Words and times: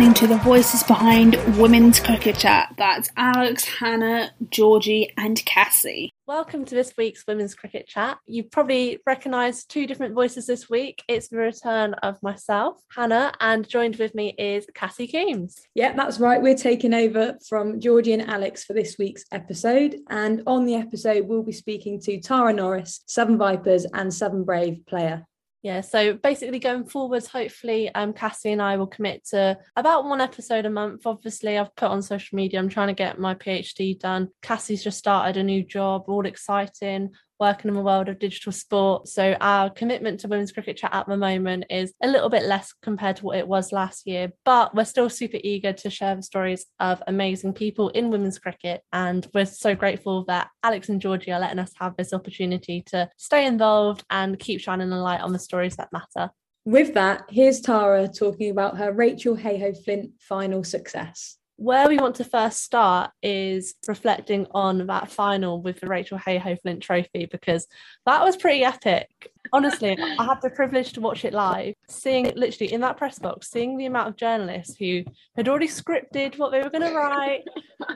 listening 0.00 0.14
to 0.14 0.34
the 0.34 0.42
voices 0.42 0.82
behind 0.84 1.36
Women's 1.58 2.00
Cricket 2.00 2.38
Chat. 2.38 2.72
That's 2.78 3.10
Alex, 3.18 3.66
Hannah, 3.66 4.30
Georgie, 4.48 5.12
and 5.18 5.44
Cassie. 5.44 6.14
Welcome 6.26 6.64
to 6.64 6.74
this 6.74 6.94
week's 6.96 7.26
Women's 7.26 7.54
Cricket 7.54 7.86
Chat. 7.86 8.16
You've 8.24 8.50
probably 8.50 9.00
recognised 9.04 9.68
two 9.68 9.86
different 9.86 10.14
voices 10.14 10.46
this 10.46 10.70
week. 10.70 11.04
It's 11.06 11.28
the 11.28 11.36
return 11.36 11.92
of 12.02 12.22
myself, 12.22 12.80
Hannah, 12.96 13.34
and 13.40 13.68
joined 13.68 13.96
with 13.96 14.14
me 14.14 14.34
is 14.38 14.66
Cassie 14.74 15.06
Coombs. 15.06 15.60
Yeah, 15.74 15.92
that's 15.92 16.18
right. 16.18 16.40
We're 16.40 16.54
taking 16.54 16.94
over 16.94 17.36
from 17.46 17.78
Georgie 17.78 18.14
and 18.14 18.26
Alex 18.26 18.64
for 18.64 18.72
this 18.72 18.96
week's 18.98 19.26
episode. 19.32 19.96
And 20.08 20.42
on 20.46 20.64
the 20.64 20.76
episode, 20.76 21.26
we'll 21.26 21.42
be 21.42 21.52
speaking 21.52 22.00
to 22.02 22.18
Tara 22.22 22.54
Norris, 22.54 23.02
Southern 23.04 23.36
Vipers 23.36 23.84
and 23.92 24.14
Southern 24.14 24.44
Brave 24.44 24.86
player. 24.86 25.26
Yeah, 25.62 25.82
so 25.82 26.14
basically 26.14 26.58
going 26.58 26.86
forwards, 26.86 27.26
hopefully 27.26 27.94
um, 27.94 28.14
Cassie 28.14 28.52
and 28.52 28.62
I 28.62 28.78
will 28.78 28.86
commit 28.86 29.26
to 29.26 29.58
about 29.76 30.04
one 30.04 30.22
episode 30.22 30.64
a 30.64 30.70
month. 30.70 31.06
Obviously, 31.06 31.58
I've 31.58 31.76
put 31.76 31.90
on 31.90 32.00
social 32.00 32.36
media, 32.36 32.58
I'm 32.58 32.70
trying 32.70 32.88
to 32.88 32.94
get 32.94 33.18
my 33.18 33.34
PhD 33.34 33.98
done. 33.98 34.28
Cassie's 34.40 34.82
just 34.82 34.96
started 34.96 35.36
a 35.36 35.42
new 35.42 35.62
job, 35.62 36.04
all 36.06 36.24
exciting 36.24 37.10
working 37.40 37.68
in 37.68 37.74
the 37.74 37.82
world 37.82 38.08
of 38.08 38.18
digital 38.18 38.52
sport. 38.52 39.08
So 39.08 39.36
our 39.40 39.70
commitment 39.70 40.20
to 40.20 40.28
women's 40.28 40.52
cricket 40.52 40.76
chat 40.76 40.92
at 40.92 41.06
the 41.06 41.16
moment 41.16 41.64
is 41.70 41.94
a 42.02 42.08
little 42.08 42.28
bit 42.28 42.44
less 42.44 42.72
compared 42.82 43.16
to 43.16 43.24
what 43.24 43.38
it 43.38 43.48
was 43.48 43.72
last 43.72 44.06
year, 44.06 44.32
but 44.44 44.74
we're 44.74 44.84
still 44.84 45.10
super 45.10 45.38
eager 45.42 45.72
to 45.72 45.90
share 45.90 46.14
the 46.14 46.22
stories 46.22 46.66
of 46.78 47.02
amazing 47.06 47.54
people 47.54 47.88
in 47.88 48.10
women's 48.10 48.38
cricket. 48.38 48.82
And 48.92 49.26
we're 49.34 49.46
so 49.46 49.74
grateful 49.74 50.24
that 50.26 50.48
Alex 50.62 50.88
and 50.88 51.00
Georgie 51.00 51.32
are 51.32 51.40
letting 51.40 51.58
us 51.58 51.72
have 51.80 51.96
this 51.96 52.12
opportunity 52.12 52.82
to 52.88 53.08
stay 53.16 53.46
involved 53.46 54.04
and 54.10 54.38
keep 54.38 54.60
shining 54.60 54.92
a 54.92 55.02
light 55.02 55.20
on 55.20 55.32
the 55.32 55.38
stories 55.38 55.76
that 55.76 55.92
matter. 55.92 56.30
With 56.66 56.94
that, 56.94 57.24
here's 57.30 57.60
Tara 57.60 58.06
talking 58.06 58.50
about 58.50 58.76
her 58.76 58.92
Rachael 58.92 59.34
Heyhoe 59.34 59.72
Flint 59.72 60.10
final 60.20 60.62
success 60.62 61.38
where 61.60 61.88
we 61.88 61.98
want 61.98 62.14
to 62.16 62.24
first 62.24 62.62
start 62.62 63.10
is 63.22 63.74
reflecting 63.86 64.46
on 64.52 64.86
that 64.86 65.10
final 65.10 65.60
with 65.60 65.78
the 65.78 65.86
Rachael 65.86 66.16
Heyhoe 66.16 66.56
Flint 66.56 66.82
Trophy 66.82 67.26
because 67.30 67.66
that 68.06 68.24
was 68.24 68.34
pretty 68.34 68.64
epic. 68.64 69.10
Honestly, 69.52 69.94
I 70.00 70.24
had 70.24 70.40
the 70.40 70.48
privilege 70.48 70.94
to 70.94 71.02
watch 71.02 71.22
it 71.26 71.34
live, 71.34 71.74
seeing 71.86 72.32
literally 72.34 72.72
in 72.72 72.80
that 72.80 72.96
press 72.96 73.18
box, 73.18 73.50
seeing 73.50 73.76
the 73.76 73.84
amount 73.84 74.08
of 74.08 74.16
journalists 74.16 74.76
who 74.78 75.04
had 75.36 75.48
already 75.48 75.68
scripted 75.68 76.38
what 76.38 76.50
they 76.50 76.62
were 76.62 76.70
going 76.70 76.88
to 76.88 76.96
write, 76.96 77.42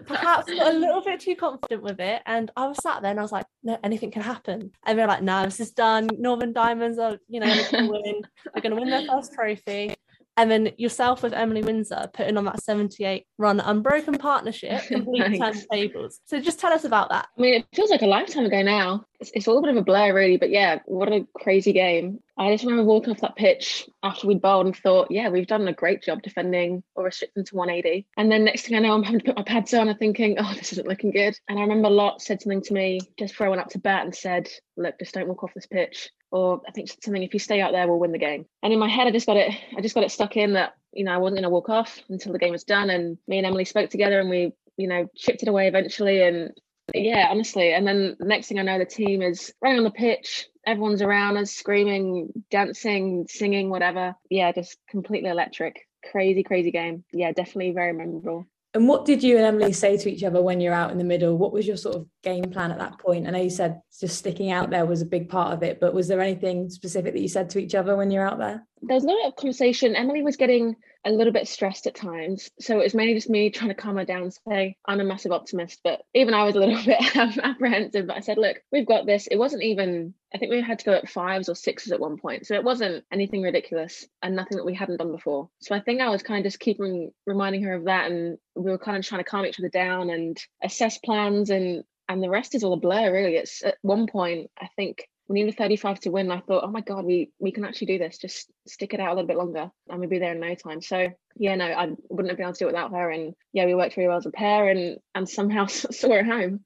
perhaps 0.04 0.50
a 0.50 0.72
little 0.72 1.02
bit 1.02 1.20
too 1.20 1.34
confident 1.34 1.82
with 1.82 2.00
it. 2.00 2.20
And 2.26 2.50
I 2.58 2.66
was 2.66 2.76
sat 2.82 3.00
there 3.00 3.12
and 3.12 3.20
I 3.20 3.22
was 3.22 3.32
like, 3.32 3.46
no, 3.62 3.78
anything 3.82 4.10
can 4.10 4.22
happen. 4.22 4.72
And 4.84 4.98
they're 4.98 5.06
like, 5.06 5.22
no, 5.22 5.42
this 5.42 5.60
is 5.60 5.70
done. 5.70 6.10
Northern 6.18 6.52
Diamonds 6.52 6.98
are, 6.98 7.16
you 7.28 7.40
know, 7.40 7.46
going 7.46 7.86
to 7.86 7.90
win. 7.90 8.22
They're 8.52 8.62
going 8.62 8.74
to 8.74 8.80
win 8.80 8.90
their 8.90 9.06
first 9.06 9.32
trophy 9.32 9.94
and 10.36 10.50
then 10.50 10.72
yourself 10.76 11.22
with 11.22 11.32
Emily 11.32 11.62
Windsor 11.62 12.10
putting 12.12 12.36
on 12.36 12.44
that 12.46 12.62
78 12.62 13.26
run 13.38 13.60
unbroken 13.60 14.18
partnership 14.18 14.82
completely 14.88 15.38
turned 15.38 15.64
tables. 15.70 16.20
So 16.24 16.40
just 16.40 16.58
tell 16.58 16.72
us 16.72 16.84
about 16.84 17.10
that. 17.10 17.28
I 17.36 17.40
mean, 17.40 17.54
it 17.54 17.66
feels 17.74 17.90
like 17.90 18.02
a 18.02 18.06
lifetime 18.06 18.44
ago 18.44 18.62
now. 18.62 19.04
It's, 19.20 19.30
it's 19.34 19.48
all 19.48 19.58
a 19.58 19.62
bit 19.62 19.70
of 19.70 19.76
a 19.76 19.82
blur, 19.82 20.12
really, 20.12 20.36
but 20.36 20.50
yeah, 20.50 20.80
what 20.86 21.12
a 21.12 21.26
crazy 21.40 21.72
game. 21.72 22.20
I 22.36 22.52
just 22.52 22.64
remember 22.64 22.84
walking 22.84 23.12
off 23.12 23.20
that 23.20 23.36
pitch 23.36 23.88
after 24.02 24.26
we'd 24.26 24.40
bowled 24.40 24.66
and 24.66 24.76
thought, 24.76 25.10
yeah, 25.10 25.28
we've 25.28 25.46
done 25.46 25.68
a 25.68 25.72
great 25.72 26.02
job 26.02 26.20
defending 26.22 26.82
or 26.96 27.04
restricting 27.04 27.44
to 27.44 27.56
180. 27.56 28.06
And 28.16 28.30
then 28.30 28.44
next 28.44 28.62
thing 28.62 28.76
I 28.76 28.80
know, 28.80 28.92
I'm 28.92 29.04
having 29.04 29.20
to 29.20 29.26
put 29.26 29.36
my 29.36 29.44
pads 29.44 29.72
on 29.72 29.88
and 29.88 29.98
thinking, 29.98 30.36
oh, 30.40 30.52
this 30.54 30.72
isn't 30.72 30.88
looking 30.88 31.12
good. 31.12 31.38
And 31.48 31.58
I 31.58 31.62
remember 31.62 31.90
Lot 31.90 32.22
said 32.22 32.42
something 32.42 32.62
to 32.62 32.74
me 32.74 33.00
just 33.18 33.34
before 33.34 33.46
I 33.46 33.50
went 33.50 33.62
up 33.62 33.70
to 33.70 33.78
bat 33.78 34.04
and 34.04 34.14
said, 34.14 34.48
look, 34.76 34.98
just 34.98 35.14
don't 35.14 35.28
walk 35.28 35.44
off 35.44 35.54
this 35.54 35.66
pitch 35.66 36.10
or 36.34 36.60
I 36.66 36.72
think 36.72 36.88
something 36.88 37.22
if 37.22 37.32
you 37.32 37.38
stay 37.38 37.60
out 37.60 37.70
there 37.70 37.86
we'll 37.86 38.00
win 38.00 38.10
the 38.10 38.18
game. 38.18 38.44
And 38.62 38.72
in 38.72 38.78
my 38.78 38.88
head 38.88 39.06
I 39.06 39.12
just 39.12 39.26
got 39.26 39.36
it 39.36 39.52
I 39.76 39.80
just 39.80 39.94
got 39.94 40.04
it 40.04 40.10
stuck 40.10 40.36
in 40.36 40.54
that 40.54 40.74
you 40.92 41.04
know 41.04 41.12
I 41.12 41.18
wasn't 41.18 41.36
going 41.36 41.44
to 41.44 41.50
walk 41.50 41.68
off 41.68 42.00
until 42.08 42.32
the 42.32 42.40
game 42.40 42.50
was 42.50 42.64
done 42.64 42.90
and 42.90 43.16
me 43.28 43.38
and 43.38 43.46
Emily 43.46 43.64
spoke 43.64 43.88
together 43.88 44.18
and 44.18 44.28
we 44.28 44.52
you 44.76 44.88
know 44.88 45.08
chipped 45.16 45.42
it 45.42 45.48
away 45.48 45.68
eventually 45.68 46.22
and 46.22 46.50
yeah 46.92 47.28
honestly. 47.30 47.72
And 47.72 47.86
then 47.86 48.16
the 48.18 48.26
next 48.26 48.48
thing 48.48 48.58
I 48.58 48.62
know 48.62 48.78
the 48.78 48.84
team 48.84 49.22
is 49.22 49.54
running 49.62 49.78
on 49.78 49.84
the 49.84 49.90
pitch 49.90 50.48
everyone's 50.66 51.02
around 51.02 51.36
us 51.36 51.52
screaming 51.52 52.30
dancing 52.50 53.26
singing 53.28 53.70
whatever. 53.70 54.16
Yeah 54.28 54.50
just 54.50 54.76
completely 54.90 55.30
electric. 55.30 55.86
Crazy 56.10 56.42
crazy 56.42 56.72
game. 56.72 57.04
Yeah 57.12 57.30
definitely 57.30 57.72
very 57.72 57.92
memorable. 57.92 58.46
And 58.74 58.88
what 58.88 59.04
did 59.04 59.22
you 59.22 59.36
and 59.36 59.46
Emily 59.46 59.72
say 59.72 59.96
to 59.96 60.10
each 60.10 60.24
other 60.24 60.42
when 60.42 60.60
you're 60.60 60.74
out 60.74 60.90
in 60.90 60.98
the 60.98 61.04
middle? 61.04 61.38
What 61.38 61.52
was 61.52 61.64
your 61.64 61.76
sort 61.76 61.94
of 61.94 62.08
game 62.24 62.50
plan 62.50 62.72
at 62.72 62.78
that 62.78 62.98
point? 62.98 63.26
I 63.26 63.30
know 63.30 63.40
you 63.40 63.50
said 63.50 63.80
just 64.00 64.18
sticking 64.18 64.50
out 64.50 64.70
there 64.70 64.86
was 64.86 65.02
a 65.02 65.06
big 65.06 65.28
part 65.28 65.52
of 65.52 65.62
it, 65.62 65.80
but 65.80 65.94
was 65.94 66.08
there 66.08 66.20
anything 66.20 66.70
specific 66.70 67.12
that 67.12 67.20
you 67.20 67.28
said 67.28 67.50
to 67.50 67.58
each 67.58 67.74
other 67.74 67.96
when 67.96 68.10
you're 68.10 68.26
out 68.26 68.38
there? 68.38 68.66
There 68.82 68.96
was 68.96 69.04
of 69.04 69.36
conversation. 69.36 69.96
Emily 69.96 70.22
was 70.22 70.36
getting 70.36 70.76
a 71.06 71.10
little 71.10 71.32
bit 71.32 71.48
stressed 71.48 71.86
at 71.86 71.94
times. 71.94 72.50
So 72.60 72.80
it 72.80 72.84
was 72.84 72.94
mainly 72.94 73.14
just 73.14 73.28
me 73.28 73.50
trying 73.50 73.68
to 73.68 73.74
calm 73.74 73.96
her 73.96 74.04
down, 74.04 74.30
say, 74.30 74.76
I'm 74.86 75.00
a 75.00 75.04
massive 75.04 75.32
optimist. 75.32 75.80
But 75.84 76.02
even 76.14 76.34
I 76.34 76.44
was 76.44 76.56
a 76.56 76.60
little 76.60 76.82
bit 76.84 77.16
apprehensive. 77.16 78.06
But 78.06 78.16
I 78.16 78.20
said, 78.20 78.38
look, 78.38 78.58
we've 78.72 78.86
got 78.86 79.06
this. 79.06 79.26
It 79.26 79.36
wasn't 79.36 79.62
even, 79.62 80.14
I 80.34 80.38
think 80.38 80.50
we 80.50 80.62
had 80.62 80.78
to 80.78 80.84
go 80.84 80.92
at 80.92 81.08
fives 81.08 81.48
or 81.48 81.54
sixes 81.54 81.92
at 81.92 82.00
one 82.00 82.16
point. 82.16 82.46
So 82.46 82.54
it 82.54 82.64
wasn't 82.64 83.04
anything 83.12 83.42
ridiculous 83.42 84.06
and 84.22 84.34
nothing 84.34 84.56
that 84.56 84.66
we 84.66 84.74
hadn't 84.74 84.96
done 84.96 85.12
before. 85.12 85.50
So 85.60 85.74
I 85.74 85.80
think 85.80 86.00
I 86.00 86.08
was 86.08 86.22
kind 86.22 86.38
of 86.38 86.50
just 86.50 86.60
keeping 86.60 87.12
reminding 87.26 87.62
her 87.64 87.74
of 87.74 87.84
that. 87.84 88.10
And 88.10 88.38
we 88.54 88.70
were 88.70 88.78
kind 88.78 88.96
of 88.96 89.04
trying 89.04 89.22
to 89.22 89.30
calm 89.30 89.44
each 89.44 89.60
other 89.60 89.68
down 89.68 90.10
and 90.10 90.38
assess 90.62 90.98
plans 90.98 91.50
and 91.50 91.84
and 92.08 92.22
the 92.22 92.30
rest 92.30 92.54
is 92.54 92.64
all 92.64 92.72
a 92.72 92.78
blur 92.78 93.12
really 93.12 93.36
it's 93.36 93.64
at 93.64 93.76
one 93.82 94.06
point 94.06 94.50
i 94.60 94.68
think 94.76 95.06
we 95.28 95.40
needed 95.40 95.56
35 95.56 96.00
to 96.00 96.10
win. 96.10 96.30
I 96.30 96.40
thought, 96.40 96.64
oh 96.64 96.70
my 96.70 96.80
God, 96.80 97.04
we 97.04 97.30
we 97.38 97.50
can 97.50 97.64
actually 97.64 97.86
do 97.88 97.98
this. 97.98 98.18
Just 98.18 98.50
stick 98.66 98.92
it 98.92 99.00
out 99.00 99.12
a 99.12 99.14
little 99.14 99.26
bit 99.26 99.36
longer 99.36 99.70
and 99.88 100.00
we'll 100.00 100.08
be 100.08 100.18
there 100.18 100.32
in 100.32 100.40
no 100.40 100.54
time. 100.54 100.82
So 100.82 101.08
yeah, 101.36 101.54
no, 101.54 101.66
I 101.66 101.90
wouldn't 102.08 102.30
have 102.30 102.36
been 102.36 102.44
able 102.44 102.52
to 102.52 102.58
do 102.58 102.64
it 102.66 102.72
without 102.72 102.92
her. 102.92 103.10
And 103.10 103.34
yeah, 103.52 103.64
we 103.64 103.74
worked 103.74 103.96
really 103.96 104.08
well 104.08 104.18
as 104.18 104.26
a 104.26 104.30
pair 104.30 104.68
and 104.68 104.98
and 105.14 105.28
somehow 105.28 105.66
saw 105.66 106.10
her 106.10 106.24
home. 106.24 106.60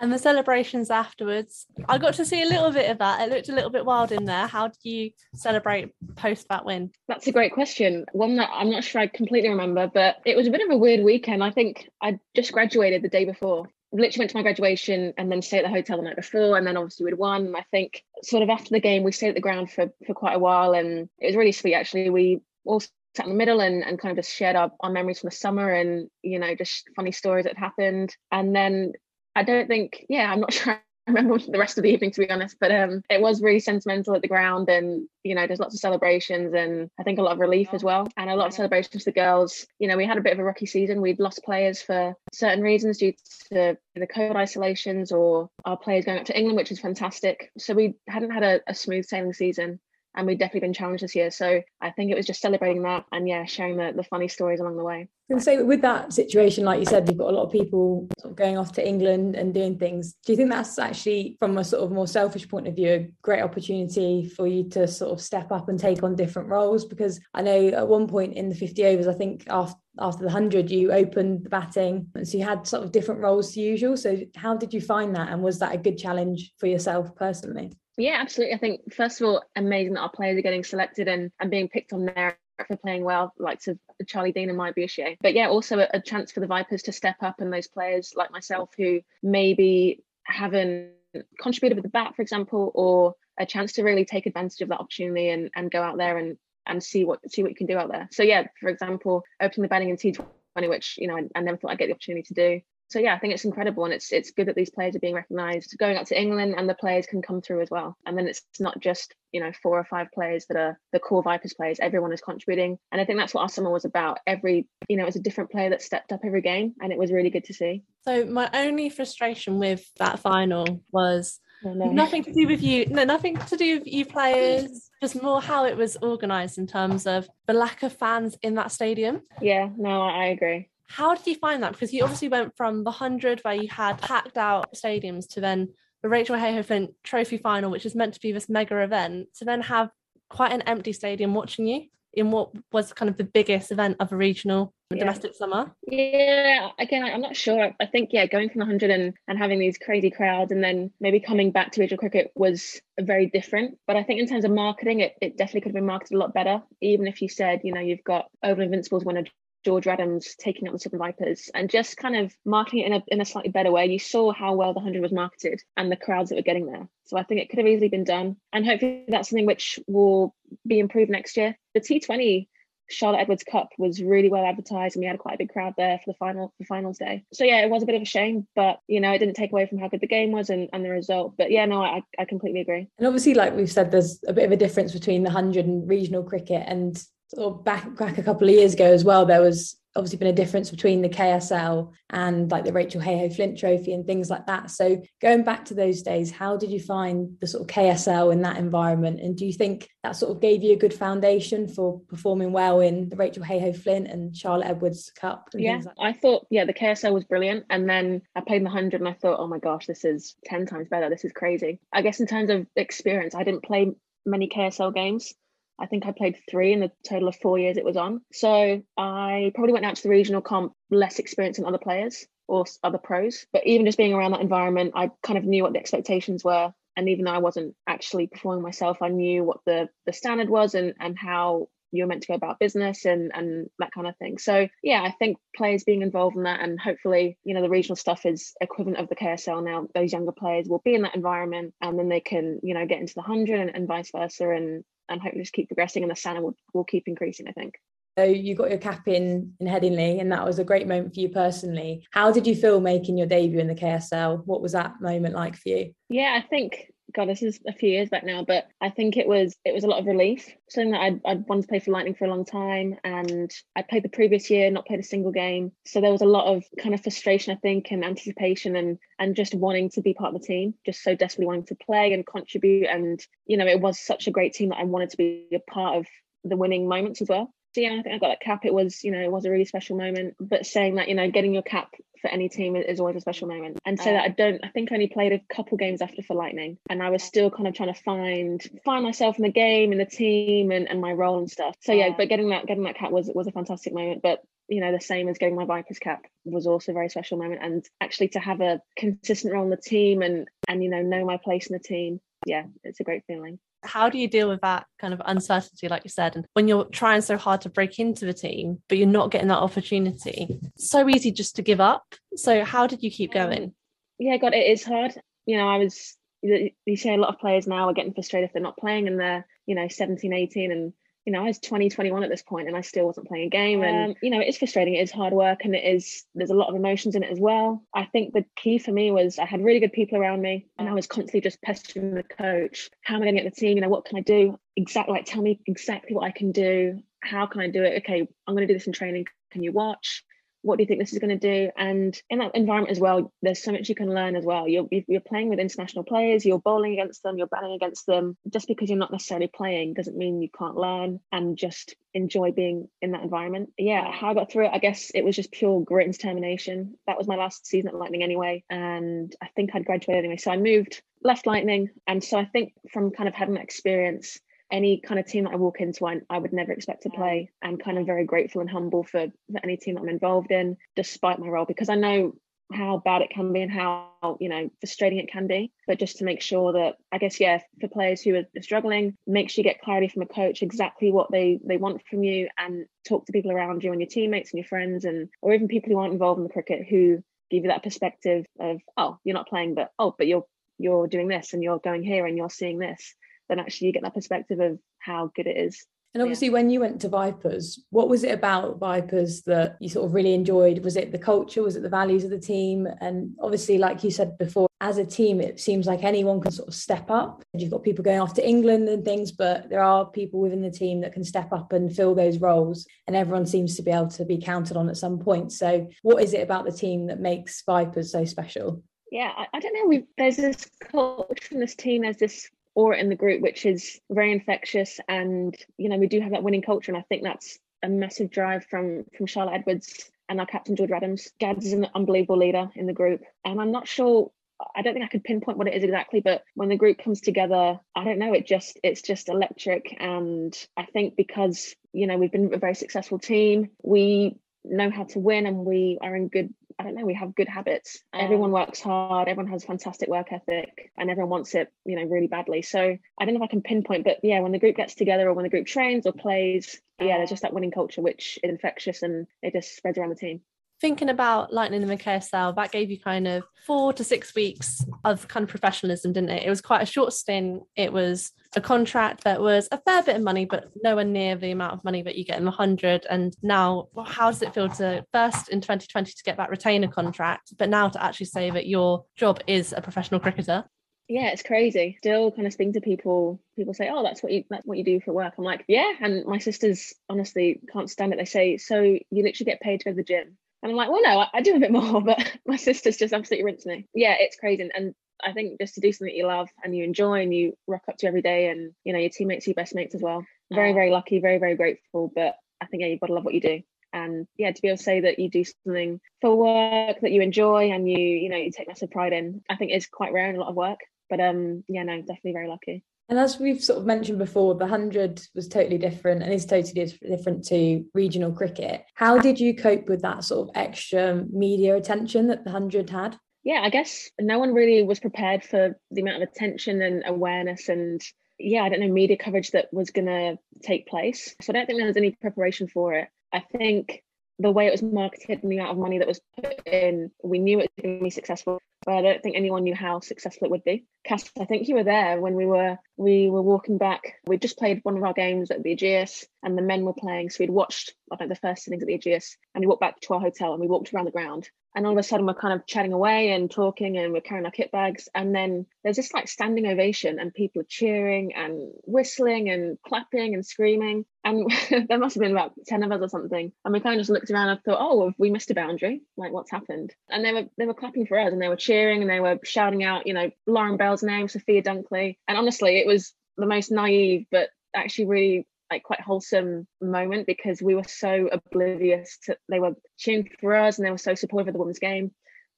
And 0.00 0.12
the 0.12 0.18
celebrations 0.18 0.90
afterwards, 0.90 1.66
I 1.88 1.98
got 1.98 2.14
to 2.14 2.24
see 2.24 2.42
a 2.42 2.48
little 2.48 2.72
bit 2.72 2.90
of 2.90 2.98
that. 2.98 3.22
It 3.22 3.32
looked 3.32 3.48
a 3.48 3.54
little 3.54 3.70
bit 3.70 3.86
wild 3.86 4.10
in 4.10 4.24
there. 4.24 4.48
How 4.48 4.66
did 4.66 4.78
you 4.82 5.10
celebrate 5.34 5.94
post 6.16 6.48
that 6.50 6.64
win? 6.64 6.90
That's 7.06 7.28
a 7.28 7.32
great 7.32 7.52
question. 7.52 8.04
One 8.12 8.36
that 8.36 8.50
I'm 8.52 8.70
not 8.70 8.84
sure 8.84 9.00
I 9.00 9.06
completely 9.06 9.50
remember, 9.50 9.88
but 9.92 10.16
it 10.26 10.36
was 10.36 10.48
a 10.48 10.50
bit 10.50 10.62
of 10.62 10.70
a 10.70 10.76
weird 10.76 11.04
weekend. 11.04 11.44
I 11.44 11.52
think 11.52 11.88
I 12.02 12.18
just 12.34 12.52
graduated 12.52 13.02
the 13.02 13.08
day 13.08 13.24
before 13.24 13.68
literally 13.94 14.22
went 14.22 14.30
to 14.30 14.36
my 14.36 14.42
graduation 14.42 15.14
and 15.16 15.30
then 15.30 15.40
stayed 15.40 15.58
at 15.58 15.64
the 15.64 15.70
hotel 15.70 15.96
the 15.96 16.02
night 16.02 16.16
before 16.16 16.56
and 16.56 16.66
then 16.66 16.76
obviously 16.76 17.04
we'd 17.04 17.18
won. 17.18 17.54
I 17.54 17.64
think 17.70 18.02
sort 18.22 18.42
of 18.42 18.50
after 18.50 18.70
the 18.70 18.80
game 18.80 19.04
we 19.04 19.12
stayed 19.12 19.28
at 19.28 19.34
the 19.34 19.40
ground 19.40 19.70
for 19.70 19.90
for 20.06 20.14
quite 20.14 20.34
a 20.34 20.38
while 20.38 20.72
and 20.72 21.08
it 21.20 21.26
was 21.26 21.36
really 21.36 21.52
sweet 21.52 21.74
actually. 21.74 22.10
We 22.10 22.40
all 22.64 22.80
sat 22.80 23.26
in 23.26 23.28
the 23.28 23.38
middle 23.38 23.60
and, 23.60 23.84
and 23.84 23.98
kind 23.98 24.10
of 24.10 24.24
just 24.24 24.34
shared 24.34 24.56
our, 24.56 24.72
our 24.80 24.90
memories 24.90 25.20
from 25.20 25.28
the 25.28 25.36
summer 25.36 25.72
and 25.72 26.10
you 26.22 26.38
know 26.38 26.54
just 26.54 26.88
funny 26.96 27.12
stories 27.12 27.44
that 27.44 27.56
happened. 27.56 28.14
And 28.32 28.54
then 28.54 28.92
I 29.36 29.44
don't 29.44 29.68
think 29.68 30.04
yeah, 30.08 30.30
I'm 30.30 30.40
not 30.40 30.52
sure 30.54 30.80
remember 31.08 31.38
the 31.38 31.58
rest 31.58 31.76
of 31.76 31.82
the 31.84 31.90
evening 31.90 32.10
to 32.10 32.20
be 32.20 32.30
honest 32.30 32.56
but 32.60 32.70
um 32.70 33.02
it 33.10 33.20
was 33.20 33.42
really 33.42 33.60
sentimental 33.60 34.14
at 34.14 34.22
the 34.22 34.28
ground 34.28 34.68
and 34.70 35.06
you 35.22 35.34
know 35.34 35.46
there's 35.46 35.60
lots 35.60 35.74
of 35.74 35.80
celebrations 35.80 36.54
and 36.54 36.88
i 36.98 37.02
think 37.02 37.18
a 37.18 37.22
lot 37.22 37.32
of 37.32 37.38
relief 37.38 37.68
as 37.72 37.84
well 37.84 38.08
and 38.16 38.30
a 38.30 38.34
lot 38.34 38.46
of 38.46 38.54
celebrations 38.54 39.04
for 39.04 39.10
the 39.10 39.14
girls 39.14 39.66
you 39.78 39.86
know 39.86 39.96
we 39.96 40.06
had 40.06 40.16
a 40.16 40.22
bit 40.22 40.32
of 40.32 40.38
a 40.38 40.44
rocky 40.44 40.66
season 40.66 41.02
we'd 41.02 41.20
lost 41.20 41.44
players 41.44 41.82
for 41.82 42.14
certain 42.32 42.62
reasons 42.62 42.98
due 42.98 43.12
to 43.12 43.76
the 43.94 44.06
covid 44.06 44.36
isolations 44.36 45.12
or 45.12 45.50
our 45.64 45.76
players 45.76 46.04
going 46.06 46.18
up 46.18 46.24
to 46.24 46.36
england 46.36 46.56
which 46.56 46.72
is 46.72 46.80
fantastic 46.80 47.50
so 47.58 47.74
we 47.74 47.94
hadn't 48.08 48.30
had 48.30 48.42
a, 48.42 48.60
a 48.66 48.74
smooth 48.74 49.04
sailing 49.04 49.32
season 49.32 49.78
and 50.14 50.26
we've 50.26 50.38
definitely 50.38 50.60
been 50.60 50.74
challenged 50.74 51.02
this 51.02 51.16
year. 51.16 51.30
So 51.30 51.62
I 51.80 51.90
think 51.90 52.10
it 52.10 52.16
was 52.16 52.26
just 52.26 52.40
celebrating 52.40 52.82
that 52.82 53.04
and 53.12 53.26
yeah, 53.28 53.44
sharing 53.46 53.76
the, 53.76 53.92
the 53.94 54.04
funny 54.04 54.28
stories 54.28 54.60
along 54.60 54.76
the 54.76 54.84
way. 54.84 55.08
And 55.30 55.42
so 55.42 55.64
with 55.64 55.80
that 55.82 56.12
situation, 56.12 56.64
like 56.64 56.80
you 56.80 56.86
said, 56.86 57.08
you've 57.08 57.18
got 57.18 57.30
a 57.30 57.36
lot 57.36 57.46
of 57.46 57.52
people 57.52 58.08
going 58.34 58.58
off 58.58 58.72
to 58.72 58.86
England 58.86 59.36
and 59.36 59.54
doing 59.54 59.78
things. 59.78 60.14
Do 60.24 60.32
you 60.32 60.36
think 60.36 60.50
that's 60.50 60.78
actually 60.78 61.36
from 61.38 61.56
a 61.56 61.64
sort 61.64 61.82
of 61.82 61.92
more 61.92 62.06
selfish 62.06 62.46
point 62.48 62.68
of 62.68 62.76
view, 62.76 62.90
a 62.90 63.08
great 63.22 63.42
opportunity 63.42 64.28
for 64.28 64.46
you 64.46 64.68
to 64.70 64.86
sort 64.86 65.12
of 65.12 65.20
step 65.20 65.50
up 65.50 65.68
and 65.68 65.78
take 65.78 66.02
on 66.02 66.14
different 66.14 66.50
roles? 66.50 66.84
Because 66.84 67.20
I 67.32 67.40
know 67.40 67.68
at 67.68 67.88
one 67.88 68.06
point 68.06 68.34
in 68.34 68.50
the 68.50 68.54
50 68.54 68.84
overs, 68.84 69.08
I 69.08 69.14
think 69.14 69.46
after 69.48 69.78
after 70.00 70.22
the 70.22 70.24
100 70.24 70.72
you 70.72 70.90
opened 70.90 71.44
the 71.44 71.48
batting 71.48 72.08
and 72.16 72.26
so 72.26 72.36
you 72.36 72.42
had 72.42 72.66
sort 72.66 72.82
of 72.82 72.90
different 72.90 73.20
roles 73.20 73.52
to 73.52 73.60
usual 73.60 73.96
so 73.96 74.18
how 74.34 74.56
did 74.56 74.74
you 74.74 74.80
find 74.80 75.14
that 75.14 75.28
and 75.28 75.40
was 75.40 75.60
that 75.60 75.72
a 75.72 75.78
good 75.78 75.96
challenge 75.96 76.52
for 76.58 76.66
yourself 76.66 77.14
personally 77.14 77.70
yeah, 77.96 78.18
absolutely. 78.20 78.54
I 78.54 78.58
think 78.58 78.92
first 78.92 79.20
of 79.20 79.28
all, 79.28 79.42
amazing 79.54 79.94
that 79.94 80.00
our 80.00 80.10
players 80.10 80.36
are 80.36 80.42
getting 80.42 80.64
selected 80.64 81.06
and, 81.06 81.30
and 81.38 81.50
being 81.50 81.68
picked 81.68 81.92
on 81.92 82.06
merit 82.06 82.36
for 82.66 82.76
playing 82.76 83.04
well, 83.04 83.32
like 83.38 83.60
to 83.60 83.78
Charlie 84.06 84.32
Dean 84.32 84.48
and 84.48 84.58
Maya 84.58 84.72
Bouchier. 84.72 85.16
But 85.20 85.34
yeah, 85.34 85.48
also 85.48 85.78
a, 85.80 85.88
a, 85.94 86.00
chance 86.00 86.32
for 86.32 86.40
the 86.40 86.46
Vipers 86.46 86.82
to 86.84 86.92
step 86.92 87.16
up 87.20 87.40
and 87.40 87.52
those 87.52 87.66
players 87.66 88.14
like 88.16 88.30
myself 88.30 88.70
who 88.76 89.00
maybe 89.22 90.02
haven't 90.24 90.92
contributed 91.40 91.76
with 91.76 91.84
the 91.84 91.90
bat, 91.90 92.14
for 92.16 92.22
example, 92.22 92.70
or 92.74 93.14
a 93.38 93.46
chance 93.46 93.72
to 93.74 93.82
really 93.82 94.04
take 94.04 94.26
advantage 94.26 94.60
of 94.60 94.68
that 94.68 94.80
opportunity 94.80 95.30
and, 95.30 95.50
and 95.54 95.70
go 95.70 95.82
out 95.82 95.96
there 95.98 96.18
and 96.18 96.36
and 96.66 96.82
see 96.82 97.04
what 97.04 97.20
see 97.30 97.42
what 97.42 97.50
you 97.50 97.56
can 97.56 97.66
do 97.66 97.76
out 97.76 97.90
there. 97.90 98.08
So 98.10 98.22
yeah, 98.22 98.46
for 98.58 98.68
example, 98.68 99.24
opening 99.40 99.62
the 99.62 99.68
batting 99.68 99.90
in 99.90 99.96
T20, 99.96 100.68
which 100.68 100.96
you 100.98 101.08
know 101.08 101.16
I, 101.16 101.22
I 101.34 101.40
never 101.40 101.56
thought 101.56 101.72
I'd 101.72 101.78
get 101.78 101.86
the 101.86 101.94
opportunity 101.94 102.22
to 102.22 102.34
do 102.34 102.60
so 102.94 103.00
yeah, 103.00 103.12
I 103.12 103.18
think 103.18 103.34
it's 103.34 103.44
incredible, 103.44 103.84
and 103.84 103.92
it's 103.92 104.12
it's 104.12 104.30
good 104.30 104.46
that 104.46 104.54
these 104.54 104.70
players 104.70 104.94
are 104.94 105.00
being 105.00 105.16
recognised. 105.16 105.76
Going 105.80 105.96
up 105.96 106.06
to 106.06 106.20
England, 106.20 106.54
and 106.56 106.68
the 106.68 106.76
players 106.76 107.06
can 107.06 107.22
come 107.22 107.40
through 107.42 107.60
as 107.60 107.68
well. 107.68 107.96
And 108.06 108.16
then 108.16 108.28
it's 108.28 108.42
not 108.60 108.78
just 108.78 109.16
you 109.32 109.40
know 109.40 109.50
four 109.64 109.80
or 109.80 109.84
five 109.84 110.12
players 110.14 110.46
that 110.46 110.56
are 110.56 110.78
the 110.92 111.00
core 111.00 111.20
Vipers 111.20 111.54
players. 111.54 111.80
Everyone 111.80 112.12
is 112.12 112.20
contributing, 112.20 112.78
and 112.92 113.00
I 113.00 113.04
think 113.04 113.18
that's 113.18 113.34
what 113.34 113.40
our 113.40 113.48
summer 113.48 113.72
was 113.72 113.84
about. 113.84 114.20
Every 114.28 114.68
you 114.88 114.96
know, 114.96 115.02
it 115.02 115.06
was 115.06 115.16
a 115.16 115.22
different 115.22 115.50
player 115.50 115.70
that 115.70 115.82
stepped 115.82 116.12
up 116.12 116.20
every 116.24 116.40
game, 116.40 116.74
and 116.80 116.92
it 116.92 116.98
was 116.98 117.10
really 117.10 117.30
good 117.30 117.42
to 117.46 117.52
see. 117.52 117.82
So 118.02 118.26
my 118.26 118.48
only 118.54 118.90
frustration 118.90 119.58
with 119.58 119.84
that 119.98 120.20
final 120.20 120.80
was 120.92 121.40
no. 121.64 121.90
nothing 121.90 122.22
to 122.22 122.32
do 122.32 122.46
with 122.46 122.62
you. 122.62 122.86
No, 122.86 123.02
nothing 123.02 123.38
to 123.38 123.56
do 123.56 123.78
with 123.78 123.88
you 123.88 124.06
players. 124.06 124.88
Just 125.02 125.20
more 125.20 125.42
how 125.42 125.64
it 125.64 125.76
was 125.76 125.96
organised 126.00 126.58
in 126.58 126.68
terms 126.68 127.08
of 127.08 127.28
the 127.48 127.54
lack 127.54 127.82
of 127.82 127.92
fans 127.92 128.38
in 128.40 128.54
that 128.54 128.70
stadium. 128.70 129.22
Yeah, 129.40 129.68
no, 129.76 130.02
I 130.02 130.26
agree. 130.26 130.68
How 130.86 131.14
did 131.14 131.26
you 131.26 131.34
find 131.34 131.62
that? 131.62 131.72
Because 131.72 131.92
you 131.92 132.02
obviously 132.02 132.28
went 132.28 132.56
from 132.56 132.84
the 132.84 132.90
100 132.90 133.40
where 133.40 133.54
you 133.54 133.68
had 133.68 134.00
packed 134.00 134.36
out 134.36 134.74
stadiums 134.74 135.28
to 135.30 135.40
then 135.40 135.68
the 136.02 136.08
Rachael 136.08 136.36
Heyhoe 136.36 136.62
Flint 136.62 136.92
Trophy 137.02 137.38
final, 137.38 137.70
which 137.70 137.86
is 137.86 137.94
meant 137.94 138.14
to 138.14 138.20
be 138.20 138.32
this 138.32 138.48
mega 138.48 138.78
event, 138.80 139.28
to 139.38 139.44
then 139.44 139.62
have 139.62 139.90
quite 140.28 140.52
an 140.52 140.62
empty 140.62 140.92
stadium 140.92 141.34
watching 141.34 141.66
you 141.66 141.86
in 142.12 142.30
what 142.30 142.50
was 142.72 142.92
kind 142.92 143.08
of 143.08 143.16
the 143.16 143.24
biggest 143.24 143.72
event 143.72 143.96
of 144.00 144.12
a 144.12 144.16
regional 144.16 144.72
yeah. 144.90 144.98
domestic 145.00 145.34
summer? 145.34 145.74
Yeah, 145.86 146.68
again, 146.78 147.04
I'm 147.04 147.20
not 147.20 147.36
sure. 147.36 147.72
I 147.80 147.86
think, 147.86 148.10
yeah, 148.12 148.26
going 148.26 148.50
from 148.50 148.60
the 148.60 148.66
100 148.66 148.90
and, 148.90 149.14
and 149.28 149.38
having 149.38 149.58
these 149.58 149.78
crazy 149.78 150.10
crowds 150.10 150.52
and 150.52 150.62
then 150.62 150.90
maybe 151.00 151.20
coming 151.20 151.50
back 151.50 151.72
to 151.72 151.80
regional 151.80 151.98
cricket 151.98 152.30
was 152.34 152.80
very 153.00 153.26
different. 153.26 153.78
But 153.86 153.96
I 153.96 154.02
think 154.02 154.20
in 154.20 154.28
terms 154.28 154.44
of 154.44 154.50
marketing, 154.50 155.00
it, 155.00 155.14
it 155.20 155.36
definitely 155.36 155.62
could 155.62 155.70
have 155.70 155.76
been 155.76 155.86
marketed 155.86 156.16
a 156.16 156.20
lot 156.20 156.34
better. 156.34 156.62
Even 156.80 157.06
if 157.06 157.20
you 157.22 157.28
said, 157.28 157.60
you 157.64 157.72
know, 157.72 157.80
you've 157.80 158.04
got 158.04 158.26
Oval 158.42 158.64
Invincibles 158.64 159.04
winner 159.04 159.24
Georgia 159.64 159.92
Adams 159.92 160.34
taking 160.38 160.68
up 160.68 160.72
the 160.72 160.78
Southern 160.78 160.98
Vipers 160.98 161.50
and 161.54 161.70
just 161.70 161.96
kind 161.96 162.16
of 162.16 162.34
marketing 162.44 162.80
it 162.80 162.86
in 162.86 162.92
a, 162.92 163.02
in 163.08 163.20
a 163.20 163.24
slightly 163.24 163.50
better 163.50 163.72
way. 163.72 163.86
You 163.86 163.98
saw 163.98 164.32
how 164.32 164.54
well 164.54 164.72
the 164.72 164.80
100 164.80 165.00
was 165.00 165.12
marketed 165.12 165.62
and 165.76 165.90
the 165.90 165.96
crowds 165.96 166.30
that 166.30 166.36
were 166.36 166.42
getting 166.42 166.66
there. 166.66 166.88
So 167.04 167.16
I 167.16 167.22
think 167.22 167.40
it 167.40 167.48
could 167.48 167.58
have 167.58 167.68
easily 167.68 167.88
been 167.88 168.04
done. 168.04 168.36
And 168.52 168.66
hopefully 168.66 169.04
that's 169.08 169.30
something 169.30 169.46
which 169.46 169.78
will 169.86 170.34
be 170.66 170.78
improved 170.78 171.10
next 171.10 171.36
year. 171.36 171.58
The 171.74 171.80
T20 171.80 172.48
Charlotte 172.90 173.20
Edwards 173.20 173.44
Cup 173.44 173.70
was 173.78 174.02
really 174.02 174.28
well 174.28 174.44
advertised 174.44 174.96
and 174.96 175.00
we 175.00 175.06
had 175.06 175.18
quite 175.18 175.36
a 175.36 175.38
big 175.38 175.48
crowd 175.48 175.74
there 175.76 175.98
for 175.98 176.12
the 176.12 176.18
final 176.18 176.52
the 176.58 176.66
finals 176.66 176.98
day. 176.98 177.24
So 177.32 177.44
yeah, 177.44 177.62
it 177.62 177.70
was 177.70 177.82
a 177.82 177.86
bit 177.86 177.94
of 177.94 178.02
a 178.02 178.06
shame, 178.06 178.46
but 178.54 178.80
you 178.86 179.00
know, 179.00 179.12
it 179.12 179.18
didn't 179.18 179.34
take 179.34 179.52
away 179.52 179.66
from 179.66 179.78
how 179.78 179.88
good 179.88 180.00
the 180.00 180.06
game 180.06 180.32
was 180.32 180.50
and, 180.50 180.68
and 180.72 180.84
the 180.84 180.90
result. 180.90 181.34
But 181.36 181.50
yeah, 181.50 181.64
no, 181.64 181.82
I, 181.82 182.02
I 182.18 182.24
completely 182.26 182.60
agree. 182.60 182.88
And 182.98 183.06
obviously, 183.06 183.34
like 183.34 183.54
we've 183.54 183.72
said, 183.72 183.90
there's 183.90 184.20
a 184.28 184.32
bit 184.32 184.44
of 184.44 184.52
a 184.52 184.56
difference 184.56 184.92
between 184.92 185.22
the 185.22 185.30
hundred 185.30 185.66
and 185.66 185.88
regional 185.88 186.22
cricket 186.22 186.62
and 186.66 187.02
sort 187.28 187.54
of 187.54 187.64
back 187.64 187.96
back 187.96 188.18
a 188.18 188.22
couple 188.22 188.48
of 188.48 188.54
years 188.54 188.74
ago 188.74 188.92
as 188.92 189.04
well, 189.04 189.26
there 189.26 189.40
was 189.42 189.76
obviously 189.96 190.18
been 190.18 190.28
a 190.28 190.32
difference 190.32 190.70
between 190.70 191.02
the 191.02 191.08
KSL 191.08 191.92
and 192.10 192.50
like 192.50 192.64
the 192.64 192.72
Rachael 192.72 193.00
Heyhoe 193.00 193.28
Flint 193.28 193.58
Trophy 193.58 193.92
and 193.92 194.04
things 194.04 194.28
like 194.28 194.46
that. 194.46 194.70
So 194.70 195.00
going 195.22 195.44
back 195.44 195.64
to 195.66 195.74
those 195.74 196.02
days, 196.02 196.32
how 196.32 196.56
did 196.56 196.70
you 196.70 196.80
find 196.80 197.36
the 197.40 197.46
sort 197.46 197.62
of 197.62 197.74
KSL 197.74 198.32
in 198.32 198.42
that 198.42 198.56
environment? 198.56 199.20
And 199.20 199.36
do 199.36 199.46
you 199.46 199.52
think 199.52 199.88
that 200.02 200.16
sort 200.16 200.32
of 200.32 200.40
gave 200.40 200.62
you 200.62 200.72
a 200.72 200.78
good 200.78 200.92
foundation 200.92 201.68
for 201.68 202.00
performing 202.08 202.52
well 202.52 202.80
in 202.80 203.08
the 203.08 203.16
Rachael 203.16 203.44
Heyhoe 203.44 203.72
Flint 203.72 204.08
and 204.08 204.36
Charlotte 204.36 204.66
Edwards 204.66 205.12
Cup? 205.14 205.48
yeah, 205.54 205.80
like 205.84 205.94
I 206.00 206.12
thought 206.12 206.46
yeah 206.50 206.64
the 206.64 206.74
KSL 206.74 207.14
was 207.14 207.24
brilliant, 207.24 207.64
and 207.70 207.88
then 207.88 208.22
I 208.34 208.40
played 208.40 208.58
in 208.58 208.64
the 208.64 208.70
hundred 208.70 209.00
and 209.00 209.08
I 209.08 209.14
thought 209.14 209.38
oh 209.38 209.46
my 209.46 209.58
gosh 209.58 209.86
this 209.86 210.04
is 210.04 210.34
ten 210.44 210.66
times 210.66 210.88
better. 210.88 211.08
This 211.08 211.24
is 211.24 211.32
crazy. 211.32 211.78
I 211.92 212.02
guess 212.02 212.20
in 212.20 212.26
terms 212.26 212.50
of 212.50 212.66
experience, 212.74 213.34
I 213.34 213.44
didn't 213.44 213.62
play 213.62 213.92
many 214.26 214.48
KSL 214.48 214.92
games. 214.92 215.34
I 215.78 215.86
think 215.86 216.06
I 216.06 216.12
played 216.12 216.38
three 216.48 216.72
in 216.72 216.80
the 216.80 216.92
total 217.08 217.28
of 217.28 217.36
four 217.36 217.58
years 217.58 217.76
it 217.76 217.84
was 217.84 217.96
on. 217.96 218.22
So 218.32 218.82
I 218.96 219.52
probably 219.54 219.72
went 219.72 219.84
out 219.84 219.96
to 219.96 220.02
the 220.02 220.08
regional 220.08 220.40
comp 220.40 220.72
less 220.90 221.18
experienced 221.18 221.58
than 221.58 221.66
other 221.66 221.78
players 221.78 222.26
or 222.46 222.64
other 222.82 222.98
pros. 222.98 223.46
But 223.52 223.66
even 223.66 223.86
just 223.86 223.98
being 223.98 224.14
around 224.14 224.32
that 224.32 224.40
environment, 224.40 224.92
I 224.94 225.10
kind 225.22 225.38
of 225.38 225.44
knew 225.44 225.62
what 225.62 225.72
the 225.72 225.78
expectations 225.78 226.44
were. 226.44 226.72
And 226.96 227.08
even 227.08 227.24
though 227.24 227.32
I 227.32 227.38
wasn't 227.38 227.74
actually 227.88 228.28
performing 228.28 228.62
myself, 228.62 228.98
I 229.02 229.08
knew 229.08 229.42
what 229.42 229.58
the 229.66 229.88
the 230.06 230.12
standard 230.12 230.48
was 230.48 230.74
and 230.74 230.94
and 231.00 231.18
how 231.18 231.68
you're 231.90 232.06
meant 232.06 232.22
to 232.22 232.28
go 232.28 232.34
about 232.34 232.58
business 232.58 233.04
and 233.04 233.32
and 233.34 233.68
that 233.78 233.92
kind 233.92 234.06
of 234.06 234.16
thing. 234.16 234.38
So 234.38 234.68
yeah, 234.82 235.02
I 235.02 235.10
think 235.10 235.38
players 235.56 235.84
being 235.84 236.02
involved 236.02 236.36
in 236.36 236.44
that 236.44 236.60
and 236.60 236.78
hopefully, 236.78 237.38
you 237.44 237.54
know, 237.54 237.62
the 237.62 237.68
regional 237.68 237.96
stuff 237.96 238.26
is 238.26 238.52
equivalent 238.60 238.98
of 238.98 239.08
the 239.08 239.16
KSL 239.16 239.64
now. 239.64 239.88
Those 239.94 240.12
younger 240.12 240.32
players 240.32 240.68
will 240.68 240.82
be 240.84 240.94
in 240.94 241.02
that 241.02 241.16
environment 241.16 241.74
and 241.80 241.98
then 241.98 242.08
they 242.08 242.20
can, 242.20 242.60
you 242.62 242.74
know, 242.74 242.86
get 242.86 243.00
into 243.00 243.14
the 243.14 243.22
hundred 243.22 243.60
and, 243.60 243.74
and 243.74 243.88
vice 243.88 244.10
versa 244.12 244.50
and 244.50 244.84
and 245.08 245.20
hopefully 245.20 245.42
just 245.42 245.52
keep 245.52 245.68
progressing 245.68 246.02
and 246.02 246.10
the 246.10 246.16
standard 246.16 246.42
will, 246.42 246.56
will 246.72 246.84
keep 246.84 247.04
increasing, 247.06 247.46
I 247.48 247.52
think. 247.52 247.74
So 248.16 248.24
you 248.24 248.54
got 248.54 248.70
your 248.70 248.78
cap 248.78 249.08
in 249.08 249.54
in 249.58 249.66
Headingley, 249.66 250.20
and 250.20 250.30
that 250.30 250.44
was 250.44 250.60
a 250.60 250.64
great 250.64 250.86
moment 250.86 251.14
for 251.14 251.20
you 251.20 251.28
personally. 251.30 252.06
How 252.12 252.30
did 252.30 252.46
you 252.46 252.54
feel 252.54 252.80
making 252.80 253.18
your 253.18 253.26
debut 253.26 253.58
in 253.58 253.66
the 253.66 253.74
KSL? 253.74 254.46
What 254.46 254.62
was 254.62 254.72
that 254.72 255.00
moment 255.00 255.34
like 255.34 255.56
for 255.56 255.70
you? 255.70 255.94
Yeah, 256.08 256.40
I 256.40 256.46
think 256.46 256.92
God, 257.12 257.28
this 257.28 257.42
is 257.42 257.60
a 257.66 257.72
few 257.72 257.90
years 257.90 258.08
back 258.08 258.24
now, 258.24 258.44
but 258.44 258.66
I 258.80 258.90
think 258.90 259.16
it 259.16 259.28
was 259.28 259.54
it 259.64 259.74
was 259.74 259.84
a 259.84 259.86
lot 259.86 260.00
of 260.00 260.06
relief. 260.06 260.48
Something 260.68 260.92
that 260.92 261.00
I'd, 261.00 261.20
I'd 261.24 261.46
wanted 261.46 261.62
to 261.62 261.68
play 261.68 261.78
for 261.78 261.90
Lightning 261.90 262.14
for 262.14 262.24
a 262.24 262.28
long 262.28 262.44
time, 262.44 262.96
and 263.04 263.50
I 263.76 263.82
played 263.82 264.02
the 264.02 264.08
previous 264.08 264.50
year, 264.50 264.70
not 264.70 264.86
played 264.86 265.00
a 265.00 265.04
single 265.04 265.30
game. 265.30 265.72
So 265.84 266.00
there 266.00 266.10
was 266.10 266.22
a 266.22 266.26
lot 266.26 266.46
of 266.46 266.64
kind 266.80 266.94
of 266.94 267.02
frustration, 267.02 267.54
I 267.54 267.60
think, 267.60 267.90
and 267.90 268.04
anticipation, 268.04 268.74
and 268.74 268.98
and 269.18 269.36
just 269.36 269.54
wanting 269.54 269.90
to 269.90 270.02
be 270.02 270.14
part 270.14 270.34
of 270.34 270.40
the 270.40 270.46
team, 270.46 270.74
just 270.84 271.02
so 271.02 271.14
desperately 271.14 271.46
wanting 271.46 271.66
to 271.66 271.76
play 271.76 272.12
and 272.12 272.26
contribute. 272.26 272.86
And 272.88 273.20
you 273.46 273.56
know, 273.56 273.66
it 273.66 273.80
was 273.80 274.00
such 274.00 274.26
a 274.26 274.32
great 274.32 274.54
team 274.54 274.70
that 274.70 274.78
I 274.78 274.84
wanted 274.84 275.10
to 275.10 275.16
be 275.16 275.46
a 275.52 275.70
part 275.70 275.98
of 275.98 276.06
the 276.42 276.56
winning 276.56 276.88
moments 276.88 277.22
as 277.22 277.28
well. 277.28 277.52
Yeah, 277.76 277.96
I 277.98 278.02
think 278.02 278.14
I 278.14 278.18
got 278.18 278.28
that 278.28 278.40
cap. 278.40 278.64
It 278.64 278.72
was, 278.72 279.02
you 279.02 279.10
know, 279.10 279.20
it 279.20 279.30
was 279.30 279.44
a 279.44 279.50
really 279.50 279.64
special 279.64 279.96
moment. 279.96 280.36
But 280.40 280.66
saying 280.66 280.96
that, 280.96 281.08
you 281.08 281.14
know, 281.14 281.30
getting 281.30 281.54
your 281.54 281.62
cap 281.62 281.92
for 282.24 282.30
any 282.30 282.48
team 282.48 282.74
is 282.74 283.00
always 283.00 283.16
a 283.16 283.20
special 283.20 283.48
moment. 283.48 283.78
And 283.84 283.98
so 283.98 284.10
that 284.10 284.24
I 284.24 284.28
don't, 284.28 284.64
I 284.64 284.68
think 284.68 284.90
I 284.90 284.94
only 284.94 285.08
played 285.08 285.32
a 285.32 285.54
couple 285.54 285.76
games 285.76 286.00
after 286.00 286.22
for 286.22 286.34
Lightning, 286.34 286.78
and 286.88 287.02
I 287.02 287.10
was 287.10 287.22
still 287.22 287.50
kind 287.50 287.68
of 287.68 287.74
trying 287.74 287.92
to 287.92 288.00
find 288.00 288.62
find 288.82 289.04
myself 289.04 289.36
in 289.36 289.42
the 289.42 289.52
game, 289.52 289.92
in 289.92 289.98
the 289.98 290.06
team, 290.06 290.70
and, 290.70 290.88
and 290.88 291.02
my 291.02 291.12
role 291.12 291.38
and 291.38 291.50
stuff. 291.50 291.76
So 291.80 291.92
yeah, 291.92 292.14
but 292.16 292.30
getting 292.30 292.48
that 292.48 292.66
getting 292.66 292.84
that 292.84 292.96
cap 292.96 293.10
was 293.10 293.30
was 293.34 293.46
a 293.46 293.52
fantastic 293.52 293.92
moment. 293.92 294.22
But 294.22 294.42
you 294.68 294.80
know, 294.80 294.90
the 294.90 295.00
same 295.00 295.28
as 295.28 295.36
getting 295.36 295.54
my 295.54 295.66
Vipers 295.66 295.98
cap 295.98 296.24
was 296.46 296.66
also 296.66 296.92
a 296.92 296.94
very 296.94 297.10
special 297.10 297.36
moment. 297.36 297.60
And 297.62 297.84
actually 298.00 298.28
to 298.28 298.40
have 298.40 298.62
a 298.62 298.80
consistent 298.96 299.52
role 299.52 299.64
in 299.64 299.70
the 299.70 299.76
team 299.76 300.22
and 300.22 300.48
and 300.66 300.82
you 300.82 300.88
know 300.88 301.02
know 301.02 301.26
my 301.26 301.36
place 301.36 301.66
in 301.66 301.74
the 301.74 301.82
team, 301.82 302.20
yeah, 302.46 302.64
it's 302.84 303.00
a 303.00 303.04
great 303.04 303.24
feeling 303.26 303.58
how 303.84 304.08
do 304.08 304.18
you 304.18 304.28
deal 304.28 304.48
with 304.48 304.60
that 304.62 304.86
kind 305.00 305.14
of 305.14 305.20
uncertainty 305.24 305.88
like 305.88 306.04
you 306.04 306.10
said 306.10 306.36
and 306.36 306.46
when 306.54 306.68
you're 306.68 306.84
trying 306.86 307.20
so 307.20 307.36
hard 307.36 307.60
to 307.60 307.68
break 307.68 307.98
into 307.98 308.24
the 308.24 308.32
team 308.32 308.82
but 308.88 308.98
you're 308.98 309.06
not 309.06 309.30
getting 309.30 309.48
that 309.48 309.58
opportunity? 309.58 310.48
So 310.76 311.08
easy 311.08 311.30
just 311.30 311.56
to 311.56 311.62
give 311.62 311.80
up. 311.80 312.14
So 312.36 312.64
how 312.64 312.86
did 312.86 313.02
you 313.02 313.10
keep 313.10 313.30
um, 313.36 313.50
going? 313.50 313.74
yeah 314.18 314.36
god 314.36 314.54
it 314.54 314.66
is 314.70 314.84
hard. 314.84 315.14
You 315.46 315.58
know 315.58 315.68
i 315.68 315.78
was 315.78 316.16
you 316.42 316.96
see 316.96 317.10
a 317.10 317.16
lot 317.16 317.32
of 317.32 317.40
players 317.40 317.66
now 317.66 317.88
are 317.88 317.94
getting 317.94 318.12
frustrated 318.12 318.48
if 318.48 318.52
they're 318.52 318.62
not 318.62 318.76
playing 318.76 319.08
and 319.08 319.18
they're 319.18 319.46
you 319.66 319.74
know 319.74 319.88
17 319.88 320.32
18 320.32 320.72
and 320.72 320.92
you 321.24 321.32
know, 321.32 321.40
I 321.40 321.44
was 321.44 321.58
20, 321.58 321.88
21 321.88 322.22
at 322.22 322.30
this 322.30 322.42
point 322.42 322.68
and 322.68 322.76
I 322.76 322.82
still 322.82 323.06
wasn't 323.06 323.28
playing 323.28 323.46
a 323.46 323.50
game. 323.50 323.82
And, 323.82 324.10
um, 324.10 324.16
you 324.22 324.30
know, 324.30 324.40
it 324.40 324.48
is 324.48 324.58
frustrating. 324.58 324.94
It 324.94 325.02
is 325.02 325.10
hard 325.10 325.32
work 325.32 325.64
and 325.64 325.74
it 325.74 325.84
is, 325.84 326.24
there's 326.34 326.50
a 326.50 326.54
lot 326.54 326.68
of 326.68 326.74
emotions 326.74 327.14
in 327.14 327.22
it 327.22 327.30
as 327.30 327.40
well. 327.40 327.82
I 327.94 328.04
think 328.04 328.34
the 328.34 328.44
key 328.56 328.78
for 328.78 328.92
me 328.92 329.10
was 329.10 329.38
I 329.38 329.46
had 329.46 329.64
really 329.64 329.80
good 329.80 329.92
people 329.92 330.18
around 330.18 330.42
me 330.42 330.66
and 330.78 330.88
I 330.88 330.92
was 330.92 331.06
constantly 331.06 331.40
just 331.40 331.62
pestering 331.62 332.14
the 332.14 332.22
coach. 332.22 332.90
How 333.00 333.14
am 333.14 333.22
I 333.22 333.24
going 333.24 333.36
to 333.36 333.42
get 333.42 333.54
the 333.54 333.60
team? 333.60 333.76
You 333.76 333.82
know, 333.82 333.88
what 333.88 334.04
can 334.04 334.18
I 334.18 334.20
do? 334.20 334.58
Exactly, 334.76 335.14
like, 335.14 335.24
tell 335.24 335.42
me 335.42 335.60
exactly 335.66 336.14
what 336.14 336.24
I 336.24 336.30
can 336.30 336.52
do. 336.52 337.00
How 337.20 337.46
can 337.46 337.62
I 337.62 337.70
do 337.70 337.82
it? 337.82 338.02
Okay, 338.02 338.28
I'm 338.46 338.54
going 338.54 338.66
to 338.66 338.72
do 338.72 338.78
this 338.78 338.86
in 338.86 338.92
training. 338.92 339.26
Can 339.50 339.62
you 339.62 339.72
watch? 339.72 340.24
What 340.64 340.76
do 340.76 340.82
you 340.82 340.86
think 340.86 341.00
this 341.00 341.12
is 341.12 341.18
going 341.18 341.38
to 341.38 341.64
do? 341.64 341.70
And 341.76 342.18
in 342.30 342.38
that 342.38 342.54
environment 342.54 342.90
as 342.90 342.98
well 342.98 343.32
there's 343.42 343.62
so 343.62 343.72
much 343.72 343.88
you 343.88 343.94
can 343.94 344.12
learn 344.12 344.34
as 344.34 344.44
well. 344.44 344.66
You're, 344.66 344.88
you're 344.90 345.20
playing 345.20 345.50
with 345.50 345.58
international 345.58 346.04
players 346.04 346.44
you're 346.44 346.58
bowling 346.58 346.94
against 346.94 347.22
them 347.22 347.36
you're 347.38 347.46
batting 347.46 347.72
against 347.72 348.06
them. 348.06 348.36
Just 348.50 348.66
because 348.66 348.88
you're 348.88 348.98
not 348.98 349.12
necessarily 349.12 349.48
playing 349.48 349.94
doesn't 349.94 350.16
mean 350.16 350.42
you 350.42 350.48
can't 350.56 350.76
learn 350.76 351.20
and 351.30 351.56
just 351.56 351.94
enjoy 352.14 352.52
being 352.52 352.88
in 353.02 353.12
that 353.12 353.22
environment. 353.22 353.70
Yeah 353.76 354.10
how 354.10 354.30
i 354.30 354.34
got 354.34 354.50
through 354.50 354.66
it 354.66 354.72
i 354.72 354.78
guess 354.78 355.10
it 355.14 355.24
was 355.24 355.36
just 355.36 355.52
pure 355.52 355.82
grit 355.82 356.06
and 356.06 356.14
determination. 356.14 356.94
That 357.06 357.18
was 357.18 357.28
my 357.28 357.36
last 357.36 357.66
season 357.66 357.88
at 357.88 357.94
lightning 357.94 358.22
anyway 358.22 358.64
and 358.70 359.34
i 359.42 359.48
think 359.54 359.70
i'd 359.74 359.84
graduated 359.84 360.24
anyway. 360.24 360.38
So 360.38 360.50
i 360.50 360.56
moved 360.56 361.02
left 361.22 361.46
lightning 361.46 361.90
and 362.06 362.22
so 362.22 362.38
i 362.38 362.44
think 362.44 362.72
from 362.90 363.10
kind 363.10 363.28
of 363.28 363.34
having 363.34 363.54
that 363.54 363.64
experience 363.64 364.38
any 364.74 364.98
kind 364.98 365.20
of 365.20 365.26
team 365.26 365.44
that 365.44 365.52
I 365.52 365.56
walk 365.56 365.80
into, 365.80 366.04
I, 366.04 366.20
I 366.28 366.38
would 366.38 366.52
never 366.52 366.72
expect 366.72 367.04
to 367.04 367.10
play. 367.10 367.50
I'm 367.62 367.78
kind 367.78 367.96
of 367.96 368.06
very 368.06 368.24
grateful 368.24 368.60
and 368.60 368.68
humble 368.68 369.04
for, 369.04 369.28
for 369.52 369.60
any 369.62 369.76
team 369.76 369.96
I'm 369.96 370.08
involved 370.08 370.50
in, 370.50 370.76
despite 370.96 371.38
my 371.38 371.46
role, 371.46 371.64
because 371.64 371.88
I 371.88 371.94
know 371.94 372.34
how 372.72 373.00
bad 373.04 373.22
it 373.22 373.30
can 373.30 373.52
be 373.52 373.60
and 373.60 373.70
how 373.70 374.08
you 374.40 374.48
know 374.48 374.70
frustrating 374.80 375.18
it 375.18 375.30
can 375.30 375.46
be 375.46 375.70
but 375.86 375.98
just 375.98 376.16
to 376.16 376.24
make 376.24 376.40
sure 376.40 376.72
that 376.72 376.94
i 377.12 377.18
guess 377.18 377.38
yeah 377.38 377.60
for 377.78 377.88
players 377.88 378.22
who 378.22 378.34
are 378.34 378.62
struggling 378.62 379.14
make 379.26 379.50
sure 379.50 379.62
you 379.62 379.70
get 379.70 379.82
clarity 379.82 380.08
from 380.08 380.22
a 380.22 380.26
coach 380.26 380.62
exactly 380.62 381.12
what 381.12 381.30
they 381.30 381.60
they 381.62 381.76
want 381.76 382.00
from 382.08 382.24
you 382.24 382.48
and 382.56 382.86
talk 383.06 383.26
to 383.26 383.32
people 383.32 383.52
around 383.52 383.84
you 383.84 383.92
and 383.92 384.00
your 384.00 384.08
teammates 384.08 384.50
and 384.50 384.58
your 384.58 384.66
friends 384.66 385.04
and 385.04 385.28
or 385.42 385.52
even 385.52 385.68
people 385.68 385.92
who 385.92 385.98
aren't 385.98 386.14
involved 386.14 386.38
in 386.38 386.44
the 386.44 386.52
cricket 386.52 386.86
who 386.88 387.22
give 387.50 387.64
you 387.64 387.68
that 387.68 387.82
perspective 387.82 388.46
of 388.58 388.80
oh 388.96 389.18
you're 389.24 389.34
not 389.34 389.48
playing 389.48 389.74
but 389.74 389.92
oh 389.98 390.14
but 390.16 390.26
you're 390.26 390.46
you're 390.78 391.06
doing 391.06 391.28
this 391.28 391.52
and 391.52 391.62
you're 391.62 391.78
going 391.78 392.02
here 392.02 392.24
and 392.24 392.36
you're 392.38 392.48
seeing 392.48 392.78
this 392.78 393.14
then 393.48 393.58
actually 393.58 393.88
you 393.88 393.92
get 393.92 394.02
that 394.02 394.14
perspective 394.14 394.60
of 394.60 394.78
how 394.98 395.30
good 395.34 395.46
it 395.46 395.56
is. 395.56 395.84
And 396.14 396.22
obviously, 396.22 396.46
yeah. 396.46 396.52
when 396.52 396.70
you 396.70 396.78
went 396.78 397.00
to 397.00 397.08
Vipers, 397.08 397.80
what 397.90 398.08
was 398.08 398.22
it 398.22 398.32
about 398.32 398.78
Vipers 398.78 399.42
that 399.42 399.76
you 399.80 399.88
sort 399.88 400.06
of 400.06 400.14
really 400.14 400.32
enjoyed? 400.32 400.84
Was 400.84 400.96
it 400.96 401.10
the 401.10 401.18
culture? 401.18 401.60
Was 401.60 401.74
it 401.74 401.82
the 401.82 401.88
values 401.88 402.22
of 402.22 402.30
the 402.30 402.38
team? 402.38 402.86
And 403.00 403.34
obviously, 403.40 403.78
like 403.78 404.04
you 404.04 404.12
said 404.12 404.38
before, 404.38 404.68
as 404.80 404.98
a 404.98 405.04
team, 405.04 405.40
it 405.40 405.58
seems 405.58 405.88
like 405.88 406.04
anyone 406.04 406.40
can 406.40 406.52
sort 406.52 406.68
of 406.68 406.74
step 406.74 407.10
up. 407.10 407.42
You've 407.52 407.72
got 407.72 407.82
people 407.82 408.04
going 408.04 408.20
off 408.20 408.34
to 408.34 408.48
England 408.48 408.88
and 408.88 409.04
things, 409.04 409.32
but 409.32 409.68
there 409.68 409.82
are 409.82 410.06
people 410.06 410.38
within 410.38 410.62
the 410.62 410.70
team 410.70 411.00
that 411.00 411.12
can 411.12 411.24
step 411.24 411.52
up 411.52 411.72
and 411.72 411.94
fill 411.94 412.14
those 412.14 412.38
roles. 412.38 412.86
And 413.08 413.16
everyone 413.16 413.46
seems 413.46 413.74
to 413.76 413.82
be 413.82 413.90
able 413.90 414.08
to 414.08 414.24
be 414.24 414.38
counted 414.38 414.76
on 414.76 414.88
at 414.88 414.96
some 414.96 415.18
point. 415.18 415.50
So, 415.50 415.88
what 416.02 416.22
is 416.22 416.32
it 416.32 416.42
about 416.42 416.64
the 416.64 416.70
team 416.70 417.08
that 417.08 417.18
makes 417.18 417.60
Vipers 417.66 418.12
so 418.12 418.24
special? 418.24 418.84
Yeah, 419.10 419.32
I, 419.36 419.46
I 419.52 419.58
don't 419.58 419.74
know. 419.74 419.88
We 419.88 420.04
there's 420.16 420.36
this 420.36 420.70
culture 420.92 421.48
in 421.50 421.58
this 421.58 421.74
team. 421.74 422.02
There's 422.02 422.18
this 422.18 422.48
aura 422.74 422.98
in 422.98 423.08
the 423.08 423.14
group 423.14 423.40
which 423.40 423.66
is 423.66 424.00
very 424.10 424.32
infectious, 424.32 425.00
and 425.08 425.56
you 425.76 425.88
know 425.88 425.98
we 425.98 426.06
do 426.06 426.20
have 426.20 426.32
that 426.32 426.42
winning 426.42 426.62
culture, 426.62 426.92
and 426.92 426.98
I 426.98 427.04
think 427.08 427.22
that's 427.22 427.58
a 427.82 427.88
massive 427.88 428.30
drive 428.30 428.64
from 428.66 429.04
from 429.16 429.26
Charlotte 429.26 429.54
Edwards 429.54 430.10
and 430.28 430.40
our 430.40 430.46
captain 430.46 430.76
Georgia 430.76 430.96
Adams. 430.96 431.30
Gads 431.38 431.66
is 431.66 431.72
an 431.72 431.86
unbelievable 431.94 432.38
leader 432.38 432.70
in 432.74 432.86
the 432.86 432.92
group, 432.92 433.22
and 433.44 433.60
I'm 433.60 433.72
not 433.72 433.88
sure 433.88 434.30
I 434.74 434.82
don't 434.82 434.94
think 434.94 435.04
I 435.04 435.08
could 435.08 435.24
pinpoint 435.24 435.58
what 435.58 435.68
it 435.68 435.74
is 435.74 435.84
exactly, 435.84 436.20
but 436.20 436.42
when 436.54 436.68
the 436.68 436.76
group 436.76 436.98
comes 436.98 437.20
together, 437.20 437.78
I 437.94 438.04
don't 438.04 438.18
know, 438.18 438.32
it 438.32 438.46
just 438.46 438.78
it's 438.82 439.02
just 439.02 439.28
electric. 439.28 439.96
And 439.98 440.56
I 440.76 440.84
think 440.86 441.16
because, 441.16 441.74
you 441.92 442.06
know, 442.06 442.16
we've 442.18 442.32
been 442.32 442.54
a 442.54 442.58
very 442.58 442.74
successful 442.74 443.18
team, 443.18 443.70
we 443.82 444.36
know 444.64 444.90
how 444.90 445.04
to 445.04 445.18
win 445.18 445.46
and 445.46 445.58
we 445.64 445.98
are 446.00 446.14
in 446.14 446.28
good 446.28 446.54
I 446.78 446.82
don't 446.82 446.94
know, 446.94 447.04
we 447.04 447.14
have 447.14 447.34
good 447.34 447.48
habits. 447.48 448.02
Everyone 448.12 448.50
works 448.50 448.80
hard, 448.80 449.28
everyone 449.28 449.52
has 449.52 449.64
fantastic 449.64 450.08
work 450.08 450.32
ethic, 450.32 450.90
and 450.96 451.10
everyone 451.10 451.30
wants 451.30 451.54
it, 451.54 451.72
you 451.84 451.96
know, 451.96 452.04
really 452.04 452.26
badly. 452.26 452.62
So 452.62 452.80
I 452.80 453.24
don't 453.24 453.34
know 453.34 453.40
if 453.40 453.48
I 453.48 453.50
can 453.50 453.62
pinpoint, 453.62 454.04
but 454.04 454.18
yeah, 454.22 454.40
when 454.40 454.52
the 454.52 454.58
group 454.58 454.76
gets 454.76 454.94
together 454.94 455.28
or 455.28 455.34
when 455.34 455.44
the 455.44 455.50
group 455.50 455.66
trains 455.66 456.06
or 456.06 456.12
plays, 456.12 456.80
yeah, 457.00 457.18
there's 457.18 457.30
just 457.30 457.42
that 457.42 457.54
winning 457.54 457.70
culture 457.70 458.02
which 458.02 458.38
is 458.42 458.50
infectious 458.50 459.02
and 459.02 459.26
it 459.42 459.52
just 459.52 459.76
spreads 459.76 459.98
around 459.98 460.10
the 460.10 460.16
team 460.16 460.40
thinking 460.80 461.08
about 461.08 461.52
Lightning 461.52 461.82
and 461.82 461.90
the 461.90 461.96
KSL, 461.96 462.54
that 462.56 462.72
gave 462.72 462.90
you 462.90 463.00
kind 463.00 463.26
of 463.26 463.44
four 463.66 463.92
to 463.92 464.04
six 464.04 464.34
weeks 464.34 464.84
of 465.04 465.26
kind 465.28 465.44
of 465.44 465.50
professionalism, 465.50 466.12
didn't 466.12 466.30
it? 466.30 466.44
It 466.44 466.50
was 466.50 466.60
quite 466.60 466.82
a 466.82 466.86
short 466.86 467.12
stint. 467.12 467.62
It 467.76 467.92
was 467.92 468.32
a 468.56 468.60
contract 468.60 469.24
that 469.24 469.40
was 469.40 469.68
a 469.72 469.78
fair 469.78 470.02
bit 470.02 470.16
of 470.16 470.22
money, 470.22 470.44
but 470.44 470.70
nowhere 470.82 471.04
near 471.04 471.36
the 471.36 471.50
amount 471.50 471.74
of 471.74 471.84
money 471.84 472.02
that 472.02 472.16
you 472.16 472.24
get 472.24 472.38
in 472.38 472.44
the 472.44 472.50
100. 472.50 473.06
And 473.08 473.34
now, 473.42 473.88
well, 473.94 474.04
how 474.04 474.30
does 474.30 474.42
it 474.42 474.54
feel 474.54 474.68
to 474.68 475.04
first 475.12 475.48
in 475.48 475.60
2020 475.60 476.12
to 476.12 476.22
get 476.24 476.36
that 476.36 476.50
retainer 476.50 476.88
contract, 476.88 477.54
but 477.58 477.68
now 477.68 477.88
to 477.88 478.02
actually 478.02 478.26
say 478.26 478.50
that 478.50 478.66
your 478.66 479.04
job 479.16 479.40
is 479.46 479.72
a 479.76 479.80
professional 479.80 480.20
cricketer? 480.20 480.64
yeah 481.08 481.28
it's 481.28 481.42
crazy 481.42 481.96
still 481.98 482.30
kind 482.30 482.46
of 482.46 482.52
speaking 482.52 482.72
to 482.72 482.80
people 482.80 483.38
people 483.56 483.74
say 483.74 483.90
oh 483.92 484.02
that's 484.02 484.22
what 484.22 484.32
you 484.32 484.44
that's 484.48 484.66
what 484.66 484.78
you 484.78 484.84
do 484.84 485.00
for 485.00 485.12
work 485.12 485.34
i'm 485.36 485.44
like 485.44 485.64
yeah 485.68 485.92
and 486.00 486.24
my 486.24 486.38
sisters 486.38 486.94
honestly 487.10 487.60
can't 487.70 487.90
stand 487.90 488.12
it 488.12 488.16
they 488.16 488.24
say 488.24 488.56
so 488.56 488.80
you 488.80 489.02
literally 489.10 489.44
get 489.44 489.60
paid 489.60 489.80
to 489.80 489.84
go 489.84 489.90
to 489.90 489.96
the 489.96 490.02
gym 490.02 490.36
and 490.64 490.70
I'm 490.70 490.76
like, 490.76 490.90
well, 490.90 491.02
no, 491.02 491.20
I, 491.20 491.28
I 491.34 491.42
do 491.42 491.56
a 491.56 491.60
bit 491.60 491.70
more, 491.70 492.00
but 492.04 492.18
my 492.46 492.56
sister's 492.56 492.96
just 492.96 493.12
absolutely 493.12 493.44
rinsed 493.44 493.66
me. 493.66 493.86
Yeah, 493.94 494.14
it's 494.18 494.36
crazy. 494.36 494.62
And, 494.62 494.72
and 494.74 494.94
I 495.22 495.32
think 495.32 495.60
just 495.60 495.74
to 495.74 495.82
do 495.82 495.92
something 495.92 496.12
that 496.12 496.16
you 496.16 496.26
love 496.26 496.48
and 496.64 496.74
you 496.74 496.84
enjoy 496.84 497.20
and 497.20 497.34
you 497.34 497.52
rock 497.66 497.82
up 497.86 497.98
to 497.98 498.06
every 498.06 498.22
day 498.22 498.48
and, 498.48 498.72
you 498.82 498.94
know, 498.94 498.98
your 498.98 499.10
teammates, 499.10 499.46
your 499.46 499.54
best 499.54 499.74
mates 499.74 499.94
as 499.94 500.00
well. 500.00 500.24
Very, 500.50 500.72
very 500.72 500.90
lucky, 500.90 501.20
very, 501.20 501.38
very 501.38 501.54
grateful. 501.56 502.10
But 502.14 502.36
I 502.62 502.66
think, 502.66 502.80
yeah, 502.80 502.86
you've 502.86 503.00
got 503.00 503.08
to 503.08 503.12
love 503.12 503.24
what 503.24 503.34
you 503.34 503.42
do. 503.42 503.60
And 503.92 504.26
yeah, 504.38 504.52
to 504.52 504.62
be 504.62 504.68
able 504.68 504.78
to 504.78 504.82
say 504.82 505.00
that 505.00 505.18
you 505.18 505.28
do 505.28 505.44
something 505.44 506.00
for 506.22 506.34
work 506.34 507.00
that 507.02 507.12
you 507.12 507.20
enjoy 507.20 507.70
and 507.70 507.88
you, 507.88 507.98
you 507.98 508.30
know, 508.30 508.36
you 508.36 508.50
take 508.50 508.66
massive 508.66 508.90
pride 508.90 509.12
in, 509.12 509.42
I 509.50 509.56
think 509.56 509.70
is 509.70 509.86
quite 509.86 510.14
rare 510.14 510.30
in 510.30 510.36
a 510.36 510.40
lot 510.40 510.48
of 510.48 510.56
work. 510.56 510.80
But 511.10 511.20
um, 511.20 511.62
yeah, 511.68 511.82
no, 511.82 511.98
definitely 511.98 512.32
very 512.32 512.48
lucky. 512.48 512.82
And 513.08 513.18
as 513.18 513.38
we've 513.38 513.62
sort 513.62 513.78
of 513.78 513.86
mentioned 513.86 514.18
before, 514.18 514.54
the 514.54 514.60
100 514.60 515.20
was 515.34 515.48
totally 515.48 515.78
different 515.78 516.22
and 516.22 516.32
is 516.32 516.46
totally 516.46 516.90
different 517.06 517.44
to 517.46 517.84
regional 517.92 518.32
cricket. 518.32 518.84
How 518.94 519.18
did 519.18 519.38
you 519.38 519.54
cope 519.54 519.88
with 519.88 520.02
that 520.02 520.24
sort 520.24 520.48
of 520.48 520.56
extra 520.56 521.24
media 521.30 521.76
attention 521.76 522.28
that 522.28 522.44
the 522.44 522.50
100 522.50 522.88
had? 522.88 523.18
Yeah, 523.42 523.60
I 523.62 523.68
guess 523.68 524.10
no 524.18 524.38
one 524.38 524.54
really 524.54 524.82
was 524.82 525.00
prepared 525.00 525.44
for 525.44 525.78
the 525.90 526.00
amount 526.00 526.22
of 526.22 526.28
attention 526.28 526.80
and 526.80 527.02
awareness 527.06 527.68
and 527.68 528.00
yeah, 528.38 528.62
I 528.62 528.68
don't 528.68 528.80
know, 528.80 528.88
media 528.88 529.16
coverage 529.16 529.52
that 529.52 529.68
was 529.72 529.90
going 529.90 530.06
to 530.06 530.38
take 530.62 530.88
place. 530.88 531.36
So 531.40 531.52
I 531.52 531.54
don't 531.54 531.66
think 531.66 531.78
there 531.78 531.86
was 531.86 531.96
any 531.96 532.12
preparation 532.12 532.68
for 532.68 532.94
it. 532.94 533.08
I 533.32 533.40
think 533.40 534.02
the 534.38 534.50
way 534.50 534.66
it 534.66 534.72
was 534.72 534.82
marketed 534.82 535.42
and 535.42 535.52
the 535.52 535.58
amount 535.58 535.72
of 535.72 535.78
money 535.78 535.98
that 535.98 536.08
was 536.08 536.20
put 536.34 536.66
in, 536.66 537.10
we 537.22 537.38
knew 537.38 537.60
it 537.60 537.70
was 537.76 537.82
going 537.82 537.98
to 537.98 538.04
be 538.04 538.10
successful 538.10 538.60
I 538.86 539.02
don't 539.02 539.22
think 539.22 539.36
anyone 539.36 539.64
knew 539.64 539.74
how 539.74 540.00
successful 540.00 540.46
it 540.46 540.50
would 540.50 540.64
be. 540.64 540.84
Cass, 541.04 541.30
I 541.38 541.44
think 541.44 541.68
you 541.68 541.74
were 541.74 541.84
there 541.84 542.20
when 542.20 542.34
we 542.34 542.46
were 542.46 542.78
we 542.96 543.28
were 543.28 543.42
walking 543.42 543.78
back. 543.78 544.14
We 544.26 544.36
just 544.36 544.58
played 544.58 544.80
one 544.82 544.96
of 544.96 545.02
our 545.02 545.12
games 545.12 545.50
at 545.50 545.62
the 545.62 545.74
Ageas, 545.76 546.24
and 546.42 546.56
the 546.56 546.62
men 546.62 546.84
were 546.84 546.94
playing. 546.94 547.30
So 547.30 547.38
we'd 547.40 547.50
watched 547.50 547.94
I 548.12 548.16
think 548.16 548.30
the 548.30 548.36
first 548.36 548.66
innings 548.68 548.82
at 548.82 548.86
the 548.86 548.98
Ageas, 548.98 549.36
and 549.54 549.62
we 549.62 549.66
walked 549.66 549.80
back 549.80 550.00
to 550.00 550.14
our 550.14 550.20
hotel 550.20 550.52
and 550.52 550.60
we 550.60 550.68
walked 550.68 550.92
around 550.92 551.06
the 551.06 551.10
ground 551.10 551.48
and 551.74 551.86
all 551.86 551.92
of 551.92 551.98
a 551.98 552.02
sudden 552.02 552.26
we're 552.26 552.34
kind 552.34 552.54
of 552.54 552.66
chatting 552.66 552.92
away 552.92 553.32
and 553.32 553.50
talking 553.50 553.98
and 553.98 554.12
we're 554.12 554.20
carrying 554.20 554.44
our 554.44 554.52
kit 554.52 554.70
bags 554.70 555.08
and 555.14 555.34
then 555.34 555.66
there's 555.82 555.96
this 555.96 556.14
like 556.14 556.28
standing 556.28 556.66
ovation 556.66 557.18
and 557.18 557.34
people 557.34 557.62
are 557.62 557.66
cheering 557.68 558.34
and 558.34 558.72
whistling 558.84 559.50
and 559.50 559.78
clapping 559.84 560.34
and 560.34 560.46
screaming 560.46 561.04
and 561.24 561.50
there 561.88 561.98
must 561.98 562.14
have 562.14 562.22
been 562.22 562.32
about 562.32 562.52
10 562.66 562.82
of 562.82 562.92
us 562.92 563.00
or 563.02 563.08
something 563.08 563.52
and 563.64 563.72
we 563.72 563.80
kind 563.80 563.96
of 563.96 564.00
just 564.00 564.10
looked 564.10 564.30
around 564.30 564.50
and 564.50 564.62
thought 564.62 564.78
oh 564.80 565.06
have 565.06 565.14
we 565.18 565.30
missed 565.30 565.50
a 565.50 565.54
boundary 565.54 566.02
like 566.16 566.32
what's 566.32 566.50
happened 566.50 566.94
and 567.10 567.24
they 567.24 567.32
were 567.32 567.44
they 567.58 567.66
were 567.66 567.74
clapping 567.74 568.06
for 568.06 568.18
us 568.18 568.32
and 568.32 568.40
they 568.40 568.48
were 568.48 568.56
cheering 568.56 568.73
and 568.74 569.10
they 569.10 569.20
were 569.20 569.38
shouting 569.44 569.84
out 569.84 570.06
you 570.06 570.14
know 570.14 570.30
lauren 570.46 570.76
bell's 570.76 571.02
name 571.02 571.28
sophia 571.28 571.62
dunkley 571.62 572.16
and 572.28 572.38
honestly 572.38 572.78
it 572.78 572.86
was 572.86 573.12
the 573.36 573.46
most 573.46 573.70
naive 573.70 574.26
but 574.30 574.50
actually 574.74 575.06
really 575.06 575.46
like 575.70 575.82
quite 575.82 576.00
wholesome 576.00 576.66
moment 576.80 577.26
because 577.26 577.62
we 577.62 577.74
were 577.74 577.84
so 577.84 578.28
oblivious 578.30 579.18
to 579.24 579.36
they 579.48 579.58
were 579.58 579.74
cheering 579.98 580.28
for 580.40 580.54
us 580.54 580.78
and 580.78 580.86
they 580.86 580.90
were 580.90 580.98
so 580.98 581.14
supportive 581.14 581.48
of 581.48 581.54
the 581.54 581.58
women's 581.58 581.78
game. 581.78 582.12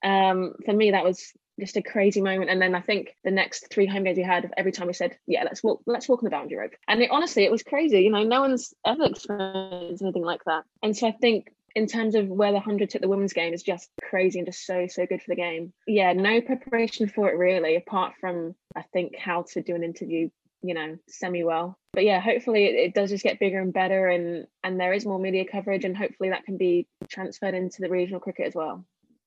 Um, 0.05 0.55
for 0.65 0.73
me, 0.73 0.91
that 0.91 1.05
was 1.05 1.33
just 1.59 1.77
a 1.77 1.83
crazy 1.83 2.21
moment. 2.21 2.51
And 2.51 2.61
then 2.61 2.75
I 2.75 2.81
think 2.81 3.17
the 3.25 3.31
next 3.31 3.71
three 3.71 3.87
home 3.87 4.05
games 4.05 4.19
we 4.19 4.25
had, 4.25 4.53
every 4.57 4.73
time 4.73 4.89
we 4.89 4.93
said, 4.93 5.17
"Yeah, 5.27 5.45
let's 5.45 5.63
walk, 5.63 5.83
let's 5.87 6.09
walk 6.09 6.23
on 6.23 6.25
the 6.25 6.31
boundary 6.31 6.59
rope," 6.59 6.75
and 6.87 7.01
it, 7.01 7.11
honestly, 7.11 7.45
it 7.45 7.51
was 7.51 7.63
crazy. 7.63 8.01
You 8.03 8.11
know, 8.11 8.25
no 8.25 8.43
one's 8.43 8.75
ever 8.85 9.05
experienced 9.05 10.03
anything 10.03 10.25
like 10.25 10.45
that. 10.45 10.65
And 10.83 10.97
so 10.97 11.07
I 11.07 11.13
think 11.13 11.53
in 11.77 11.87
terms 11.87 12.15
of 12.15 12.27
where 12.27 12.53
the 12.53 12.55
100 12.55 12.89
took 12.89 13.03
the 13.03 13.09
women's 13.09 13.35
game 13.35 13.53
is 13.53 13.63
just 13.63 13.91
crazy 14.03 14.39
and 14.39 14.49
just 14.49 14.65
so 14.65 14.87
so 14.89 15.05
good 15.07 15.21
for 15.21 15.29
the 15.29 15.37
game. 15.37 15.73
Yeah 15.87 16.15
no 16.15 16.41
preparation 16.41 17.07
for 17.07 17.29
it 17.29 17.37
really 17.37 17.77
apart 17.77 18.15
from 18.21 18.55
i 18.75 18.83
think 18.93 19.17
how 19.17 19.45
to 19.53 19.63
do 19.63 19.75
an 19.75 19.85
interview 19.85 20.29
you 20.63 20.75
know 20.75 20.97
semi 21.07 21.45
well 21.45 21.79
but 21.93 22.05
yeah 22.05 22.19
hopefully 22.19 22.65
it, 22.65 22.75
it, 22.75 22.95
does 22.95 23.11
just 23.11 23.23
get 23.23 23.39
bigger 23.39 23.61
and 23.61 23.75
better 23.75 24.09
and 24.09 24.47
and 24.65 24.81
there 24.81 24.95
is 24.95 25.05
more 25.05 25.19
media 25.19 25.45
coverage 25.45 25.85
and 25.85 25.97
hopefully 25.97 26.31
that 26.31 26.45
can 26.45 26.57
be 26.57 26.89
transferred 27.09 27.55
into 27.55 27.83
the 27.83 27.91
regional 27.91 28.21
cricket 28.21 28.47
as 28.47 28.55
well 28.55 28.85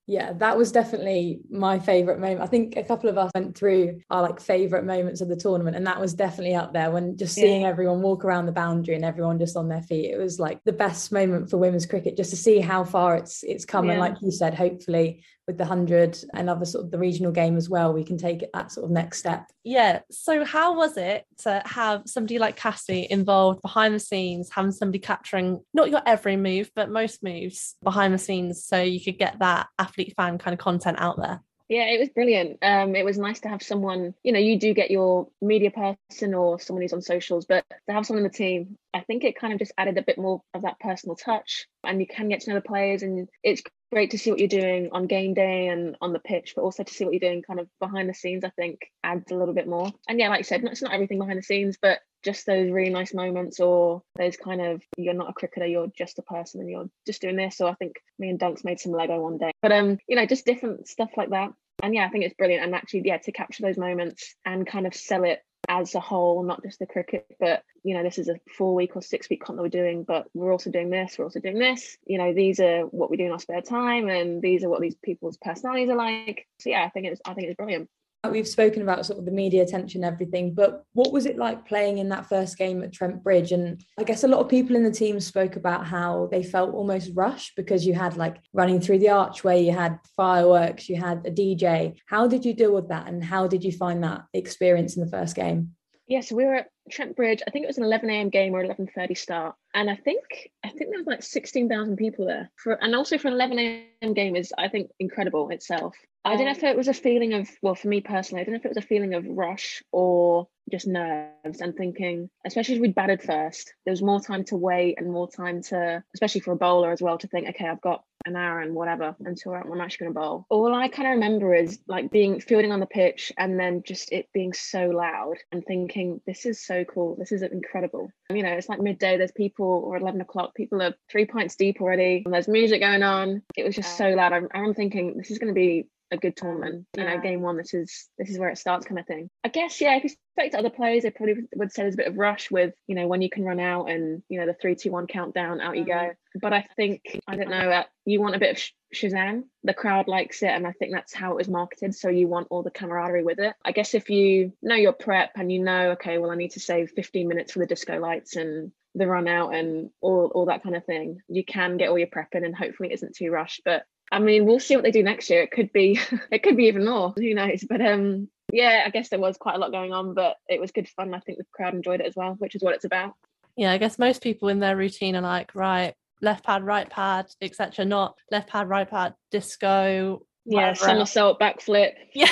yeah 0.10 0.34
that 0.34 0.58
was 0.58 0.72
definitely 0.72 1.39
my 1.51 1.78
favorite 1.78 2.20
moment 2.20 2.42
i 2.42 2.48
think 2.48 2.75
a 2.75 2.84
couple 2.84 3.08
of 3.08 3.18
us 3.18 3.30
went 3.36 3.56
through 3.56 4.01
our 4.10 4.24
like 4.24 4.39
favorite 4.39 4.84
moments 4.84 5.22
of 5.22 5.28
the 5.28 5.36
tournament 5.36 5.75
and 5.78 5.86
that 5.86 6.01
was 6.01 6.16
definitely 6.16 6.56
up 6.56 6.74
there 6.74 6.89
when 6.89 7.16
just 7.16 7.36
seeing 7.36 7.62
yeah. 7.62 7.68
everyone 7.68 8.01
walk 8.01 8.25
around 8.25 8.48
the 8.48 8.51
boundary 8.51 8.96
and 8.96 9.06
everyone 9.06 9.38
just 9.38 9.56
on 9.56 9.70
their 9.70 9.84
feet 9.84 10.10
it 10.10 10.18
was 10.18 10.39
like 10.39 10.63
the 10.63 10.74
best 10.74 11.12
moment 11.12 11.48
for 11.48 11.58
women's 11.58 11.86
cricket 11.86 12.18
just 12.18 12.32
to 12.32 12.36
see 12.36 12.60
how 12.60 12.84
far 12.84 13.16
it's 13.18 13.44
it's 13.44 13.66
come 13.66 13.86
yeah. 13.86 13.92
and 13.92 14.00
like 14.00 14.16
you 14.20 14.32
said 14.32 14.56
hopefully 14.56 15.24
with 15.50 15.58
the 15.58 15.63
100 15.63 16.15
and 16.36 16.48
other 16.48 16.63
sort 16.63 16.86
of 16.86 16.91
the 16.91 17.00
regional 17.00 17.32
game 17.32 17.58
as 17.58 17.68
well 17.68 17.91
we 17.91 18.03
can 18.03 18.20
take 18.20 18.46
that 18.53 18.72
sort 18.72 18.86
of 18.86 18.91
next 18.91 19.18
step. 19.18 19.48
Yeah 19.63 20.01
so 20.12 20.46
how 20.46 20.77
was 20.77 20.96
it 20.96 21.25
to 21.39 21.63
have 21.65 22.03
somebody 22.06 22.38
like 22.38 22.56
cassie 22.56 23.08
involved 23.10 23.63
behind 23.63 23.96
the 23.96 24.00
scenes 24.00 24.51
having 24.53 24.72
somebody 24.72 25.00
capturing 25.00 25.60
not 25.74 25.89
your 25.89 26.03
every 26.06 26.38
move 26.38 26.70
but 26.75 26.91
most 26.91 27.24
moves 27.24 27.75
behind 27.82 28.13
the 28.13 28.20
scenes 28.20 28.63
so 28.63 28.79
you 28.79 29.01
could 29.03 29.18
get 29.18 29.39
that 29.39 29.65
athlete 29.79 30.13
fan 30.15 30.38
kind 30.38 30.53
of 30.53 30.60
content 30.60 30.98
out 31.00 31.18
there 31.18 31.41
yeah, 31.70 31.86
it 31.86 32.00
was 32.00 32.10
brilliant. 32.10 32.58
Um, 32.64 32.96
it 32.96 33.06
was 33.06 33.20
nice 33.20 33.42
to 33.42 33.50
have 33.50 33.62
someone, 33.62 34.16
you 34.24 34.32
know, 34.34 34.40
you 34.40 34.60
do 34.60 34.74
get 34.74 34.90
your 34.90 35.28
media 35.40 35.70
person 35.70 36.34
or 36.34 36.60
someone 36.60 36.82
who's 36.82 36.94
on 36.94 37.04
socials, 37.04 37.46
but 37.46 37.64
to 37.88 37.94
have 37.94 38.08
someone 38.08 38.26
in 38.26 38.32
the 38.32 38.36
team, 38.36 38.76
I 38.92 39.02
think 39.02 39.24
it 39.24 39.40
kind 39.40 39.54
of 39.54 39.60
just 39.60 39.72
added 39.78 40.00
a 40.00 40.02
bit 40.02 40.18
more 40.18 40.42
of 40.56 40.64
that 40.64 40.80
personal 40.80 41.16
touch 41.16 41.68
and 41.84 42.00
you 42.02 42.08
can 42.08 42.28
get 42.28 42.42
to 42.42 42.50
know 42.50 42.56
the 42.56 42.68
players 42.68 43.04
and 43.04 43.30
it's 43.44 43.62
great 43.92 44.12
to 44.12 44.18
see 44.18 44.32
what 44.32 44.40
you're 44.40 44.48
doing 44.48 44.90
on 44.94 45.06
game 45.06 45.36
day 45.36 45.68
and 45.68 45.96
on 46.02 46.12
the 46.12 46.20
pitch, 46.20 46.54
but 46.56 46.64
also 46.64 46.84
to 46.84 46.94
see 46.94 47.06
what 47.06 47.14
you're 47.14 47.20
doing 47.30 47.44
kind 47.44 47.60
of 47.60 47.68
behind 47.80 48.10
the 48.10 48.16
scenes, 48.16 48.44
I 48.44 48.50
think 48.50 48.80
adds 49.04 49.32
a 49.32 49.36
little 49.36 49.54
bit 49.54 49.68
more. 49.68 49.92
And 50.08 50.20
yeah, 50.20 50.30
like 50.30 50.40
I 50.40 50.42
said, 50.42 50.64
it's 50.64 50.82
not 50.82 50.94
everything 50.94 51.20
behind 51.20 51.38
the 51.38 51.44
scenes, 51.44 51.78
but 51.80 52.00
just 52.24 52.46
those 52.46 52.72
really 52.72 52.90
nice 52.90 53.14
moments 53.14 53.60
or 53.60 54.02
those 54.18 54.38
kind 54.38 54.62
of 54.62 54.82
you're 54.98 55.14
not 55.14 55.30
a 55.30 55.34
cricketer 55.34 55.66
you're 55.66 55.92
just 55.96 56.20
a 56.20 56.24
person 56.24 56.62
and 56.62 56.70
you're 56.70 56.90
just 57.06 57.22
doing 57.22 57.36
this. 57.36 57.62
Or 57.62 57.70
i 57.70 57.74
think 57.74 57.96
me 58.18 58.30
and 58.30 58.40
dunks 58.40 58.66
made 58.66 58.80
some 58.80 58.92
lego 58.92 59.20
one 59.20 59.38
day. 59.38 59.52
But 59.62 59.72
um 59.72 59.98
you 60.08 60.16
know 60.16 60.26
just 60.26 60.46
different 60.46 60.88
stuff 60.88 61.12
like 61.18 61.30
that. 61.30 61.54
And 61.82 61.94
yeah 61.94 62.06
i 62.06 62.10
think 62.10 62.26
it's 62.26 62.36
brilliant. 62.36 62.64
And 62.64 62.76
actually 62.76 63.04
yeah 63.06 63.18
to 63.18 63.32
capture 63.32 63.64
those 63.64 63.78
moments 63.78 64.36
and 64.46 64.68
kind 64.68 64.88
of 64.88 64.94
sell 64.94 65.24
it 65.24 65.42
as 65.68 65.94
a 65.94 66.00
whole 66.00 66.42
not 66.42 66.64
just 66.64 66.80
the 66.80 66.86
cricket 66.86 67.28
but 67.40 67.64
you 67.84 67.94
know 67.94 68.02
this 68.02 68.18
is 68.18 68.30
a 68.30 68.40
four 68.58 68.74
week 68.74 68.96
or 68.96 69.02
six 69.02 69.30
week 69.30 69.44
comp 69.44 69.58
that 69.58 69.62
we're 69.62 69.70
doing 69.70 70.04
but 70.04 70.26
we're 70.34 70.54
also 70.54 70.72
doing 70.72 70.90
this 70.90 71.18
we're 71.18 71.26
also 71.26 71.40
doing 71.40 71.60
this. 71.60 71.98
You 72.06 72.18
know 72.18 72.34
these 72.34 72.60
are 72.60 72.82
what 72.82 73.10
we 73.10 73.18
do 73.18 73.26
in 73.26 73.32
our 73.32 73.40
spare 73.40 73.62
time 73.62 74.10
and 74.10 74.42
these 74.42 74.64
are 74.64 74.70
what 74.70 74.82
these 74.82 74.96
people's 74.96 75.38
personalities 75.38 75.90
are 75.90 75.96
like. 75.96 76.48
So 76.60 76.70
yeah 76.70 76.84
i 76.84 76.90
think 76.90 77.08
it's 77.08 77.22
i 77.26 77.34
think 77.34 77.48
it's 77.48 77.58
brilliant 77.58 77.90
We've 78.30 78.48
spoken 78.48 78.82
about 78.82 79.06
sort 79.06 79.18
of 79.20 79.26
the 79.26 79.32
media 79.32 79.64
attention 79.64 80.04
everything, 80.04 80.54
but 80.54 80.84
what 80.92 81.14
was 81.14 81.26
it 81.26 81.38
like 81.38 81.66
playing 81.66 82.00
in 82.00 82.10
that 82.10 82.28
first 82.28 82.58
game 82.58 82.84
at 82.84 82.92
Trent 82.92 83.24
Bridge? 83.24 83.54
And 83.54 83.82
I 83.98 84.04
guess 84.04 84.26
a 84.26 84.28
lot 84.28 84.42
of 84.42 84.50
people 84.50 84.76
in 84.76 84.84
the 84.84 84.92
team 84.92 85.22
spoke 85.22 85.56
about 85.56 85.88
how 85.88 86.28
they 86.30 86.44
felt 86.44 86.74
almost 86.74 87.12
rushed 87.16 87.54
because 87.56 87.86
you 87.86 87.94
had 87.94 88.18
like 88.18 88.36
running 88.52 88.82
through 88.82 89.00
the 89.00 89.10
archway, 89.10 89.64
you 89.64 89.72
had 89.72 90.00
fireworks, 90.18 90.90
you 90.90 90.98
had 90.98 91.26
a 91.26 91.32
DJ. 91.32 91.96
How 92.08 92.28
did 92.28 92.44
you 92.44 92.54
deal 92.54 92.74
with 92.74 92.90
that? 92.90 93.08
And 93.08 93.24
how 93.24 93.48
did 93.48 93.64
you 93.64 93.72
find 93.72 94.04
that 94.04 94.24
experience 94.34 94.98
in 94.98 95.04
the 95.06 95.12
first 95.12 95.34
game? 95.34 95.76
Yeah, 96.10 96.22
so 96.22 96.36
we 96.36 96.44
were 96.44 96.56
at 96.56 96.72
Trent 96.89 97.16
Bridge. 97.16 97.44
I 97.46 97.51
think 97.51 97.63
it 97.63 97.68
was 97.68 97.78
an 97.78 97.84
11 97.84 98.10
a.m. 98.10 98.30
game 98.30 98.56
or 98.56 98.63
11:30 98.63 99.16
start, 99.16 99.56
and 99.75 99.92
I 99.92 99.96
think 99.96 100.50
I 100.63 100.70
think 100.70 100.89
there 100.89 100.98
was 100.98 101.06
like 101.06 101.22
16,000 101.22 101.98
people 101.98 102.25
there. 102.25 102.50
For 102.56 102.74
and 102.74 102.96
also 102.96 103.20
for 103.20 103.28
an 103.28 103.36
11 103.36 103.60
a.m. 103.60 104.13
game 104.16 104.36
is 104.36 104.51
I 104.58 104.70
think 104.70 104.89
incredible 105.00 105.50
itself. 105.50 105.96
I 106.25 106.36
don't 106.36 106.46
know 106.46 106.51
um, 106.51 106.58
if 106.58 106.63
it 106.63 106.75
was 106.75 106.88
a 106.88 106.96
feeling 106.96 107.34
of 107.34 107.48
well, 107.62 107.75
for 107.75 107.89
me 107.89 108.01
personally, 108.01 108.42
I 108.42 108.44
don't 108.44 108.54
know 108.54 108.60
if 108.60 108.66
it 108.66 108.75
was 108.75 108.84
a 108.84 108.88
feeling 108.88 109.13
of 109.13 109.24
rush 109.28 109.84
or 109.92 110.48
just 110.70 110.88
nerves 110.88 111.62
and 111.62 111.76
thinking, 111.76 112.30
especially 112.46 112.76
as 112.76 112.82
we'd 112.82 112.96
batted 112.96 113.22
first, 113.22 113.74
there 113.86 113.92
was 113.92 114.02
more 114.02 114.22
time 114.22 114.44
to 114.46 114.56
wait 114.56 114.96
and 114.98 115.12
more 115.12 115.30
time 115.30 115.62
to, 115.64 116.04
especially 116.14 116.42
for 116.42 116.52
a 116.52 116.58
bowler 116.58 116.92
as 116.92 117.02
well, 117.02 117.18
to 117.18 117.28
think, 117.28 117.50
okay, 117.50 117.68
I've 117.68 117.82
got 117.82 118.04
an 118.26 118.36
hour 118.36 118.60
and 118.60 118.76
whatever 118.76 119.16
until 119.22 119.54
I'm 119.54 119.80
actually 119.80 120.06
going 120.06 120.14
to 120.14 120.20
bowl. 120.20 120.46
All 120.50 120.74
I 120.74 120.90
kind 120.90 121.08
of 121.08 121.14
remember 121.14 121.56
is 121.56 121.80
like 121.88 122.12
being 122.12 122.40
fielding 122.42 122.72
on 122.72 122.80
the 122.80 122.86
pitch 122.86 123.32
and 123.38 123.60
then 123.60 123.82
just 123.86 124.12
it 124.12 124.28
being 124.34 124.54
so 124.54 124.88
loud 124.88 125.36
and 125.52 125.64
thinking, 125.66 126.22
this 126.26 126.46
is 126.46 126.66
so 126.66 126.84
cool. 126.84 127.16
This 127.18 127.32
is 127.32 127.42
incredible. 127.42 128.12
You 128.30 128.44
know, 128.44 128.52
it's 128.52 128.70
like 128.70 128.82
midday, 128.82 129.18
there's 129.18 129.32
people, 129.32 129.84
or 129.86 129.98
11 129.98 130.22
o'clock, 130.22 130.54
people 130.56 130.82
are 130.82 130.94
three 131.10 131.26
pints 131.26 131.56
deep 131.56 131.82
already, 131.82 132.24
and 132.26 132.34
there's 132.34 132.48
music 132.48 132.82
going 132.82 133.04
on. 133.04 133.42
It 133.56 133.64
was 133.66 133.76
just 133.76 133.98
so 133.98 134.10
loud. 134.10 134.34
I'm, 134.34 134.48
I'm 134.54 134.74
thinking, 134.74 135.16
this 135.18 135.32
is 135.32 135.40
going 135.40 135.54
to 135.54 135.60
be 135.60 135.88
a 136.12 136.18
good 136.18 136.36
tournament. 136.36 136.86
You 136.98 137.04
know, 137.04 137.20
game 137.20 137.42
one, 137.42 137.58
this 137.58 137.74
is 137.74 138.08
this 138.18 138.30
is 138.30 138.39
where 138.39 138.50
it 138.50 138.58
starts, 138.58 138.86
kind 138.86 139.00
of 139.00 139.06
thing. 139.06 139.30
I 139.44 139.50
guess, 139.50 139.80
yeah. 139.82 139.96
If 139.96 140.04
you 140.04 140.10
speak 140.10 140.51
to 140.51 140.60
other 140.60 140.70
players, 140.70 141.04
they 141.04 141.12
probably 141.12 141.48
would 141.56 141.72
say 141.72 141.84
there's 141.84 141.94
a 141.94 141.98
bit 141.98 142.08
of 142.08 142.18
rush 142.18 142.50
with, 142.50 142.74
you 142.88 142.96
know, 142.96 143.08
when 143.08 143.22
you 143.22 143.30
can 143.30 143.44
run 143.44 143.60
out 143.60 143.86
and 143.86 144.24
you 144.30 144.39
know 144.39 144.46
the 144.46 144.54
three, 144.54 144.75
two, 144.75 144.92
one 144.92 145.08
countdown, 145.08 145.62
out 145.62 145.78
you 145.78 145.86
go. 145.86 145.94
Mm-hmm. 145.94 146.39
But 146.39 146.54
I 146.54 146.68
think 146.75 147.20
I 147.28 147.36
don't 147.36 147.50
know. 147.50 147.70
Uh, 147.70 147.84
you 148.06 148.22
want 148.22 148.36
a 148.36 148.39
bit 148.39 148.51
of 148.51 148.60
sh- 148.60 148.72
Shazam. 148.94 149.44
The 149.63 149.74
crowd 149.74 150.08
likes 150.08 150.42
it, 150.44 150.50
and 150.50 150.66
I 150.66 150.72
think 150.74 150.94
that's 150.94 151.13
how 151.13 151.32
it 151.32 151.38
was 151.38 151.50
marketed. 151.50 151.96
So 151.96 152.10
you 152.10 152.28
want 152.28 152.48
all 152.50 152.63
the 152.63 152.72
camaraderie 152.72 153.24
with 153.24 153.39
it. 153.39 153.54
I 153.63 153.72
guess 153.72 153.94
if 153.94 154.10
you 154.10 154.54
know 154.62 154.75
your 154.75 154.94
prep 154.94 155.32
and 155.36 155.51
you 155.51 155.63
know, 155.63 155.92
okay, 155.92 156.18
well, 156.18 156.32
I 156.32 156.36
need 156.36 156.51
to 156.51 156.60
save 156.60 156.92
15 156.92 157.28
minutes 157.28 157.54
for 157.54 157.60
the 157.60 157.66
disco 157.66 158.00
lights 158.00 158.36
and 158.36 158.72
the 158.96 159.08
run 159.08 159.28
out 159.28 159.54
and 159.54 159.92
all 160.01 160.32
all 160.34 160.46
that 160.46 160.63
kind 160.63 160.75
of 160.75 160.86
thing, 160.86 161.22
you 161.28 161.44
can 161.44 161.78
get 161.78 161.89
all 161.89 162.00
your 162.00 162.08
prep 162.08 162.34
in, 162.34 162.46
and 162.46 162.56
hopefully 162.56 162.89
it 162.89 162.94
isn't 162.94 163.16
too 163.16 163.32
rushed. 163.32 163.62
But 163.66 163.84
I 164.12 164.20
mean, 164.20 164.46
we'll 164.46 164.60
see 164.60 164.75
what 164.75 164.84
they 164.84 164.92
do 164.92 165.04
next 165.04 165.30
year. 165.30 165.42
It 165.44 165.51
could 165.51 165.72
be, 165.72 166.00
it 166.32 166.44
could 166.44 166.58
be 166.58 166.66
even 166.66 166.86
more. 166.86 167.13
Who 167.16 167.34
knows? 167.34 167.63
But 167.68 167.82
um, 167.82 168.30
yeah, 168.51 168.84
I 168.86 168.89
guess 168.89 169.10
there 169.10 169.20
was 169.20 169.38
quite 169.38 169.56
a 169.56 169.60
lot 169.60 169.72
going 169.72 169.94
on, 169.94 170.13
but 170.13 170.38
it 170.48 170.60
was 170.60 170.72
good 170.72 170.89
fun. 170.89 171.13
I 171.13 171.20
think 171.20 171.38
the 171.38 171.46
crowd 171.54 171.74
enjoyed 171.74 172.01
it 172.01 172.08
as 172.08 172.16
well, 172.16 172.36
which 172.39 172.56
is 172.56 172.63
what 172.63 172.75
it's 172.75 172.86
about. 172.86 173.13
Yeah, 173.56 173.72
I 173.72 173.78
guess 173.78 174.00
most 174.00 174.24
people 174.24 174.50
in 174.50 174.60
their 174.60 174.75
routine 174.75 175.16
are 175.16 175.22
like, 175.22 175.54
right, 175.54 175.94
left 176.22 176.46
pad, 176.46 176.63
right 176.63 176.89
pad, 176.89 177.28
etc. 177.42 177.86
Not 177.86 178.16
left 178.32 178.50
pad, 178.50 178.70
right 178.70 178.89
pad, 178.89 179.16
disco, 179.32 180.22
yeah, 180.50 180.74
somersault, 180.74 181.39
backflip, 181.39 181.91
yeah, 182.13 182.27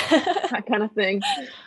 that 0.50 0.64
kind 0.68 0.82
of 0.82 0.92
thing. 0.92 1.22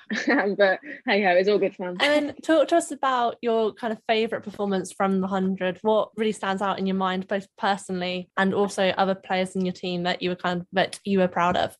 but 0.57 0.79
hey 1.05 1.23
ho, 1.23 1.29
it's 1.31 1.47
all 1.47 1.57
good 1.57 1.75
fun. 1.75 1.97
And 2.01 2.35
talk 2.43 2.67
to 2.69 2.75
us 2.75 2.91
about 2.91 3.37
your 3.41 3.73
kind 3.73 3.93
of 3.93 3.99
favourite 4.07 4.43
performance 4.43 4.91
from 4.91 5.21
the 5.21 5.27
hundred. 5.27 5.79
What 5.81 6.09
really 6.17 6.33
stands 6.33 6.61
out 6.61 6.79
in 6.79 6.85
your 6.85 6.95
mind, 6.95 7.27
both 7.27 7.47
personally 7.57 8.29
and 8.37 8.53
also 8.53 8.89
other 8.89 9.15
players 9.15 9.55
in 9.55 9.65
your 9.65 9.73
team 9.73 10.03
that 10.03 10.21
you 10.21 10.29
were 10.29 10.35
kind 10.35 10.61
of 10.61 10.67
that 10.73 10.99
you 11.05 11.19
were 11.19 11.27
proud 11.27 11.55
of? 11.55 11.75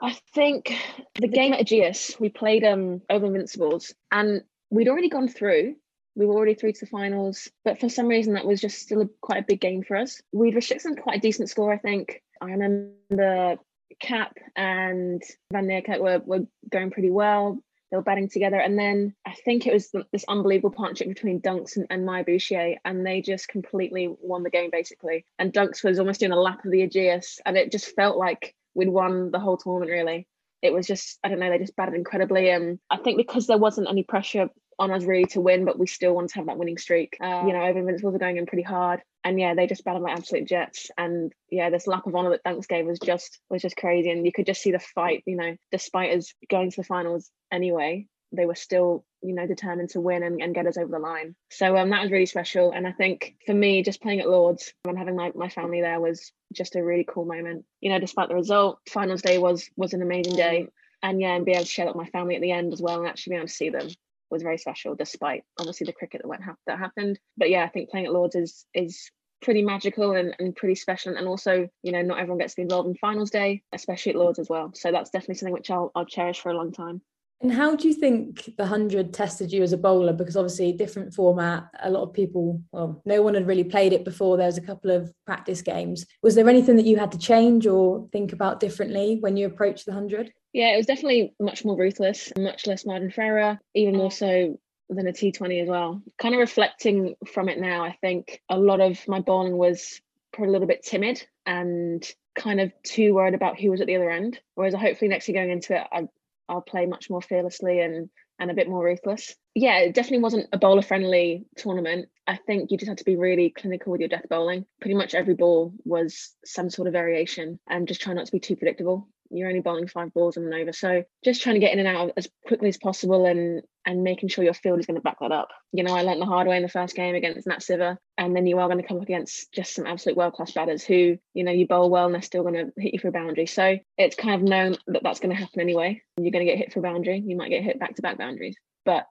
I 0.00 0.18
think 0.34 0.74
the 1.14 1.28
game 1.28 1.52
at 1.52 1.60
Ageas, 1.60 2.18
we 2.20 2.28
played 2.28 2.64
um 2.64 3.02
Oval 3.08 3.28
Invincibles, 3.28 3.94
and 4.10 4.42
we'd 4.70 4.88
already 4.88 5.08
gone 5.08 5.28
through. 5.28 5.76
We 6.16 6.26
were 6.26 6.34
already 6.34 6.54
through 6.54 6.72
to 6.72 6.80
the 6.80 6.86
finals, 6.90 7.48
but 7.64 7.78
for 7.78 7.88
some 7.88 8.08
reason 8.08 8.34
that 8.34 8.46
was 8.46 8.60
just 8.60 8.78
still 8.78 9.02
a, 9.02 9.08
quite 9.20 9.42
a 9.42 9.46
big 9.46 9.60
game 9.60 9.82
for 9.82 9.96
us. 9.96 10.20
We'd 10.32 10.54
restricted 10.54 11.00
quite 11.02 11.18
a 11.18 11.20
decent 11.20 11.50
score, 11.50 11.72
I 11.72 11.78
think. 11.78 12.22
I 12.40 12.50
remember 12.50 13.58
Kapp 14.00 14.36
and 14.54 15.22
Van 15.52 15.66
Niekerk 15.66 16.00
were, 16.00 16.20
were 16.24 16.46
going 16.70 16.90
pretty 16.90 17.10
well. 17.10 17.58
They 17.90 17.96
were 17.96 18.02
batting 18.02 18.28
together. 18.28 18.58
And 18.58 18.78
then 18.78 19.14
I 19.24 19.32
think 19.32 19.66
it 19.66 19.72
was 19.72 19.92
this 20.12 20.24
unbelievable 20.28 20.70
partnership 20.70 21.08
between 21.08 21.40
Dunks 21.40 21.76
and, 21.76 21.86
and 21.88 22.04
Maya 22.04 22.24
Bouchier, 22.24 22.76
and 22.84 23.06
they 23.06 23.20
just 23.20 23.48
completely 23.48 24.12
won 24.20 24.42
the 24.42 24.50
game 24.50 24.70
basically. 24.70 25.24
And 25.38 25.52
Dunks 25.52 25.84
was 25.84 25.98
almost 25.98 26.20
doing 26.20 26.32
a 26.32 26.40
lap 26.40 26.64
of 26.64 26.70
the 26.70 26.86
Ageas, 26.86 27.38
and 27.46 27.56
it 27.56 27.70
just 27.70 27.94
felt 27.94 28.16
like 28.16 28.54
we'd 28.74 28.88
won 28.88 29.30
the 29.30 29.38
whole 29.38 29.56
tournament 29.56 29.90
really. 29.90 30.26
It 30.62 30.72
was 30.72 30.86
just, 30.86 31.18
I 31.22 31.28
don't 31.28 31.38
know, 31.38 31.50
they 31.50 31.58
just 31.58 31.76
batted 31.76 31.94
incredibly. 31.94 32.50
And 32.50 32.80
I 32.90 32.96
think 32.96 33.18
because 33.18 33.46
there 33.46 33.58
wasn't 33.58 33.88
any 33.88 34.02
pressure 34.02 34.48
on 34.78 34.90
us 34.90 35.04
really 35.04 35.24
to 35.26 35.40
win, 35.40 35.64
but 35.64 35.78
we 35.78 35.86
still 35.86 36.14
want 36.14 36.30
to 36.30 36.36
have 36.36 36.46
that 36.46 36.58
winning 36.58 36.78
streak. 36.78 37.16
Uh, 37.20 37.44
you 37.46 37.52
know, 37.52 37.62
Oval 37.62 37.80
Invincibles 37.80 38.14
are 38.14 38.18
going 38.18 38.36
in 38.36 38.46
pretty 38.46 38.62
hard, 38.62 39.00
and 39.24 39.40
yeah, 39.40 39.54
they 39.54 39.66
just 39.66 39.84
battled 39.84 40.04
like 40.04 40.16
absolute 40.16 40.46
jets. 40.46 40.90
And 40.98 41.32
yeah, 41.50 41.70
this 41.70 41.86
lap 41.86 42.06
of 42.06 42.14
honor 42.14 42.30
that 42.30 42.44
Dunks 42.44 42.68
gave 42.68 42.86
was 42.86 42.98
just 42.98 43.40
was 43.48 43.62
just 43.62 43.76
crazy, 43.76 44.10
and 44.10 44.24
you 44.26 44.32
could 44.32 44.46
just 44.46 44.62
see 44.62 44.72
the 44.72 44.78
fight. 44.78 45.22
You 45.26 45.36
know, 45.36 45.56
despite 45.72 46.16
us 46.16 46.32
going 46.50 46.70
to 46.70 46.76
the 46.76 46.84
finals 46.84 47.30
anyway, 47.50 48.06
they 48.32 48.46
were 48.46 48.54
still 48.54 49.04
you 49.22 49.34
know 49.34 49.46
determined 49.46 49.90
to 49.90 50.00
win 50.00 50.22
and, 50.22 50.42
and 50.42 50.54
get 50.54 50.66
us 50.66 50.76
over 50.76 50.90
the 50.90 50.98
line. 50.98 51.34
So 51.50 51.76
um, 51.76 51.90
that 51.90 52.02
was 52.02 52.12
really 52.12 52.26
special. 52.26 52.72
And 52.72 52.86
I 52.86 52.92
think 52.92 53.36
for 53.46 53.54
me, 53.54 53.82
just 53.82 54.02
playing 54.02 54.20
at 54.20 54.28
Lords 54.28 54.74
and 54.84 54.98
having 54.98 55.16
my, 55.16 55.32
my 55.34 55.48
family 55.48 55.80
there 55.80 56.00
was 56.00 56.32
just 56.52 56.76
a 56.76 56.84
really 56.84 57.06
cool 57.08 57.24
moment. 57.24 57.64
You 57.80 57.90
know, 57.90 57.98
despite 57.98 58.28
the 58.28 58.34
result, 58.34 58.80
finals 58.90 59.22
day 59.22 59.38
was 59.38 59.70
was 59.76 59.94
an 59.94 60.02
amazing 60.02 60.36
day 60.36 60.68
and 61.02 61.20
yeah, 61.20 61.34
and 61.34 61.44
be 61.44 61.52
able 61.52 61.62
to 61.62 61.66
share 61.66 61.86
that 61.86 61.96
with 61.96 62.04
my 62.04 62.10
family 62.10 62.36
at 62.36 62.42
the 62.42 62.52
end 62.52 62.72
as 62.72 62.82
well, 62.82 62.98
and 62.98 63.08
actually 63.08 63.32
be 63.32 63.36
able 63.36 63.46
to 63.46 63.52
see 63.52 63.70
them 63.70 63.88
was 64.30 64.42
very 64.42 64.58
special, 64.58 64.94
despite 64.94 65.44
obviously 65.58 65.86
the 65.86 65.92
cricket 65.92 66.22
that 66.22 66.28
went 66.28 66.42
ha- 66.42 66.56
that 66.66 66.78
happened. 66.78 67.18
But 67.36 67.50
yeah, 67.50 67.64
I 67.64 67.68
think 67.68 67.90
playing 67.90 68.06
at 68.06 68.12
Lords 68.12 68.34
is 68.34 68.66
is 68.74 69.10
pretty 69.42 69.62
magical 69.62 70.12
and, 70.12 70.34
and 70.38 70.56
pretty 70.56 70.74
special 70.74 71.14
and 71.14 71.28
also 71.28 71.68
you 71.82 71.92
know 71.92 72.00
not 72.00 72.18
everyone 72.18 72.38
gets 72.38 72.54
to 72.54 72.56
be 72.56 72.62
involved 72.62 72.88
in 72.88 72.94
finals 72.96 73.30
day 73.30 73.62
especially 73.74 74.10
at 74.10 74.16
lords 74.16 74.38
as 74.38 74.48
well 74.48 74.72
so 74.74 74.90
that's 74.90 75.10
definitely 75.10 75.34
something 75.34 75.52
which 75.52 75.70
I'll, 75.70 75.92
I'll 75.94 76.06
cherish 76.06 76.40
for 76.40 76.50
a 76.50 76.56
long 76.56 76.72
time 76.72 77.02
and 77.42 77.52
how 77.52 77.76
do 77.76 77.86
you 77.86 77.92
think 77.92 78.46
the 78.56 78.62
100 78.62 79.12
tested 79.12 79.52
you 79.52 79.62
as 79.62 79.74
a 79.74 79.76
bowler? 79.76 80.14
Because 80.14 80.38
obviously, 80.38 80.72
different 80.72 81.12
format, 81.12 81.68
a 81.82 81.90
lot 81.90 82.02
of 82.02 82.14
people, 82.14 82.62
well, 82.72 83.02
no 83.04 83.20
one 83.20 83.34
had 83.34 83.46
really 83.46 83.64
played 83.64 83.92
it 83.92 84.06
before. 84.06 84.38
There 84.38 84.46
was 84.46 84.56
a 84.56 84.62
couple 84.62 84.90
of 84.90 85.12
practice 85.26 85.60
games. 85.60 86.06
Was 86.22 86.34
there 86.34 86.48
anything 86.48 86.76
that 86.76 86.86
you 86.86 86.96
had 86.96 87.12
to 87.12 87.18
change 87.18 87.66
or 87.66 88.08
think 88.10 88.32
about 88.32 88.58
differently 88.58 89.18
when 89.20 89.36
you 89.36 89.46
approached 89.46 89.84
the 89.84 89.92
100? 89.92 90.32
Yeah, 90.56 90.72
it 90.72 90.78
was 90.78 90.86
definitely 90.86 91.34
much 91.38 91.66
more 91.66 91.76
ruthless, 91.76 92.32
much 92.38 92.66
less 92.66 92.86
Martin 92.86 93.10
Ferrer, 93.10 93.60
even 93.74 93.94
more 93.94 94.08
mm. 94.08 94.12
so 94.14 94.58
than 94.88 95.06
a 95.06 95.12
T20 95.12 95.62
as 95.62 95.68
well. 95.68 96.00
Kind 96.16 96.34
of 96.34 96.38
reflecting 96.38 97.14
from 97.26 97.50
it 97.50 97.60
now, 97.60 97.84
I 97.84 97.98
think 98.00 98.40
a 98.48 98.56
lot 98.56 98.80
of 98.80 99.06
my 99.06 99.20
bowling 99.20 99.58
was 99.58 100.00
probably 100.32 100.48
a 100.48 100.52
little 100.52 100.66
bit 100.66 100.82
timid 100.82 101.22
and 101.44 102.02
kind 102.34 102.62
of 102.62 102.72
too 102.82 103.12
worried 103.12 103.34
about 103.34 103.60
who 103.60 103.70
was 103.70 103.82
at 103.82 103.86
the 103.86 103.96
other 103.96 104.10
end. 104.10 104.40
Whereas 104.54 104.72
hopefully 104.72 105.10
next 105.10 105.28
year 105.28 105.42
going 105.42 105.50
into 105.52 105.76
it, 105.76 105.86
I 105.92 106.08
I'll 106.48 106.62
play 106.62 106.86
much 106.86 107.10
more 107.10 107.20
fearlessly 107.20 107.80
and 107.80 108.08
and 108.38 108.50
a 108.50 108.54
bit 108.54 108.66
more 108.66 108.82
ruthless. 108.82 109.34
Yeah, 109.54 109.80
it 109.80 109.94
definitely 109.94 110.22
wasn't 110.22 110.48
a 110.54 110.58
bowler 110.58 110.80
friendly 110.80 111.44
tournament. 111.58 112.08
I 112.26 112.36
think 112.36 112.70
you 112.70 112.78
just 112.78 112.88
had 112.88 112.98
to 112.98 113.04
be 113.04 113.16
really 113.16 113.50
clinical 113.50 113.92
with 113.92 114.00
your 114.00 114.08
death 114.08 114.26
bowling. 114.28 114.66
Pretty 114.80 114.96
much 114.96 115.14
every 115.14 115.34
ball 115.34 115.72
was 115.84 116.34
some 116.44 116.70
sort 116.70 116.88
of 116.88 116.92
variation 116.92 117.60
and 117.68 117.86
just 117.86 118.00
try 118.00 118.14
not 118.14 118.26
to 118.26 118.32
be 118.32 118.40
too 118.40 118.56
predictable 118.56 119.08
you're 119.30 119.48
only 119.48 119.60
bowling 119.60 119.88
five 119.88 120.12
balls 120.14 120.36
and 120.36 120.46
an 120.46 120.60
over. 120.60 120.72
So 120.72 121.04
just 121.24 121.42
trying 121.42 121.54
to 121.54 121.60
get 121.60 121.72
in 121.72 121.84
and 121.84 121.88
out 121.88 122.12
as 122.16 122.28
quickly 122.46 122.68
as 122.68 122.76
possible 122.76 123.26
and 123.26 123.62
and 123.84 124.02
making 124.02 124.28
sure 124.28 124.42
your 124.42 124.54
field 124.54 124.80
is 124.80 124.86
going 124.86 124.96
to 124.96 125.00
back 125.00 125.20
that 125.20 125.30
up. 125.30 125.48
You 125.72 125.84
know, 125.84 125.94
I 125.94 126.02
learned 126.02 126.20
the 126.20 126.26
hard 126.26 126.48
way 126.48 126.56
in 126.56 126.62
the 126.62 126.68
first 126.68 126.96
game 126.96 127.14
against 127.14 127.46
Nat 127.46 127.60
Siver, 127.60 127.96
and 128.18 128.34
then 128.34 128.46
you 128.46 128.58
are 128.58 128.66
going 128.66 128.80
to 128.80 128.86
come 128.86 128.96
up 128.96 129.04
against 129.04 129.52
just 129.52 129.74
some 129.74 129.86
absolute 129.86 130.16
world 130.16 130.32
class 130.32 130.50
batters 130.50 130.82
who, 130.82 131.16
you 131.34 131.44
know, 131.44 131.52
you 131.52 131.68
bowl 131.68 131.88
well 131.88 132.06
and 132.06 132.14
they're 132.14 132.22
still 132.22 132.42
going 132.42 132.54
to 132.54 132.72
hit 132.76 132.94
you 132.94 132.98
for 132.98 133.08
a 133.08 133.12
boundary. 133.12 133.46
So 133.46 133.78
it's 133.96 134.16
kind 134.16 134.34
of 134.34 134.42
known 134.42 134.76
that 134.88 135.04
that's 135.04 135.20
going 135.20 135.34
to 135.34 135.40
happen 135.40 135.60
anyway. 135.60 136.02
You're 136.16 136.32
going 136.32 136.44
to 136.44 136.50
get 136.50 136.58
hit 136.58 136.72
for 136.72 136.80
a 136.80 136.82
boundary. 136.82 137.22
You 137.24 137.36
might 137.36 137.50
get 137.50 137.62
hit 137.62 137.78
back 137.78 137.94
to 137.94 138.02
back 138.02 138.18
boundaries, 138.18 138.56
but 138.84 139.06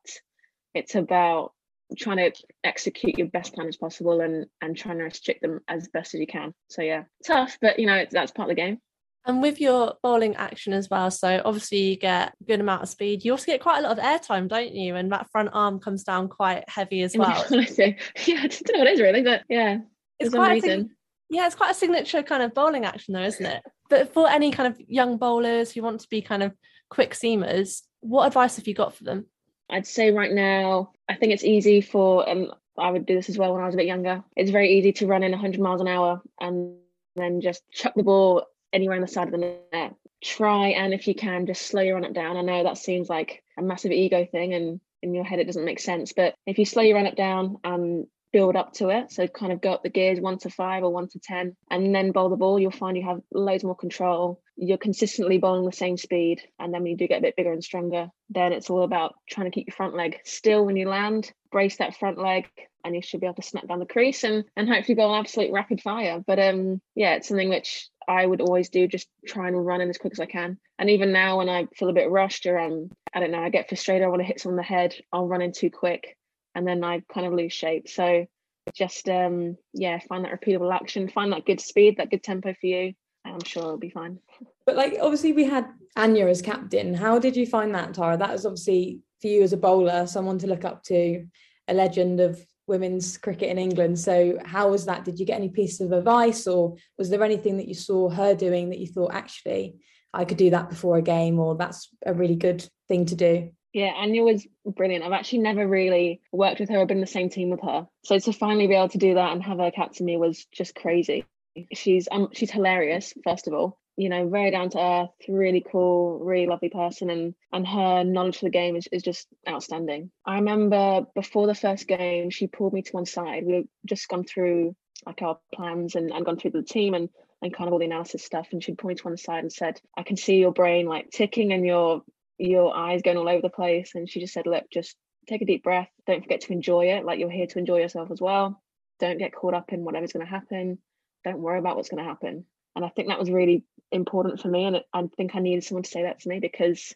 it's 0.74 0.96
about 0.96 1.54
trying 1.98 2.18
to 2.18 2.32
execute 2.64 3.18
your 3.18 3.28
best 3.28 3.54
plan 3.54 3.68
as 3.68 3.78
possible 3.78 4.22
and 4.22 4.46
and 4.62 4.76
trying 4.76 4.98
to 4.98 5.04
restrict 5.04 5.42
them 5.42 5.60
as 5.68 5.88
best 5.90 6.14
as 6.14 6.20
you 6.20 6.28
can. 6.28 6.54
So 6.70 6.82
yeah, 6.82 7.04
tough, 7.26 7.58
but 7.62 7.80
you 7.80 7.86
know 7.86 8.06
that's 8.10 8.32
part 8.32 8.50
of 8.50 8.56
the 8.56 8.62
game. 8.62 8.80
And 9.28 9.42
with 9.42 9.60
your 9.60 9.96
bowling 10.04 10.36
action 10.36 10.72
as 10.72 10.88
well, 10.88 11.10
so 11.10 11.42
obviously 11.44 11.80
you 11.80 11.96
get 11.98 12.34
a 12.40 12.44
good 12.44 12.60
amount 12.60 12.84
of 12.84 12.90
speed. 12.90 13.26
You 13.26 13.32
also 13.32 13.48
get 13.48 13.62
quite 13.62 13.80
a 13.80 13.82
lot 13.82 13.98
of 13.98 14.04
airtime, 14.04 14.48
don't 14.48 14.74
you? 14.74 14.96
And 14.96 15.12
that 15.12 15.32
front 15.32 15.50
arm 15.52 15.80
comes 15.80 16.04
down 16.04 16.28
quite 16.28 16.64
heavy 16.70 17.02
as 17.02 17.16
well. 17.18 17.44
yeah, 17.50 17.58
I 17.58 18.48
don't 18.48 18.72
know 18.72 18.80
what 18.80 18.88
it 18.88 18.94
is 18.94 19.02
really, 19.02 19.24
but 19.24 19.42
yeah, 19.50 19.80
it's 20.20 20.34
quite 20.34 20.64
a, 20.64 20.86
yeah, 21.32 21.48
it's 21.48 21.56
quite 21.56 21.72
a 21.72 21.76
signature 21.76 22.22
kind 22.22 22.44
of 22.44 22.54
bowling 22.54 22.86
action 22.86 23.16
though, 23.16 23.24
isn't 23.24 23.46
it? 23.46 23.64
But 23.90 24.14
for 24.14 24.30
any 24.30 24.52
kind 24.52 24.72
of 24.72 24.80
young 24.88 25.18
bowlers 25.18 25.72
who 25.72 25.82
want 25.82 26.02
to 26.02 26.10
be 26.10 26.22
kind 26.22 26.44
of 26.44 26.54
quick 26.92 27.14
seamers, 27.14 27.82
what 28.02 28.28
advice 28.28 28.58
have 28.58 28.68
you 28.68 28.76
got 28.76 28.96
for 28.96 29.06
them? 29.06 29.26
I'd 29.70 29.88
say 29.88 30.12
right 30.12 30.32
now, 30.32 30.92
I 31.10 31.16
think 31.16 31.34
it's 31.34 31.44
easy 31.44 31.82
for, 31.82 32.28
and 32.28 32.50
I 32.78 32.92
would 32.92 33.06
do 33.06 33.16
this 33.16 33.30
as 33.30 33.38
well 33.38 33.54
when 33.54 33.62
I 33.62 33.66
was 33.66 33.76
a 33.76 33.78
bit 33.78 33.88
younger. 33.88 34.24
It's 34.36 34.52
very 34.52 34.78
easy 34.78 34.92
to 34.94 35.08
run 35.08 35.24
in 35.24 35.32
100 35.32 35.60
miles 35.60 35.82
an 35.82 35.88
hour 35.88 36.22
and 36.40 36.78
then 37.16 37.42
just 37.42 37.64
chuck 37.72 37.94
the 37.96 38.04
ball 38.04 38.46
anywhere 38.74 38.96
on 38.96 39.02
the 39.02 39.08
side 39.08 39.28
of 39.28 39.32
the 39.32 39.58
net. 39.72 39.96
Try 40.22 40.70
and 40.70 40.94
if 40.94 41.08
you 41.08 41.16
can, 41.16 41.46
just 41.46 41.64
slow 41.64 41.82
your 41.82 41.96
run 41.96 42.06
up 42.06 42.14
down. 42.14 42.38
I 42.38 42.42
know 42.42 42.64
that 42.64 42.78
seems 42.78 43.10
like 43.10 43.44
a 43.58 43.62
massive 43.62 43.92
ego 43.92 44.26
thing, 44.26 44.54
and 44.54 44.80
in 45.02 45.14
your 45.14 45.24
head 45.24 45.40
it 45.40 45.46
doesn't 45.46 45.66
make 45.66 45.80
sense. 45.80 46.14
But 46.14 46.36
if 46.46 46.58
you 46.58 46.66
slow 46.66 46.84
your 46.84 46.96
run 46.96 47.08
up 47.08 47.16
down 47.16 47.58
and 47.64 48.08
build 48.36 48.58
up 48.58 48.74
to 48.74 48.90
it, 48.90 49.14
so 49.14 49.26
kind 49.28 49.54
of 49.54 49.62
go 49.62 49.72
up 49.72 49.82
the 49.82 49.90
gears 49.90 50.20
one 50.20 50.38
to 50.38 50.50
five 50.50 50.84
or 50.84 50.92
one 50.92 51.08
to 51.08 51.20
ten, 51.20 51.56
and 51.72 51.96
then 51.96 52.12
bowl 52.12 52.28
the 52.28 52.36
ball, 52.36 52.60
you'll 52.60 52.70
find 52.70 52.98
you 52.98 53.06
have 53.06 53.22
loads 53.32 53.64
more 53.64 53.78
control. 53.78 54.42
You're 54.58 54.78
consistently 54.78 55.38
bowling 55.38 55.66
the 55.66 55.72
same 55.72 55.96
speed, 55.96 56.42
and 56.60 56.74
then 56.74 56.82
when 56.82 56.92
you 56.92 56.98
do 56.98 57.08
get 57.08 57.20
a 57.20 57.22
bit 57.22 57.38
bigger 57.38 57.54
and 57.54 57.64
stronger, 57.64 58.10
then 58.30 58.52
it's 58.52 58.70
all 58.70 58.84
about 58.84 59.16
trying 59.30 59.50
to 59.50 59.56
keep 59.56 59.68
your 59.68 59.76
front 59.76 59.96
leg 59.96 60.20
still 60.26 60.66
when 60.66 60.76
you 60.76 60.90
land. 60.90 61.32
Brace 61.50 61.78
that 61.78 61.96
front 61.96 62.18
leg, 62.18 62.50
and 62.84 62.94
you 62.94 63.02
should 63.02 63.22
be 63.22 63.26
able 63.26 63.36
to 63.36 63.42
snap 63.42 63.70
down 63.70 63.80
the 63.80 63.86
crease 63.86 64.26
and 64.26 64.44
and 64.58 64.68
hopefully 64.68 64.96
bowl 64.96 65.16
absolute 65.16 65.54
rapid 65.54 65.80
fire. 65.80 66.22
But 66.28 66.38
um, 66.38 66.82
yeah, 66.94 67.16
it's 67.16 67.30
something 67.30 67.48
which 67.48 67.88
I 68.06 68.26
would 68.26 68.42
always 68.42 68.68
do, 68.68 68.86
just 68.86 69.08
try 69.26 69.48
and 69.48 69.66
run 69.66 69.80
in 69.80 69.90
as 69.90 69.98
quick 69.98 70.12
as 70.12 70.20
I 70.20 70.26
can. 70.26 70.58
And 70.78 70.90
even 70.90 71.14
now, 71.14 71.38
when 71.38 71.48
I 71.48 71.68
feel 71.74 71.88
a 71.88 71.94
bit 71.94 72.12
rushed 72.12 72.46
or 72.48 72.60
um, 72.60 72.90
I 73.14 73.22
don't 73.22 73.32
know, 73.32 73.40
I 73.40 73.50
get 73.50 73.70
frustrated, 73.70 74.04
I 74.04 74.10
want 74.10 74.20
to 74.20 74.28
hit 74.28 74.42
someone 74.42 74.60
in 74.60 74.64
the 74.64 74.64
head, 74.64 74.94
I'll 75.14 75.26
run 75.26 75.42
in 75.42 75.54
too 75.54 75.70
quick, 75.72 76.18
and 76.56 76.68
then 76.68 76.84
I 76.84 77.04
kind 77.14 77.28
of 77.28 77.34
lose 77.34 77.54
shape. 77.54 77.90
So 77.90 78.26
just 78.74 79.08
um, 79.10 79.58
yeah, 79.74 80.00
find 80.08 80.26
that 80.26 80.32
repeatable 80.32 80.74
action, 80.74 81.10
find 81.10 81.32
that 81.34 81.46
good 81.46 81.62
speed, 81.62 81.98
that 81.98 82.10
good 82.10 82.24
tempo 82.24 82.54
for 82.60 82.66
you, 82.66 82.94
I'm 83.26 83.44
sure 83.44 83.64
it'll 83.64 83.78
be 83.78 83.90
fine. 83.90 84.20
But 84.66 84.76
like, 84.76 84.98
obviously, 85.02 85.34
we 85.34 85.46
had 85.46 85.68
Anya 85.96 86.28
as 86.28 86.42
captain. 86.42 86.94
How 86.94 87.20
did 87.20 87.36
you 87.36 87.46
find 87.46 87.74
that, 87.76 87.94
Tara? 87.94 88.18
That 88.18 88.32
was 88.32 88.46
obviously 88.46 89.00
for 89.22 89.28
you 89.28 89.44
as 89.44 89.54
a 89.54 89.58
bowler, 89.58 90.08
someone 90.08 90.38
to 90.40 90.48
look 90.48 90.66
up 90.66 90.84
to, 90.84 91.26
a 91.68 91.74
legend 91.74 92.20
of 92.20 92.40
women's 92.68 93.18
cricket 93.18 93.50
in 93.50 93.58
England. 93.58 94.00
So, 94.00 94.38
how 94.46 94.70
was 94.70 94.86
that? 94.86 95.06
Did 95.06 95.20
you 95.20 95.26
get 95.26 95.38
any 95.38 95.50
pieces 95.50 95.82
of 95.82 95.92
advice, 95.92 96.48
or 96.48 96.76
was 96.98 97.10
there 97.10 97.24
anything 97.24 97.58
that 97.58 97.68
you 97.68 97.74
saw 97.74 98.10
her 98.10 98.36
doing 98.36 98.70
that 98.70 98.80
you 98.80 98.88
thought, 98.88 99.14
actually, 99.14 99.76
I 100.14 100.26
could 100.26 100.38
do 100.38 100.52
that 100.52 100.70
before 100.70 100.98
a 100.98 101.02
game, 101.02 101.40
or 101.40 101.56
that's 101.56 101.90
a 102.06 102.14
really 102.14 102.36
good 102.36 102.68
thing 102.88 103.06
to 103.08 103.16
do? 103.16 103.52
Yeah, 103.76 103.92
Anya 103.98 104.24
was 104.24 104.48
brilliant. 104.66 105.04
I've 105.04 105.12
actually 105.12 105.40
never 105.40 105.68
really 105.68 106.22
worked 106.32 106.62
with 106.62 106.70
her 106.70 106.78
or 106.78 106.86
been 106.86 106.98
in 106.98 107.02
the 107.02 107.08
same 107.08 107.30
team 107.30 107.50
with 107.50 107.60
her. 107.60 107.86
So 108.06 108.18
to 108.18 108.32
finally 108.32 108.68
be 108.68 108.74
able 108.74 108.88
to 108.88 108.98
do 108.98 109.16
that 109.16 109.34
and 109.34 109.44
have 109.44 109.58
her 109.60 109.70
captain 109.70 110.06
me 110.06 110.16
was 110.16 110.46
just 110.46 110.76
crazy. 110.76 111.26
She's 111.74 112.08
um 112.10 112.30
she's 112.32 112.52
hilarious, 112.52 113.14
first 113.26 113.48
of 113.48 113.54
all 113.54 113.78
you 113.98 114.10
know, 114.10 114.28
very 114.28 114.52
down 114.52 114.70
to 114.70 114.80
earth, 114.80 115.10
really 115.28 115.66
cool, 115.72 116.20
really 116.20 116.48
lovely 116.48 116.70
person, 116.70 117.10
and 117.10 117.34
and 117.52 117.68
her 117.68 118.04
knowledge 118.04 118.38
of 118.38 118.42
the 118.42 118.50
game 118.50 118.76
is, 118.76 118.88
is 118.92 119.04
just 119.04 119.28
outstanding. 119.48 120.12
I 120.26 120.36
remember 120.36 121.06
before 121.16 121.48
the 121.48 121.56
first 121.56 121.88
game, 121.88 122.30
she 122.30 122.48
pulled 122.48 122.74
me 122.74 122.82
to 122.82 122.92
one 122.92 123.06
side. 123.06 123.46
We 123.46 123.54
had 123.54 123.68
just 123.86 124.08
gone 124.08 124.26
through 124.26 124.76
like 125.06 125.22
our 125.22 125.38
plans 125.54 125.96
and, 125.96 126.12
and 126.12 126.26
gone 126.26 126.38
through 126.38 126.52
the 126.52 126.64
team 126.64 126.94
and 126.94 127.10
and 127.42 127.54
kind 127.54 127.68
of 127.68 127.74
all 127.74 127.80
the 127.80 127.86
analysis 127.86 128.24
stuff. 128.24 128.48
And 128.52 128.64
she'd 128.64 128.84
me 128.84 128.96
to 128.96 129.04
one 129.04 129.18
side 129.18 129.44
and 129.44 129.52
said, 129.52 129.80
I 129.98 130.04
can 130.04 130.18
see 130.18 130.38
your 130.38 130.52
brain 130.52 130.88
like 130.88 131.12
ticking 131.12 131.54
and 131.54 131.66
your 131.66 132.02
your 132.38 132.76
eyes 132.76 133.02
going 133.02 133.18
all 133.18 133.30
over 133.30 133.42
the 133.42 133.50
place. 133.50 133.92
And 133.96 134.10
she 134.10 134.20
just 134.20 134.34
said, 134.34 134.48
Look, 134.48 134.66
just 134.72 134.96
take 135.28 135.42
a 135.42 135.46
deep 135.46 135.64
breath. 135.64 135.90
Don't 136.08 136.22
forget 136.22 136.42
to 136.42 136.54
enjoy 136.54 136.88
it. 136.88 137.06
Like 137.06 137.20
you're 137.20 137.30
here 137.30 137.48
to 137.48 137.60
enjoy 137.60 137.78
yourself 137.78 138.12
as 138.12 138.22
well. 138.22 138.62
Don't 139.00 139.18
get 139.18 139.34
caught 139.34 139.54
up 139.54 139.74
in 139.74 139.84
whatever's 139.84 140.14
going 140.14 140.26
to 140.26 140.32
happen. 140.32 140.78
Don't 141.24 141.40
worry 141.40 141.60
about 141.60 141.76
what's 141.76 141.90
going 141.90 142.04
to 142.04 142.10
happen 142.10 142.46
and 142.76 142.84
I 142.84 142.90
think 142.90 143.08
that 143.08 143.20
was 143.20 143.32
really 143.32 143.64
important 143.92 144.42
for 144.42 144.50
me. 144.50 144.66
And 144.66 144.82
I 144.94 145.04
think 145.16 145.36
I 145.36 145.40
needed 145.40 145.64
someone 145.64 145.84
to 145.84 145.90
say 145.90 146.04
that 146.04 146.20
to 146.22 146.30
me 146.30 146.40
because 146.40 146.94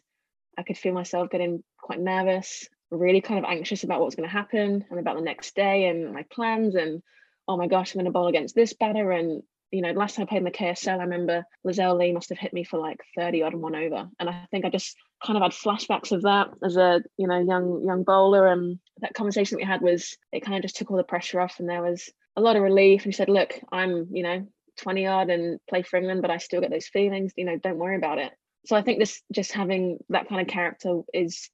I 0.58 0.62
could 0.62 0.76
feel 0.76 0.92
myself 0.92 1.30
getting 1.30 1.62
quite 1.78 2.00
nervous, 2.00 2.68
really 2.90 3.22
kind 3.22 3.38
of 3.38 3.50
anxious 3.50 3.82
about 3.82 4.00
what's 4.00 4.14
going 4.14 4.28
to 4.28 4.32
happen 4.32 4.84
and 4.90 5.00
about 5.00 5.16
the 5.16 5.22
next 5.22 5.56
day 5.56 5.86
and 5.86 6.12
my 6.12 6.24
plans. 6.30 6.74
And 6.74 7.02
oh 7.48 7.56
my 7.56 7.66
gosh, 7.66 7.94
I'm 7.94 8.00
going 8.00 8.04
to 8.04 8.10
bowl 8.10 8.28
against 8.28 8.54
this 8.54 8.74
batter. 8.74 9.10
And, 9.10 9.42
you 9.70 9.82
know, 9.82 9.92
last 9.92 10.16
time 10.16 10.24
I 10.24 10.26
played 10.26 10.38
in 10.38 10.44
the 10.44 10.50
KSL, 10.50 10.98
I 10.98 11.04
remember 11.04 11.44
Lizelle 11.66 11.98
Lee 11.98 12.12
must 12.12 12.28
have 12.30 12.38
hit 12.38 12.52
me 12.52 12.64
for 12.64 12.78
like 12.78 12.98
30 13.16 13.42
odd 13.42 13.52
and 13.52 13.62
one 13.62 13.76
over. 13.76 14.08
And 14.18 14.28
I 14.28 14.46
think 14.50 14.64
I 14.64 14.70
just 14.70 14.96
kind 15.24 15.36
of 15.36 15.42
had 15.42 15.52
flashbacks 15.52 16.12
of 16.12 16.22
that 16.22 16.48
as 16.64 16.76
a, 16.76 17.02
you 17.16 17.28
know, 17.28 17.38
young, 17.38 17.84
young 17.86 18.02
bowler. 18.02 18.48
And 18.48 18.78
that 18.98 19.14
conversation 19.14 19.56
we 19.56 19.64
had 19.64 19.80
was, 19.80 20.16
it 20.32 20.44
kind 20.44 20.56
of 20.56 20.62
just 20.62 20.76
took 20.76 20.90
all 20.90 20.96
the 20.96 21.04
pressure 21.04 21.40
off. 21.40 21.60
And 21.60 21.68
there 21.68 21.82
was 21.82 22.10
a 22.36 22.40
lot 22.40 22.56
of 22.56 22.62
relief. 22.62 23.04
And 23.04 23.12
he 23.12 23.16
said, 23.16 23.28
look, 23.28 23.54
I'm, 23.70 24.08
you 24.10 24.22
know, 24.24 24.46
20 24.78 25.06
odd 25.06 25.30
and 25.30 25.60
play 25.68 25.82
for 25.82 25.98
England, 25.98 26.22
but 26.22 26.30
I 26.30 26.38
still 26.38 26.60
get 26.60 26.70
those 26.70 26.88
feelings, 26.88 27.32
you 27.36 27.44
know, 27.44 27.56
don't 27.56 27.78
worry 27.78 27.96
about 27.96 28.18
it. 28.18 28.32
So 28.66 28.76
I 28.76 28.82
think 28.82 28.98
this 28.98 29.22
just 29.32 29.52
having 29.52 29.98
that 30.08 30.28
kind 30.28 30.40
of 30.40 30.48
character 30.48 31.00
is 31.14 31.48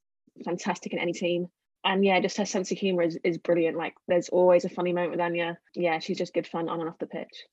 fantastic 0.44 0.92
in 0.92 0.98
any 0.98 1.12
team. 1.12 1.48
And 1.84 2.04
yeah, 2.04 2.18
just 2.20 2.38
her 2.38 2.46
sense 2.46 2.72
of 2.72 2.78
humor 2.78 3.02
is, 3.02 3.18
is 3.22 3.38
brilliant. 3.38 3.76
Like 3.76 3.94
there's 4.08 4.28
always 4.28 4.64
a 4.64 4.68
funny 4.68 4.92
moment 4.92 5.12
with 5.12 5.20
Anya. 5.20 5.58
Yeah, 5.74 5.98
she's 6.00 6.18
just 6.18 6.34
good 6.34 6.46
fun 6.46 6.68
on 6.68 6.80
and 6.80 6.88
off 6.88 6.98
the 6.98 7.06
pitch 7.06 7.46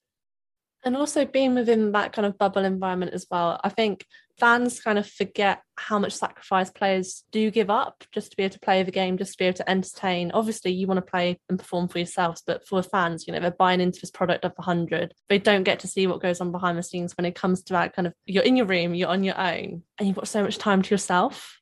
and 0.86 0.98
also 0.98 1.26
being 1.26 1.56
within 1.56 1.92
that 1.92 2.14
kind 2.14 2.26
of 2.26 2.38
bubble 2.38 2.66
environment 2.66 3.14
as 3.14 3.26
well 3.30 3.60
i 3.64 3.70
think 3.70 4.06
fans 4.40 4.82
kind 4.82 4.98
of 4.98 5.08
forget 5.08 5.62
how 5.78 6.00
much 6.00 6.14
sacrifice 6.14 6.70
players 6.72 7.24
do 7.32 7.52
give 7.52 7.70
up 7.70 8.04
just 8.12 8.32
to 8.32 8.38
be 8.38 8.44
able 8.44 8.54
to 8.54 8.60
play 8.60 8.82
the 8.84 8.92
game 8.92 9.18
just 9.18 9.34
to 9.34 9.38
be 9.38 9.46
able 9.46 9.58
to 9.58 9.70
entertain. 9.70 10.32
Obviously 10.32 10.72
you 10.72 10.88
want 10.88 10.98
to 10.98 11.10
play 11.10 11.40
and 11.50 11.60
perform 11.60 11.88
for 11.88 12.00
yourselves 12.00 12.42
but 12.46 12.68
for 12.68 12.82
fans 12.82 13.28
you 13.28 13.34
know 13.34 13.40
they're 13.40 13.52
buying 13.52 13.82
into 13.82 14.00
this 14.00 14.12
product 14.12 14.44
of 14.46 14.54
100 14.56 15.14
they 15.30 15.38
don't 15.38 15.64
get 15.64 15.80
to 15.80 15.88
see 15.88 16.08
what 16.08 16.22
goes 16.22 16.42
on 16.42 16.52
behind 16.52 16.78
the 16.78 16.84
scenes 16.84 17.16
when 17.18 17.26
it 17.26 17.36
comes 17.36 17.64
to 17.64 17.74
that 17.74 17.96
kind 17.96 18.08
of 18.08 18.14
you're 18.26 18.44
in 18.44 18.56
your 18.56 18.66
room 18.66 18.94
you're 18.94 19.10
on 19.10 19.24
your 19.24 19.40
own 19.40 19.84
and 19.98 20.08
you've 20.08 20.16
got 20.16 20.28
so 20.28 20.44
much 20.44 20.58
time 20.58 20.82
to 20.82 20.94
yourself. 20.94 21.60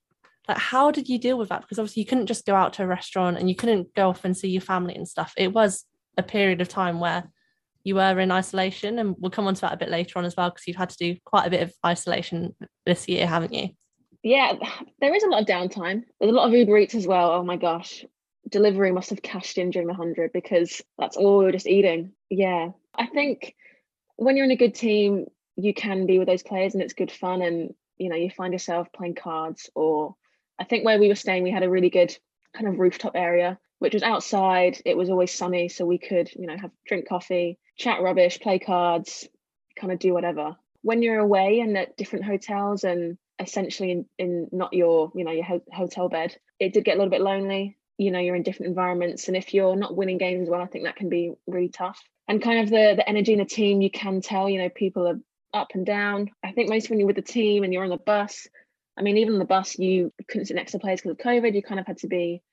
Like 0.48 0.58
how 0.58 0.92
did 0.92 1.10
you 1.10 1.20
deal 1.20 1.38
with 1.38 1.50
that? 1.50 1.62
Because 1.62 1.80
obviously 1.80 2.02
you 2.02 2.08
couldn't 2.08 2.28
just 2.28 2.46
go 2.46 2.56
out 2.56 2.74
to 2.74 2.84
a 2.84 2.88
restaurant 2.88 3.38
and 3.38 3.50
you 3.50 3.56
couldn't 3.56 3.94
go 3.94 4.10
off 4.10 4.26
and 4.26 4.36
see 4.36 4.50
your 4.50 4.62
family 4.62 4.96
and 4.96 5.08
stuff. 5.08 5.34
It 5.38 5.54
was 5.54 5.86
a 6.18 6.24
period 6.24 6.62
of 6.62 6.68
time 6.68 7.00
where 7.00 7.30
you 7.84 7.96
were 7.96 8.20
in 8.20 8.32
isolation 8.32 9.00
and 9.00 9.16
we'll 9.20 9.32
come 9.32 9.48
on 9.48 9.56
to 9.56 9.62
that 9.62 9.74
a 9.74 9.78
bit 9.78 9.90
later 9.90 10.20
on 10.20 10.26
as 10.26 10.36
well 10.36 10.50
because 10.50 10.68
you've 10.68 10.78
had 10.78 10.90
to 10.90 10.98
do 10.98 11.16
quite 11.26 11.48
a 11.48 11.50
bit 11.50 11.62
of 11.62 11.74
isolation 11.86 12.56
this 12.86 13.08
year 13.08 13.28
haven't 13.28 13.54
you? 13.54 13.70
Yeah 14.24 14.54
there 15.00 15.14
is 15.14 15.24
a 15.24 15.28
lot 15.28 15.42
of 15.42 15.48
downtime. 15.48 16.04
There's 16.20 16.32
a 16.32 16.36
lot 16.36 16.48
of 16.48 16.54
uber 16.54 16.78
eats 16.78 16.96
as 16.96 17.08
well. 17.08 17.32
Oh 17.32 17.44
my 17.44 17.58
gosh. 17.58 18.06
Delivery 18.50 18.92
must 18.92 19.10
have 19.12 19.22
cashed 19.22 19.58
in 19.58 19.70
during 19.70 19.88
the 19.88 19.94
100 19.94 20.32
because 20.34 20.82
that's 20.98 21.18
all 21.18 21.40
we 21.40 21.46
are 21.46 21.52
just 21.52 21.68
eating. 21.68 22.14
Yeah. 22.30 22.70
I 22.96 23.08
think 23.08 23.56
when 24.18 24.36
you're 24.36 24.46
in 24.46 24.52
a 24.52 24.56
good 24.56 24.76
team 24.76 25.26
you 25.56 25.74
can 25.74 26.06
be 26.06 26.20
with 26.20 26.28
those 26.28 26.44
players 26.44 26.74
and 26.74 26.84
it's 26.84 26.94
good 26.94 27.12
fun 27.12 27.42
and 27.42 27.74
you 27.98 28.10
know 28.10 28.16
you 28.16 28.30
find 28.30 28.54
yourself 28.54 28.88
playing 28.94 29.16
cards 29.16 29.70
or 29.76 30.16
i 30.60 30.64
think 30.64 30.86
where 30.86 31.00
we 31.00 31.08
were 31.08 31.16
staying 31.16 31.44
we 31.44 31.52
had 31.52 31.64
a 31.64 31.70
really 31.70 31.90
good 31.90 32.16
kind 32.56 32.68
of 32.68 32.80
rooftop 32.80 33.14
area 33.16 33.60
which 33.82 33.96
was 33.96 34.04
outside. 34.04 34.80
It 34.86 34.96
was 34.96 35.10
always 35.10 35.34
sunny, 35.34 35.68
so 35.68 35.88
we 35.88 35.98
could, 35.98 36.32
you 36.36 36.46
know, 36.46 36.56
have 36.56 36.70
drink 36.86 37.08
coffee, 37.10 37.58
chat 37.80 38.00
rubbish, 38.00 38.40
play 38.40 38.60
cards, 38.60 39.28
kind 39.76 39.92
of 39.92 39.98
do 39.98 40.14
whatever. 40.14 40.56
When 40.84 41.02
you're 41.02 41.18
away 41.18 41.62
and 41.62 41.76
at 41.76 41.98
different 41.98 42.26
hotels 42.26 42.84
and 42.84 43.18
essentially 43.40 43.90
in, 43.92 44.06
in 44.20 44.50
not 44.52 44.74
your, 44.74 45.12
you 45.16 45.24
know, 45.24 45.32
your 45.32 45.46
ho- 45.46 45.64
hotel 45.74 46.10
bed, 46.10 46.38
it 46.60 46.74
did 46.74 46.86
get 46.86 46.94
a 46.94 46.98
little 47.00 47.10
bit 47.10 47.22
lonely. 47.22 47.76
You 47.98 48.12
know, 48.12 48.20
you're 48.20 48.36
in 48.36 48.44
different 48.44 48.70
environments, 48.70 49.28
and 49.28 49.36
if 49.36 49.52
you're 49.52 49.76
not 49.76 49.98
winning 49.98 50.20
games 50.20 50.44
as 50.44 50.50
well, 50.50 50.62
I 50.62 50.68
think 50.68 50.86
that 50.86 50.96
can 50.96 51.10
be 51.10 51.34
really 51.48 51.70
tough. 51.70 52.00
And 52.28 52.40
kind 52.40 52.60
of 52.60 52.70
the 52.70 52.94
the 52.96 53.10
energy 53.10 53.34
in 53.34 53.40
the 53.40 53.46
team, 53.46 53.82
you 53.82 53.90
can 53.90 54.22
tell, 54.22 54.48
you 54.48 54.60
know, 54.60 54.70
people 54.70 55.08
are 55.08 55.20
up 55.60 55.70
and 55.74 55.88
down. 55.88 56.30
I 56.44 56.52
think 56.52 56.70
most 56.70 56.92
when 56.92 57.00
you're 57.00 57.08
with 57.08 57.16
the 57.16 57.24
team 57.24 57.64
and 57.64 57.74
you're 57.74 57.84
on 57.84 57.90
the 57.90 57.98
bus, 57.98 58.48
I 58.96 59.02
mean, 59.02 59.18
even 59.18 59.34
on 59.34 59.40
the 59.40 59.46
bus, 59.46 59.80
you 59.80 60.14
couldn't 60.28 60.46
sit 60.46 60.56
next 60.56 60.74
to 60.74 60.80
players 60.80 61.02
because 61.02 61.18
of 61.18 61.26
COVID. 61.26 61.56
You 61.56 61.64
kind 61.64 61.80
of 61.80 61.88
had 61.88 61.98
to 62.00 62.08
be 62.08 62.44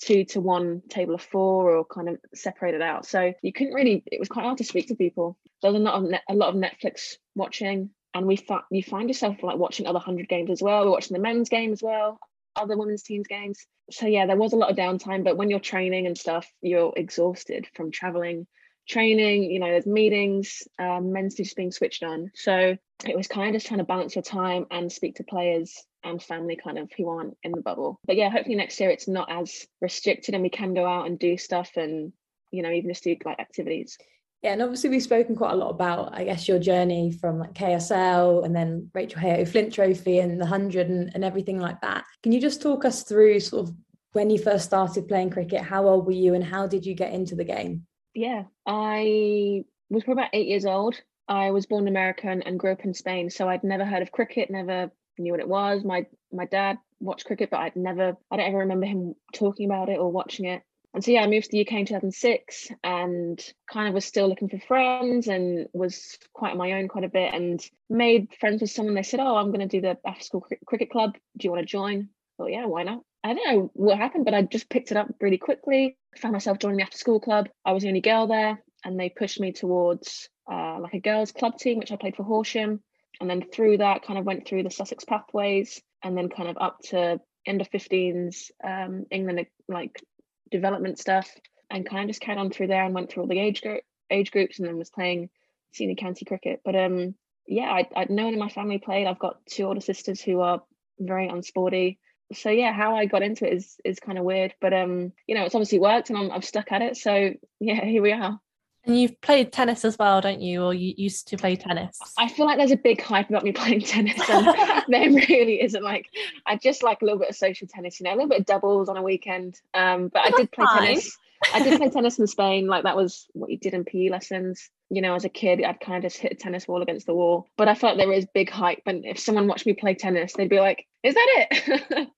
two 0.00 0.24
to 0.24 0.40
one 0.40 0.82
table 0.88 1.14
of 1.14 1.22
four 1.22 1.74
or 1.74 1.84
kind 1.84 2.08
of 2.08 2.18
separated 2.34 2.82
out. 2.82 3.06
So 3.06 3.32
you 3.42 3.52
couldn't 3.52 3.74
really, 3.74 4.02
it 4.06 4.18
was 4.18 4.28
quite 4.28 4.44
hard 4.44 4.58
to 4.58 4.64
speak 4.64 4.88
to 4.88 4.94
people. 4.94 5.36
There 5.62 5.70
was 5.70 5.80
a 5.80 5.84
lot 5.84 6.02
of, 6.02 6.10
a 6.28 6.34
lot 6.34 6.48
of 6.48 6.54
Netflix 6.54 7.16
watching 7.34 7.90
and 8.14 8.26
we 8.26 8.36
fa- 8.36 8.64
you 8.70 8.82
find 8.82 9.08
yourself 9.08 9.42
like 9.42 9.58
watching 9.58 9.86
other 9.86 9.98
100 9.98 10.28
games 10.28 10.50
as 10.50 10.62
well. 10.62 10.84
We're 10.84 10.90
watching 10.90 11.14
the 11.14 11.22
men's 11.22 11.48
game 11.48 11.72
as 11.72 11.82
well, 11.82 12.18
other 12.56 12.76
women's 12.76 13.02
teams 13.02 13.26
games. 13.26 13.66
So 13.90 14.06
yeah, 14.06 14.26
there 14.26 14.36
was 14.36 14.52
a 14.52 14.56
lot 14.56 14.70
of 14.70 14.76
downtime, 14.76 15.22
but 15.22 15.36
when 15.36 15.50
you're 15.50 15.60
training 15.60 16.06
and 16.06 16.16
stuff, 16.16 16.50
you're 16.62 16.92
exhausted 16.96 17.68
from 17.74 17.90
traveling, 17.90 18.46
training, 18.88 19.44
you 19.44 19.60
know, 19.60 19.66
there's 19.66 19.86
meetings, 19.86 20.62
um, 20.78 21.12
men's 21.12 21.34
just 21.34 21.56
being 21.56 21.72
switched 21.72 22.02
on. 22.02 22.30
So 22.34 22.76
it 23.06 23.16
was 23.16 23.26
kind 23.26 23.48
of 23.48 23.54
just 23.54 23.66
trying 23.66 23.78
to 23.78 23.84
balance 23.84 24.14
your 24.14 24.22
time 24.22 24.66
and 24.70 24.90
speak 24.90 25.16
to 25.16 25.24
players 25.24 25.84
and 26.04 26.22
family 26.22 26.56
kind 26.56 26.78
of 26.78 26.90
who 26.96 27.08
aren't 27.08 27.36
in 27.42 27.52
the 27.52 27.60
bubble. 27.60 27.98
But 28.06 28.16
yeah, 28.16 28.30
hopefully 28.30 28.56
next 28.56 28.80
year 28.80 28.90
it's 28.90 29.08
not 29.08 29.30
as 29.30 29.66
restricted 29.80 30.34
and 30.34 30.42
we 30.42 30.50
can 30.50 30.74
go 30.74 30.86
out 30.86 31.06
and 31.06 31.18
do 31.18 31.36
stuff 31.36 31.70
and, 31.76 32.12
you 32.50 32.62
know, 32.62 32.70
even 32.70 32.90
just 32.90 33.04
do 33.04 33.16
like 33.24 33.40
activities. 33.40 33.98
Yeah, 34.42 34.52
and 34.52 34.62
obviously 34.62 34.88
we've 34.88 35.02
spoken 35.02 35.36
quite 35.36 35.52
a 35.52 35.56
lot 35.56 35.68
about, 35.68 36.18
I 36.18 36.24
guess, 36.24 36.48
your 36.48 36.58
journey 36.58 37.12
from 37.12 37.38
like 37.38 37.52
KSL 37.52 38.44
and 38.44 38.56
then 38.56 38.90
Rachael 38.94 39.20
Heyhoe 39.20 39.44
Flint 39.44 39.74
Trophy 39.74 40.18
and 40.18 40.40
the 40.40 40.46
hundred 40.46 40.88
and, 40.88 41.10
and 41.14 41.24
everything 41.24 41.58
like 41.58 41.80
that. 41.82 42.04
Can 42.22 42.32
you 42.32 42.40
just 42.40 42.62
talk 42.62 42.86
us 42.86 43.02
through 43.02 43.40
sort 43.40 43.68
of 43.68 43.74
when 44.12 44.30
you 44.30 44.38
first 44.38 44.64
started 44.64 45.08
playing 45.08 45.30
cricket? 45.30 45.60
How 45.60 45.86
old 45.86 46.06
were 46.06 46.12
you 46.12 46.34
and 46.34 46.42
how 46.42 46.66
did 46.66 46.86
you 46.86 46.94
get 46.94 47.12
into 47.12 47.36
the 47.36 47.44
game? 47.44 47.86
Yeah, 48.14 48.44
I 48.66 49.64
was 49.90 50.04
probably 50.04 50.22
about 50.22 50.30
eight 50.32 50.48
years 50.48 50.64
old. 50.64 51.00
I 51.28 51.50
was 51.50 51.66
born 51.66 51.86
American 51.86 52.42
and 52.42 52.58
grew 52.58 52.72
up 52.72 52.84
in 52.84 52.94
Spain, 52.94 53.30
so 53.30 53.48
I'd 53.48 53.62
never 53.62 53.84
heard 53.84 54.02
of 54.02 54.10
cricket, 54.10 54.50
never 54.50 54.90
knew 55.20 55.32
what 55.32 55.40
it 55.40 55.48
was. 55.48 55.84
My 55.84 56.06
my 56.32 56.46
dad 56.46 56.78
watched 57.00 57.26
cricket, 57.26 57.50
but 57.50 57.60
I'd 57.60 57.76
never, 57.76 58.16
I 58.30 58.36
don't 58.36 58.46
ever 58.46 58.58
remember 58.58 58.86
him 58.86 59.14
talking 59.32 59.66
about 59.66 59.88
it 59.88 59.98
or 59.98 60.12
watching 60.12 60.46
it. 60.46 60.62
and 60.94 61.02
so 61.02 61.10
yeah, 61.10 61.22
I 61.22 61.26
moved 61.26 61.46
to 61.46 61.52
the 61.52 61.66
UK 61.66 61.72
in 61.72 61.86
2006 61.86 62.68
and 62.84 63.42
kind 63.72 63.88
of 63.88 63.94
was 63.94 64.04
still 64.04 64.28
looking 64.28 64.48
for 64.48 64.58
friends 64.58 65.28
and 65.28 65.66
was 65.72 66.18
quite 66.32 66.52
on 66.52 66.58
my 66.58 66.72
own 66.72 66.88
quite 66.88 67.04
a 67.04 67.08
bit 67.08 67.32
and 67.32 67.60
made 67.88 68.28
friends 68.38 68.60
with 68.60 68.70
someone. 68.70 68.94
They 68.94 69.02
said, 69.02 69.20
"Oh, 69.20 69.36
I'm 69.36 69.52
going 69.52 69.66
to 69.66 69.76
do 69.76 69.80
the 69.80 69.96
after 70.06 70.24
school 70.24 70.40
cr- 70.42 70.54
cricket 70.66 70.90
club. 70.90 71.14
Do 71.36 71.46
you 71.46 71.50
want 71.52 71.62
to 71.62 71.66
join?" 71.66 72.08
Oh 72.38 72.46
yeah, 72.46 72.66
why 72.66 72.82
not? 72.84 73.02
I 73.22 73.34
don't 73.34 73.48
know 73.52 73.70
what 73.74 73.98
happened, 73.98 74.24
but 74.24 74.34
I 74.34 74.42
just 74.42 74.70
picked 74.70 74.90
it 74.90 74.96
up 74.96 75.08
really 75.20 75.38
quickly. 75.38 75.96
Found 76.16 76.32
myself 76.32 76.58
joining 76.58 76.78
the 76.78 76.84
after 76.84 76.96
school 76.98 77.20
club. 77.20 77.48
I 77.64 77.72
was 77.72 77.82
the 77.82 77.88
only 77.88 78.00
girl 78.00 78.26
there, 78.26 78.62
and 78.84 78.98
they 78.98 79.10
pushed 79.10 79.40
me 79.40 79.52
towards 79.52 80.28
uh, 80.50 80.80
like 80.80 80.94
a 80.94 81.00
girls' 81.00 81.32
club 81.32 81.58
team, 81.58 81.78
which 81.78 81.92
I 81.92 81.96
played 81.96 82.16
for 82.16 82.24
Horsham. 82.24 82.82
And 83.20 83.28
then 83.28 83.42
through 83.42 83.78
that, 83.78 84.02
kind 84.02 84.18
of 84.18 84.24
went 84.24 84.46
through 84.46 84.62
the 84.62 84.70
Sussex 84.70 85.04
pathways, 85.04 85.80
and 86.02 86.16
then 86.16 86.28
kind 86.28 86.48
of 86.48 86.56
up 86.58 86.80
to 86.90 87.20
end 87.46 87.60
of 87.60 87.70
15s, 87.70 88.50
um, 88.64 89.06
England 89.10 89.46
like 89.68 90.02
development 90.50 90.98
stuff 90.98 91.30
and 91.70 91.88
kind 91.88 92.02
of 92.02 92.08
just 92.08 92.20
carried 92.20 92.38
on 92.38 92.50
through 92.50 92.66
there 92.66 92.84
and 92.84 92.94
went 92.94 93.10
through 93.10 93.22
all 93.22 93.28
the 93.28 93.38
age 93.38 93.62
group 93.62 93.82
age 94.10 94.32
groups 94.32 94.58
and 94.58 94.66
then 94.66 94.76
was 94.76 94.90
playing 94.90 95.30
senior 95.72 95.94
county 95.94 96.24
cricket. 96.24 96.60
But 96.64 96.74
um 96.74 97.14
yeah, 97.46 97.70
I 97.70 97.86
I 97.96 98.06
no 98.08 98.24
one 98.24 98.34
in 98.34 98.40
my 98.40 98.48
family 98.48 98.78
played. 98.78 99.06
I've 99.06 99.18
got 99.18 99.44
two 99.46 99.64
older 99.64 99.80
sisters 99.80 100.20
who 100.20 100.40
are 100.40 100.62
very 100.98 101.28
unsporty. 101.28 101.98
So 102.32 102.50
yeah, 102.50 102.72
how 102.72 102.94
I 102.94 103.06
got 103.06 103.22
into 103.22 103.46
it 103.46 103.54
is 103.54 103.76
is 103.84 103.98
kind 103.98 104.18
of 104.18 104.24
weird, 104.24 104.54
but 104.60 104.72
um, 104.72 105.12
you 105.26 105.34
know, 105.34 105.44
it's 105.44 105.54
obviously 105.54 105.80
worked 105.80 106.10
and 106.10 106.18
I'm 106.18 106.30
I've 106.30 106.44
stuck 106.44 106.70
at 106.70 106.82
it. 106.82 106.96
So 106.96 107.32
yeah, 107.60 107.84
here 107.84 108.02
we 108.02 108.12
are. 108.12 108.38
And 108.84 108.98
you've 108.98 109.20
played 109.20 109.52
tennis 109.52 109.84
as 109.84 109.98
well, 109.98 110.20
don't 110.20 110.40
you? 110.40 110.64
Or 110.64 110.72
you 110.72 110.94
used 110.96 111.28
to 111.28 111.36
play 111.36 111.56
tennis? 111.56 111.98
I 112.16 112.28
feel 112.28 112.46
like 112.46 112.56
there's 112.56 112.70
a 112.70 112.76
big 112.76 113.00
hype 113.02 113.28
about 113.28 113.44
me 113.44 113.52
playing 113.60 113.82
tennis, 113.82 114.20
and 114.28 114.46
there 114.88 115.10
really 115.10 115.62
isn't. 115.62 115.82
Like, 115.82 116.06
I 116.46 116.56
just 116.56 116.82
like 116.82 117.02
a 117.02 117.04
little 117.04 117.20
bit 117.20 117.30
of 117.30 117.36
social 117.36 117.68
tennis, 117.68 118.00
you 118.00 118.04
know, 118.04 118.12
a 118.12 118.16
little 118.16 118.28
bit 118.28 118.40
of 118.40 118.46
doubles 118.46 118.88
on 118.88 118.96
a 118.96 119.02
weekend. 119.02 119.60
Um, 119.74 120.08
but 120.08 120.22
I 120.24 120.30
did 120.30 120.50
play 120.50 120.64
tennis. 120.72 121.16
I 121.52 121.62
did 121.62 121.78
play 121.78 121.90
tennis 121.90 122.18
in 122.18 122.26
Spain. 122.26 122.66
Like 122.66 122.84
that 122.84 122.96
was 122.96 123.26
what 123.32 123.50
you 123.50 123.58
did 123.58 123.74
in 123.74 123.84
PE 123.84 124.08
lessons. 124.08 124.70
You 124.88 125.02
know, 125.02 125.14
as 125.14 125.24
a 125.24 125.28
kid, 125.28 125.62
I'd 125.62 125.80
kind 125.80 125.98
of 125.98 126.10
just 126.10 126.20
hit 126.20 126.32
a 126.32 126.34
tennis 126.34 126.64
ball 126.64 126.82
against 126.82 127.06
the 127.06 127.14
wall. 127.14 127.46
But 127.56 127.68
I 127.68 127.74
felt 127.74 127.96
like 127.96 128.06
there 128.06 128.16
is 128.16 128.26
big 128.32 128.50
hype, 128.50 128.82
and 128.86 129.04
if 129.04 129.18
someone 129.18 129.46
watched 129.46 129.66
me 129.66 129.74
play 129.74 129.94
tennis, 129.94 130.32
they'd 130.32 130.48
be 130.48 130.58
like, 130.58 130.86
"Is 131.02 131.14
that 131.14 131.46
it?" 131.50 132.08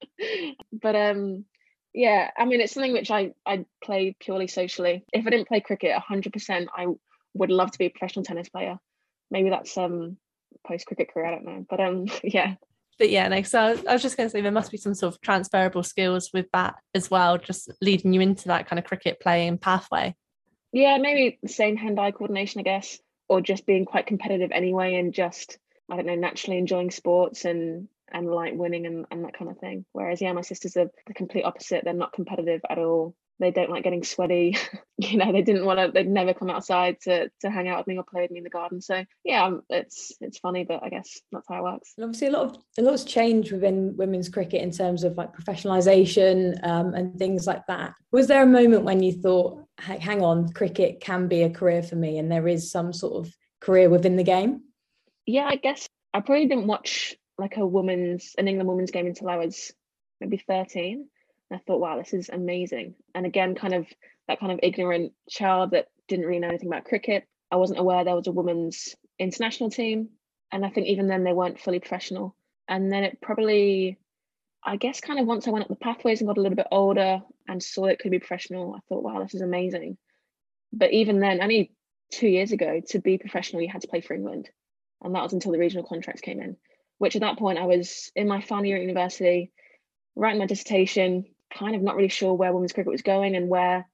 but 0.72 0.96
um, 0.96 1.44
yeah, 1.94 2.30
I 2.36 2.44
mean, 2.44 2.60
it's 2.60 2.72
something 2.72 2.92
which 2.92 3.10
I 3.10 3.32
I 3.44 3.64
play 3.82 4.16
purely 4.18 4.48
socially. 4.48 5.04
If 5.12 5.26
I 5.26 5.30
didn't 5.30 5.48
play 5.48 5.60
cricket, 5.60 5.96
hundred 5.98 6.32
percent, 6.32 6.68
I 6.76 6.86
would 7.34 7.50
love 7.50 7.70
to 7.72 7.78
be 7.78 7.86
a 7.86 7.90
professional 7.90 8.24
tennis 8.24 8.48
player. 8.48 8.78
Maybe 9.30 9.50
that's 9.50 9.76
um 9.76 10.16
post 10.66 10.86
cricket 10.86 11.12
career. 11.12 11.26
I 11.26 11.30
don't 11.32 11.44
know, 11.44 11.66
but 11.68 11.80
um, 11.80 12.06
yeah. 12.24 12.54
But 12.98 13.10
yeah, 13.10 13.28
no. 13.28 13.42
So 13.42 13.58
I 13.60 13.92
was 13.92 14.02
just 14.02 14.16
going 14.16 14.28
to 14.28 14.30
say 14.30 14.40
there 14.40 14.52
must 14.52 14.70
be 14.70 14.76
some 14.76 14.94
sort 14.94 15.14
of 15.14 15.20
transferable 15.20 15.82
skills 15.82 16.30
with 16.32 16.46
that 16.52 16.76
as 16.94 17.10
well, 17.10 17.38
just 17.38 17.70
leading 17.80 18.12
you 18.12 18.20
into 18.20 18.48
that 18.48 18.68
kind 18.68 18.78
of 18.78 18.84
cricket 18.84 19.18
playing 19.18 19.58
pathway. 19.58 20.14
Yeah, 20.72 20.98
maybe 20.98 21.38
the 21.42 21.48
same 21.48 21.76
hand-eye 21.76 22.12
coordination, 22.12 22.60
I 22.60 22.64
guess, 22.64 22.98
or 23.28 23.40
just 23.40 23.66
being 23.66 23.84
quite 23.84 24.06
competitive 24.06 24.50
anyway, 24.52 24.94
and 24.94 25.12
just 25.12 25.58
I 25.90 25.96
don't 25.96 26.06
know, 26.06 26.14
naturally 26.14 26.58
enjoying 26.58 26.90
sports 26.90 27.44
and 27.44 27.88
and 28.12 28.26
like 28.30 28.54
winning 28.54 28.86
and, 28.86 29.06
and 29.10 29.24
that 29.24 29.36
kind 29.36 29.50
of 29.50 29.58
thing. 29.58 29.84
Whereas, 29.92 30.20
yeah, 30.20 30.32
my 30.32 30.42
sisters 30.42 30.76
are 30.76 30.90
the 31.06 31.14
complete 31.14 31.44
opposite. 31.44 31.84
They're 31.84 31.94
not 31.94 32.12
competitive 32.12 32.60
at 32.68 32.78
all. 32.78 33.14
They 33.40 33.50
don't 33.50 33.70
like 33.70 33.82
getting 33.82 34.04
sweaty. 34.04 34.56
you 34.98 35.16
know, 35.18 35.32
they 35.32 35.42
didn't 35.42 35.64
want 35.64 35.80
to. 35.80 35.90
They'd 35.92 36.08
never 36.08 36.32
come 36.32 36.50
outside 36.50 37.00
to 37.02 37.28
to 37.40 37.50
hang 37.50 37.68
out 37.68 37.78
with 37.78 37.86
me 37.88 37.98
or 37.98 38.04
play 38.04 38.22
with 38.22 38.30
me 38.30 38.38
in 38.38 38.44
the 38.44 38.50
garden. 38.50 38.80
So 38.80 39.04
yeah, 39.24 39.44
um, 39.44 39.62
it's 39.68 40.12
it's 40.20 40.38
funny, 40.38 40.64
but 40.64 40.82
I 40.82 40.90
guess 40.90 41.20
that's 41.32 41.48
how 41.48 41.58
it 41.58 41.62
works. 41.62 41.94
And 41.96 42.04
obviously, 42.04 42.28
a 42.28 42.30
lot 42.30 42.44
of 42.44 42.56
a 42.78 42.82
lot's 42.82 43.04
changed 43.04 43.50
within 43.50 43.96
women's 43.96 44.28
cricket 44.28 44.62
in 44.62 44.70
terms 44.70 45.02
of 45.02 45.16
like 45.16 45.34
professionalisation 45.34 46.64
um, 46.64 46.94
and 46.94 47.18
things 47.18 47.46
like 47.46 47.66
that. 47.66 47.94
Was 48.12 48.28
there 48.28 48.42
a 48.42 48.46
moment 48.46 48.84
when 48.84 49.02
you 49.02 49.12
thought, 49.12 49.64
"Hang 49.78 50.22
on, 50.22 50.52
cricket 50.52 51.00
can 51.00 51.26
be 51.26 51.42
a 51.42 51.50
career 51.50 51.82
for 51.82 51.96
me," 51.96 52.18
and 52.18 52.30
there 52.30 52.46
is 52.46 52.70
some 52.70 52.92
sort 52.92 53.26
of 53.26 53.34
career 53.60 53.88
within 53.88 54.16
the 54.16 54.24
game? 54.24 54.62
Yeah, 55.26 55.46
I 55.46 55.56
guess 55.56 55.88
I 56.14 56.20
probably 56.20 56.46
didn't 56.46 56.66
watch 56.66 57.16
like 57.38 57.56
a 57.56 57.66
woman's 57.66 58.34
an 58.38 58.48
England 58.48 58.68
women's 58.68 58.90
game 58.90 59.06
until 59.06 59.28
I 59.28 59.36
was 59.36 59.72
maybe 60.20 60.42
13. 60.46 61.08
And 61.50 61.60
I 61.60 61.62
thought, 61.66 61.80
wow, 61.80 61.98
this 61.98 62.14
is 62.14 62.28
amazing. 62.28 62.94
And 63.14 63.26
again, 63.26 63.54
kind 63.54 63.74
of 63.74 63.86
that 64.28 64.40
kind 64.40 64.52
of 64.52 64.60
ignorant 64.62 65.12
child 65.28 65.72
that 65.72 65.88
didn't 66.08 66.26
really 66.26 66.38
know 66.38 66.48
anything 66.48 66.68
about 66.68 66.84
cricket. 66.84 67.26
I 67.50 67.56
wasn't 67.56 67.80
aware 67.80 68.04
there 68.04 68.16
was 68.16 68.26
a 68.26 68.32
women's 68.32 68.94
international 69.18 69.70
team. 69.70 70.10
And 70.50 70.64
I 70.64 70.70
think 70.70 70.86
even 70.86 71.08
then 71.08 71.24
they 71.24 71.32
weren't 71.32 71.60
fully 71.60 71.80
professional. 71.80 72.36
And 72.68 72.92
then 72.92 73.04
it 73.04 73.20
probably, 73.20 73.98
I 74.62 74.76
guess, 74.76 75.00
kind 75.00 75.18
of 75.18 75.26
once 75.26 75.46
I 75.46 75.50
went 75.50 75.64
up 75.64 75.68
the 75.68 75.76
pathways 75.76 76.20
and 76.20 76.28
got 76.28 76.38
a 76.38 76.40
little 76.40 76.56
bit 76.56 76.68
older 76.70 77.20
and 77.48 77.62
saw 77.62 77.86
it 77.86 77.98
could 77.98 78.10
be 78.10 78.18
professional, 78.18 78.74
I 78.74 78.80
thought, 78.88 79.02
wow, 79.02 79.22
this 79.22 79.34
is 79.34 79.42
amazing. 79.42 79.96
But 80.72 80.92
even 80.92 81.20
then, 81.20 81.42
only 81.42 81.72
two 82.10 82.28
years 82.28 82.52
ago, 82.52 82.80
to 82.88 82.98
be 82.98 83.18
professional, 83.18 83.62
you 83.62 83.68
had 83.68 83.82
to 83.82 83.88
play 83.88 84.00
for 84.00 84.14
England. 84.14 84.48
And 85.02 85.14
that 85.14 85.22
was 85.22 85.32
until 85.32 85.52
the 85.52 85.58
regional 85.58 85.86
contracts 85.86 86.20
came 86.20 86.40
in 86.40 86.56
which 87.02 87.16
at 87.16 87.22
that 87.22 87.36
point 87.36 87.58
I 87.58 87.66
was 87.66 88.12
in 88.14 88.28
my 88.28 88.40
final 88.40 88.64
year 88.64 88.76
at 88.76 88.82
university, 88.82 89.50
writing 90.14 90.38
my 90.38 90.46
dissertation, 90.46 91.24
kind 91.52 91.74
of 91.74 91.82
not 91.82 91.96
really 91.96 92.08
sure 92.08 92.32
where 92.32 92.52
women's 92.52 92.72
cricket 92.72 92.92
was 92.92 93.02
going 93.02 93.34
and 93.34 93.48
where 93.48 93.88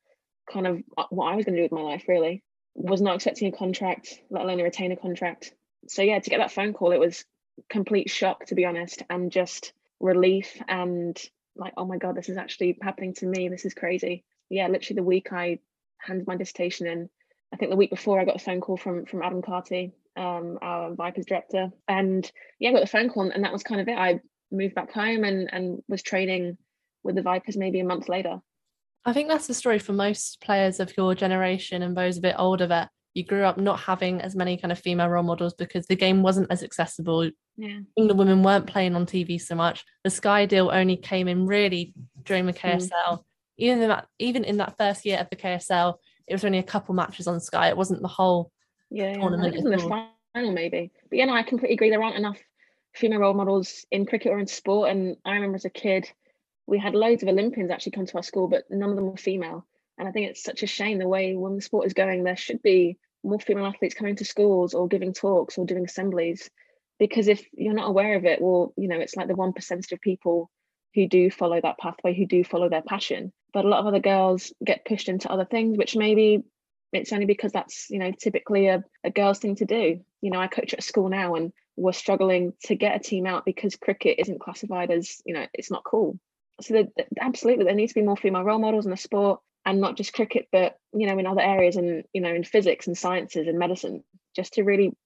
kind 0.53 0.67
of 0.67 0.83
what 1.09 1.33
I 1.33 1.35
was 1.35 1.47
going 1.47 1.55
to 1.55 1.61
do 1.61 1.63
with 1.63 1.73
my 1.73 1.81
life 1.81 2.05
really. 2.07 2.45
Was 2.75 3.01
not 3.01 3.15
expecting 3.15 3.49
a 3.49 3.57
contract, 3.57 4.21
let 4.29 4.43
alone 4.43 4.61
a 4.61 4.63
retainer 4.63 4.97
contract. 4.97 5.55
So 5.87 6.03
yeah, 6.03 6.19
to 6.19 6.29
get 6.29 6.37
that 6.37 6.53
phone 6.53 6.75
call, 6.75 6.93
it 6.93 7.01
was 7.01 7.25
complete 7.71 8.11
shock 8.11 8.45
to 8.49 8.55
be 8.55 8.67
honest, 8.67 9.03
and 9.09 9.33
just 9.33 9.73
relief 10.01 10.61
and 10.69 11.19
like, 11.57 11.73
oh 11.79 11.87
my 11.87 11.97
god, 11.97 12.15
this 12.15 12.29
is 12.29 12.37
actually 12.37 12.77
happening 12.83 13.15
to 13.15 13.27
me. 13.27 13.49
This 13.49 13.65
is 13.65 13.73
crazy. 13.73 14.23
Yeah, 14.51 14.69
literally 14.69 14.97
the 14.97 15.03
week 15.03 15.33
I 15.33 15.61
handed 15.97 16.27
my 16.27 16.37
dissertation 16.37 16.87
in, 16.87 17.09
I 17.55 17.57
think 17.57 17.71
the 17.71 17.77
week 17.79 17.89
before 17.89 18.21
I 18.21 18.27
got 18.27 18.37
a 18.37 18.45
phone 18.45 18.61
call 18.61 18.77
from 18.77 19.07
from 19.07 19.23
Adam 19.23 19.41
Carty, 19.41 19.95
um, 20.19 20.59
our 20.61 20.95
Vipers 20.95 21.27
director. 21.27 21.71
And 21.87 22.31
yeah, 22.59 22.71
I 22.71 22.73
got 22.73 22.81
the 22.81 22.87
phone 22.87 23.09
call, 23.09 23.31
and 23.31 23.45
that 23.45 23.53
was 23.53 23.63
kind 23.63 23.81
of 23.81 23.89
it. 23.89 23.97
I 23.97 24.21
moved 24.51 24.75
back 24.75 24.93
home 24.93 25.25
and 25.25 25.49
and 25.53 25.83
was 25.89 26.03
training 26.03 26.59
with 27.05 27.15
the 27.15 27.23
Vipers 27.23 27.57
maybe 27.57 27.81
a 27.81 27.85
month 27.85 28.09
later. 28.09 28.41
I 29.05 29.13
think 29.13 29.29
that's 29.29 29.47
the 29.47 29.55
story 29.55 29.79
for 29.79 29.93
most 29.93 30.41
players 30.41 30.81
of 30.81 30.95
your 30.97 31.15
generation 31.15 31.83
and 31.83 31.97
those 31.97 32.19
a 32.19 32.21
bit 32.21 32.35
older 32.39 32.67
that 32.67 32.91
you 33.15 33.25
grew 33.25 33.45
up 33.45 33.57
not 33.57 33.81
having 33.81 34.21
as 34.21 34.37
many 34.37 34.57
kind 34.57 34.71
of 34.71 34.79
female 34.79 35.09
role 35.09 35.23
models 35.23 35.55
because 35.55 35.87
the 35.87 35.97
game 35.97 36.23
wasn't 36.23 36.51
as 36.51 36.63
accessible. 36.63 37.31
Yeah. 37.57 37.81
England 37.97 38.19
women 38.19 38.43
weren't 38.43 38.67
playing 38.67 38.95
on 38.95 39.07
TV 39.07 39.41
so 39.41 39.55
much. 39.55 39.85
The 40.05 40.11
Sky 40.11 40.47
deal 40.47 40.71
only 40.71 40.97
came 40.97 41.27
in 41.27 41.47
really 41.47 41.95
during 42.25 42.47
the 42.47 42.53
KSL. 42.53 42.91
Mm. 42.91 43.23
Even 43.57 43.83
in 43.83 43.89
that, 43.89 44.07
even 44.19 44.45
in 44.45 44.57
that 44.59 44.77
first 44.79 45.05
year 45.05 45.19
of 45.19 45.29
the 45.31 45.37
KSL, 45.37 45.95
it 46.27 46.35
was 46.35 46.45
only 46.45 46.59
a 46.59 46.63
couple 46.63 46.95
matches 46.95 47.27
on 47.27 47.41
Sky. 47.41 47.69
It 47.69 47.77
wasn't 47.77 48.03
the 48.03 48.09
whole 48.09 48.53
yeah, 48.91 49.15
tournament. 49.15 49.55
Yeah. 49.55 49.77
the 49.77 49.79
final 50.33 50.53
maybe. 50.53 50.91
But 51.11 51.19
yeah, 51.19 51.27
no, 51.27 51.35
I 51.35 51.43
completely 51.43 51.75
agree. 51.75 51.91
There 51.91 52.03
aren't 52.03 52.17
enough 52.17 52.39
female 52.95 53.21
role 53.21 53.35
models 53.35 53.87
in 53.91 54.07
cricket 54.07 54.33
or 54.33 54.39
in 54.39 54.47
sport. 54.47 54.91
And 54.91 55.17
I 55.25 55.35
remember 55.35 55.57
as 55.57 55.65
a 55.65 55.71
kid, 55.71 56.11
we 56.67 56.79
had 56.79 56.95
loads 56.95 57.23
of 57.23 57.29
Olympians 57.29 57.71
actually 57.71 57.93
come 57.93 58.07
to 58.07 58.17
our 58.17 58.23
school, 58.23 58.49
but 58.49 58.65
none 58.71 58.91
of 58.91 58.97
them 58.97 59.07
were 59.07 59.17
female. 59.17 59.67
And 59.99 60.07
I 60.07 60.13
think 60.13 60.31
it's 60.31 60.43
such 60.43 60.63
a 60.63 60.67
shame 60.67 60.99
the 60.99 61.09
way 61.09 61.35
women's 61.35 61.65
sport 61.65 61.87
is 61.87 61.95
going. 61.95 62.23
There 62.23 62.37
should 62.37 62.63
be 62.63 62.99
more 63.25 63.41
female 63.41 63.67
athletes 63.67 63.95
coming 63.95 64.17
to 64.17 64.25
schools 64.25 64.75
or 64.75 64.89
giving 64.89 65.13
talks 65.13 65.59
or 65.59 65.67
doing 65.67 65.85
assemblies. 65.85 66.51
Because 66.99 67.29
if 67.29 67.45
you're 67.53 67.75
not 67.75 67.89
aware 67.89 68.17
of 68.17 68.25
it, 68.25 68.41
well, 68.41 68.73
you 68.77 68.89
know, 68.89 68.99
it's 68.99 69.17
like 69.17 69.29
the 69.29 69.35
one 69.35 69.53
percentage 69.53 69.93
of 69.93 70.01
people 70.01 70.51
who 70.95 71.09
do 71.09 71.31
follow 71.31 71.61
that 71.61 71.79
pathway, 71.79 72.15
who 72.15 72.27
do 72.27 72.45
follow 72.45 72.69
their 72.69 72.83
passion. 72.83 73.33
But 73.53 73.65
a 73.65 73.69
lot 73.69 73.81
of 73.81 73.87
other 73.87 74.01
girls 74.01 74.53
get 74.65 74.85
pushed 74.85 75.09
into 75.09 75.31
other 75.31 75.45
things, 75.45 75.79
which 75.79 75.97
maybe 75.97 76.45
it's 76.93 77.13
only 77.13 77.27
because 77.27 77.53
that's 77.53 77.91
you 77.91 77.99
know 77.99 78.13
typically 78.13 78.69
a, 78.69 78.85
a 79.05 79.11
girl's 79.11 79.39
thing 79.39 79.57
to 79.57 79.65
do. 79.65 80.01
You 80.21 80.31
know 80.31 80.41
i 80.41 80.47
coach 80.47 80.75
at 80.75 80.83
school 80.83 81.09
now 81.09 81.35
and 81.35 81.53
we're 81.77 81.93
struggling 81.93 82.55
to 82.65 82.75
get 82.75 82.97
a 82.97 82.99
team 82.99 83.27
out 83.27 83.45
because 83.45 83.77
cricket 83.77 84.19
isn't 84.19 84.41
classified 84.41 84.91
as 84.91 85.23
you 85.25 85.35
know 85.35 85.47
it's 85.55 85.71
not 85.71 85.85
cool. 85.85 86.19
So 86.61 86.75
that, 86.75 87.07
absolutely 87.21 87.65
there 87.65 87.75
needs 87.75 87.93
to 87.93 88.01
be 88.01 88.07
more 88.07 88.17
female 88.17 88.43
role 88.43 88.59
models 88.59 88.85
in 88.85 88.91
the 88.91 88.97
sport 88.97 89.41
and 89.65 89.81
not 89.81 89.97
just 89.97 90.13
cricket 90.13 90.49
but 90.51 90.79
you 90.93 91.07
know 91.07 91.19
in 91.19 91.27
other 91.27 91.41
areas 91.41 91.77
and 91.77 92.05
you 92.13 92.21
know 92.21 92.35
in 92.35 92.45
physics 92.45 92.87
and 92.87 92.99
sciences 92.99 93.47
and 93.47 93.59
medicine 93.59 94.03
just 94.35 94.55
to 94.55 94.65
really 94.65 94.97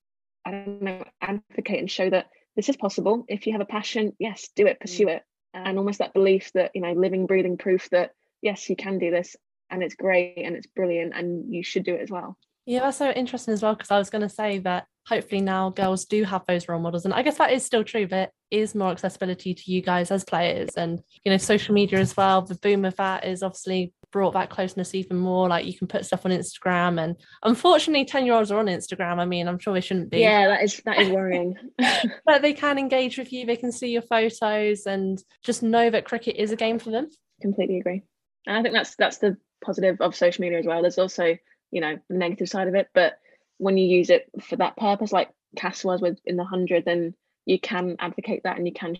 i 0.46 0.50
don't 0.50 0.82
know 0.82 1.04
advocate 1.20 1.78
and 1.78 1.90
show 1.90 2.08
that 2.08 2.26
this 2.54 2.68
is 2.68 2.76
possible. 2.76 3.24
If 3.28 3.46
you 3.46 3.52
have 3.52 3.62
a 3.62 3.66
passion 3.66 4.14
yes 4.18 4.48
do 4.54 4.66
it 4.66 4.80
pursue 4.80 5.08
it. 5.08 5.22
And 5.54 5.76
almost 5.76 5.98
that 5.98 6.14
belief 6.14 6.50
that 6.54 6.70
you 6.74 6.80
know 6.80 6.92
living 6.92 7.26
breathing 7.26 7.58
proof 7.58 7.90
that 7.90 8.12
yes 8.40 8.70
you 8.70 8.76
can 8.76 8.98
do 8.98 9.10
this 9.10 9.36
and 9.72 9.82
it's 9.82 9.94
great 9.94 10.38
and 10.38 10.54
it's 10.54 10.66
brilliant 10.68 11.12
and 11.16 11.52
you 11.52 11.62
should 11.64 11.84
do 11.84 11.94
it 11.94 12.02
as 12.02 12.10
well. 12.10 12.36
Yeah 12.66 12.80
that's 12.80 12.98
so 12.98 13.10
interesting 13.10 13.52
as 13.54 13.60
well 13.60 13.74
because 13.74 13.90
i 13.90 13.98
was 13.98 14.08
going 14.08 14.22
to 14.22 14.28
say 14.28 14.58
that 14.58 14.86
hopefully 15.08 15.40
now 15.40 15.70
girls 15.70 16.04
do 16.04 16.22
have 16.22 16.46
those 16.46 16.68
role 16.68 16.78
models 16.78 17.04
and 17.04 17.12
i 17.12 17.22
guess 17.22 17.38
that 17.38 17.50
is 17.50 17.64
still 17.64 17.82
true 17.82 18.06
but 18.06 18.30
is 18.52 18.74
more 18.74 18.90
accessibility 18.90 19.54
to 19.54 19.72
you 19.72 19.80
guys 19.80 20.10
as 20.10 20.24
players 20.24 20.68
and 20.76 21.02
you 21.24 21.32
know 21.32 21.38
social 21.38 21.74
media 21.74 21.98
as 21.98 22.14
well. 22.16 22.42
The 22.42 22.54
boom 22.56 22.84
of 22.84 22.94
that 22.96 23.24
is 23.24 23.42
obviously 23.42 23.94
brought 24.12 24.34
that 24.34 24.50
closeness 24.50 24.94
even 24.94 25.16
more 25.16 25.48
like 25.48 25.64
you 25.64 25.76
can 25.76 25.86
put 25.86 26.04
stuff 26.04 26.26
on 26.26 26.32
instagram 26.32 27.02
and 27.02 27.16
unfortunately 27.42 28.04
10 28.04 28.26
year 28.26 28.34
olds 28.34 28.50
are 28.50 28.58
on 28.58 28.66
instagram 28.66 29.18
i 29.18 29.24
mean 29.24 29.48
i'm 29.48 29.58
sure 29.58 29.72
they 29.72 29.80
shouldn't 29.80 30.10
be. 30.10 30.18
Yeah 30.18 30.48
that 30.48 30.62
is 30.62 30.82
that 30.84 30.98
is 30.98 31.08
worrying. 31.08 31.56
But 32.26 32.42
they 32.42 32.52
can 32.52 32.78
engage 32.78 33.16
with 33.16 33.32
you 33.32 33.46
they 33.46 33.56
can 33.56 33.72
see 33.72 33.88
your 33.88 34.02
photos 34.02 34.84
and 34.84 35.18
just 35.42 35.62
know 35.62 35.88
that 35.88 36.04
cricket 36.04 36.36
is 36.36 36.52
a 36.52 36.56
game 36.56 36.78
for 36.78 36.90
them. 36.90 37.08
Completely 37.40 37.78
agree. 37.78 38.02
And 38.46 38.58
i 38.58 38.62
think 38.62 38.74
that's 38.74 38.94
that's 38.96 39.16
the 39.16 39.38
positive 39.62 40.00
of 40.00 40.14
social 40.14 40.42
media 40.42 40.58
as 40.58 40.66
well. 40.66 40.82
There's 40.82 40.98
also, 40.98 41.36
you 41.70 41.80
know, 41.80 41.98
the 42.08 42.16
negative 42.16 42.48
side 42.48 42.68
of 42.68 42.74
it. 42.74 42.88
But 42.94 43.14
when 43.58 43.78
you 43.78 43.86
use 43.86 44.10
it 44.10 44.28
for 44.42 44.56
that 44.56 44.76
purpose, 44.76 45.12
like 45.12 45.30
Cass 45.56 45.84
was 45.84 46.00
with 46.00 46.18
in 46.24 46.36
the 46.36 46.44
hundred, 46.44 46.84
then 46.84 47.14
you 47.46 47.58
can 47.58 47.96
advocate 47.98 48.42
that 48.44 48.56
and 48.56 48.66
you 48.66 48.72
can 48.72 48.98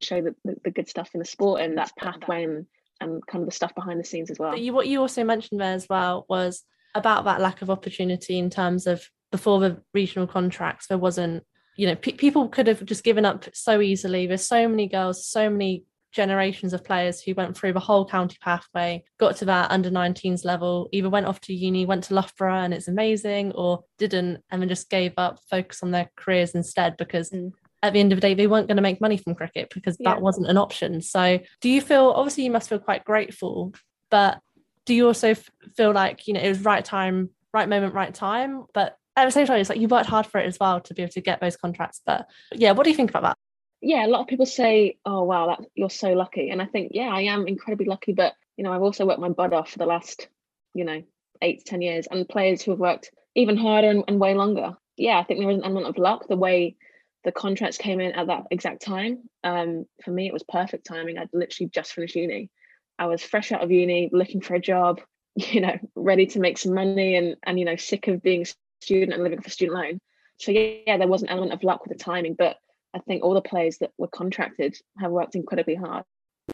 show 0.00 0.20
the, 0.20 0.34
the, 0.44 0.56
the 0.64 0.70
good 0.70 0.88
stuff 0.88 1.10
in 1.14 1.18
the 1.18 1.24
sport 1.24 1.60
and 1.60 1.76
that 1.78 1.92
pathway 1.96 2.44
and, 2.44 2.66
and 3.00 3.26
kind 3.26 3.42
of 3.42 3.48
the 3.48 3.54
stuff 3.54 3.74
behind 3.74 3.98
the 4.00 4.04
scenes 4.04 4.30
as 4.30 4.38
well. 4.38 4.56
You, 4.56 4.72
what 4.72 4.86
you 4.86 5.00
also 5.00 5.24
mentioned 5.24 5.60
there 5.60 5.74
as 5.74 5.86
well 5.88 6.24
was 6.28 6.64
about 6.94 7.24
that 7.24 7.40
lack 7.40 7.62
of 7.62 7.70
opportunity 7.70 8.38
in 8.38 8.50
terms 8.50 8.86
of 8.86 9.02
before 9.30 9.60
the 9.60 9.82
regional 9.92 10.26
contracts, 10.26 10.86
there 10.86 10.98
wasn't, 10.98 11.44
you 11.76 11.86
know, 11.86 11.94
pe- 11.94 12.12
people 12.12 12.48
could 12.48 12.66
have 12.66 12.84
just 12.84 13.04
given 13.04 13.24
up 13.24 13.44
so 13.54 13.80
easily. 13.80 14.26
There's 14.26 14.46
so 14.46 14.68
many 14.68 14.88
girls, 14.88 15.26
so 15.26 15.50
many 15.50 15.84
generations 16.12 16.72
of 16.72 16.84
players 16.84 17.20
who 17.20 17.34
went 17.34 17.56
through 17.56 17.72
the 17.72 17.80
whole 17.80 18.06
county 18.06 18.36
pathway, 18.40 19.04
got 19.18 19.36
to 19.36 19.44
that 19.46 19.70
under 19.70 19.90
19s 19.90 20.44
level, 20.44 20.88
either 20.92 21.10
went 21.10 21.26
off 21.26 21.40
to 21.42 21.54
uni, 21.54 21.86
went 21.86 22.04
to 22.04 22.14
Loughborough 22.14 22.60
and 22.60 22.74
it's 22.74 22.88
amazing, 22.88 23.52
or 23.52 23.84
didn't 23.98 24.42
and 24.50 24.62
then 24.62 24.68
just 24.68 24.90
gave 24.90 25.12
up, 25.16 25.38
focus 25.50 25.82
on 25.82 25.90
their 25.90 26.10
careers 26.16 26.54
instead 26.54 26.96
because 26.96 27.30
mm. 27.30 27.52
at 27.82 27.92
the 27.92 28.00
end 28.00 28.12
of 28.12 28.16
the 28.16 28.26
day 28.26 28.34
they 28.34 28.46
weren't 28.46 28.68
going 28.68 28.76
to 28.76 28.82
make 28.82 29.00
money 29.00 29.16
from 29.16 29.34
cricket 29.34 29.70
because 29.74 29.96
yeah. 30.00 30.14
that 30.14 30.22
wasn't 30.22 30.48
an 30.48 30.58
option. 30.58 31.00
So 31.02 31.38
do 31.60 31.68
you 31.68 31.80
feel 31.80 32.10
obviously 32.10 32.44
you 32.44 32.50
must 32.50 32.68
feel 32.68 32.78
quite 32.78 33.04
grateful, 33.04 33.74
but 34.10 34.40
do 34.86 34.94
you 34.94 35.06
also 35.06 35.30
f- 35.30 35.50
feel 35.76 35.92
like 35.92 36.26
you 36.26 36.34
know 36.34 36.40
it 36.40 36.48
was 36.48 36.64
right 36.64 36.84
time, 36.84 37.30
right 37.52 37.68
moment, 37.68 37.94
right 37.94 38.14
time? 38.14 38.64
But 38.72 38.96
at 39.16 39.24
the 39.26 39.30
same 39.30 39.46
time, 39.46 39.60
it's 39.60 39.68
like 39.68 39.80
you 39.80 39.88
worked 39.88 40.08
hard 40.08 40.26
for 40.26 40.40
it 40.40 40.46
as 40.46 40.58
well 40.58 40.80
to 40.80 40.94
be 40.94 41.02
able 41.02 41.12
to 41.12 41.20
get 41.20 41.40
those 41.40 41.56
contracts. 41.56 42.00
But 42.06 42.26
yeah, 42.52 42.72
what 42.72 42.84
do 42.84 42.90
you 42.90 42.96
think 42.96 43.10
about 43.10 43.24
that? 43.24 43.36
Yeah, 43.80 44.06
a 44.06 44.08
lot 44.08 44.20
of 44.20 44.26
people 44.26 44.46
say, 44.46 44.98
"Oh, 45.04 45.24
wow, 45.24 45.46
that 45.48 45.68
you're 45.74 45.90
so 45.90 46.12
lucky," 46.12 46.50
and 46.50 46.60
I 46.60 46.66
think, 46.66 46.92
yeah, 46.94 47.08
I 47.08 47.22
am 47.22 47.46
incredibly 47.46 47.86
lucky. 47.86 48.12
But 48.12 48.34
you 48.56 48.64
know, 48.64 48.72
I've 48.72 48.82
also 48.82 49.06
worked 49.06 49.20
my 49.20 49.28
butt 49.28 49.52
off 49.52 49.70
for 49.70 49.78
the 49.78 49.86
last, 49.86 50.28
you 50.74 50.84
know, 50.84 51.02
eight 51.42 51.60
to 51.60 51.64
ten 51.64 51.82
years, 51.82 52.08
and 52.10 52.28
players 52.28 52.62
who 52.62 52.72
have 52.72 52.80
worked 52.80 53.10
even 53.34 53.56
harder 53.56 53.88
and, 53.90 54.04
and 54.08 54.20
way 54.20 54.34
longer. 54.34 54.76
Yeah, 54.96 55.18
I 55.18 55.24
think 55.24 55.38
there 55.38 55.48
was 55.48 55.58
an 55.58 55.64
element 55.64 55.86
of 55.86 55.98
luck. 55.98 56.26
The 56.28 56.36
way 56.36 56.76
the 57.24 57.32
contracts 57.32 57.78
came 57.78 58.00
in 58.00 58.12
at 58.12 58.26
that 58.26 58.44
exact 58.50 58.82
time. 58.82 59.28
Um, 59.44 59.86
for 60.04 60.10
me, 60.10 60.26
it 60.26 60.32
was 60.32 60.42
perfect 60.42 60.86
timing. 60.86 61.18
I'd 61.18 61.28
literally 61.32 61.70
just 61.72 61.92
finished 61.92 62.16
uni. 62.16 62.50
I 62.98 63.06
was 63.06 63.22
fresh 63.22 63.52
out 63.52 63.62
of 63.62 63.70
uni, 63.70 64.10
looking 64.12 64.40
for 64.40 64.54
a 64.54 64.60
job, 64.60 65.00
you 65.36 65.60
know, 65.60 65.76
ready 65.94 66.26
to 66.26 66.40
make 66.40 66.58
some 66.58 66.74
money, 66.74 67.14
and 67.14 67.36
and 67.44 67.58
you 67.60 67.64
know, 67.64 67.76
sick 67.76 68.08
of 68.08 68.22
being 68.22 68.42
a 68.42 68.46
student 68.82 69.12
and 69.12 69.22
living 69.22 69.40
for 69.40 69.50
student 69.50 69.78
loan. 69.78 70.00
So 70.38 70.50
yeah, 70.50 70.78
yeah, 70.86 70.96
there 70.98 71.08
was 71.08 71.22
an 71.22 71.28
element 71.28 71.52
of 71.52 71.62
luck 71.62 71.84
with 71.84 71.96
the 71.96 72.02
timing, 72.02 72.34
but 72.34 72.56
I 72.94 73.00
think 73.00 73.22
all 73.22 73.34
the 73.34 73.40
players 73.40 73.78
that 73.78 73.92
were 73.98 74.08
contracted 74.08 74.76
have 74.98 75.10
worked 75.10 75.34
incredibly 75.34 75.74
hard. 75.74 76.04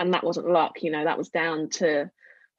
And 0.00 0.12
that 0.12 0.24
wasn't 0.24 0.50
luck, 0.50 0.82
you 0.82 0.90
know, 0.90 1.04
that 1.04 1.18
was 1.18 1.28
down 1.28 1.68
to 1.74 2.10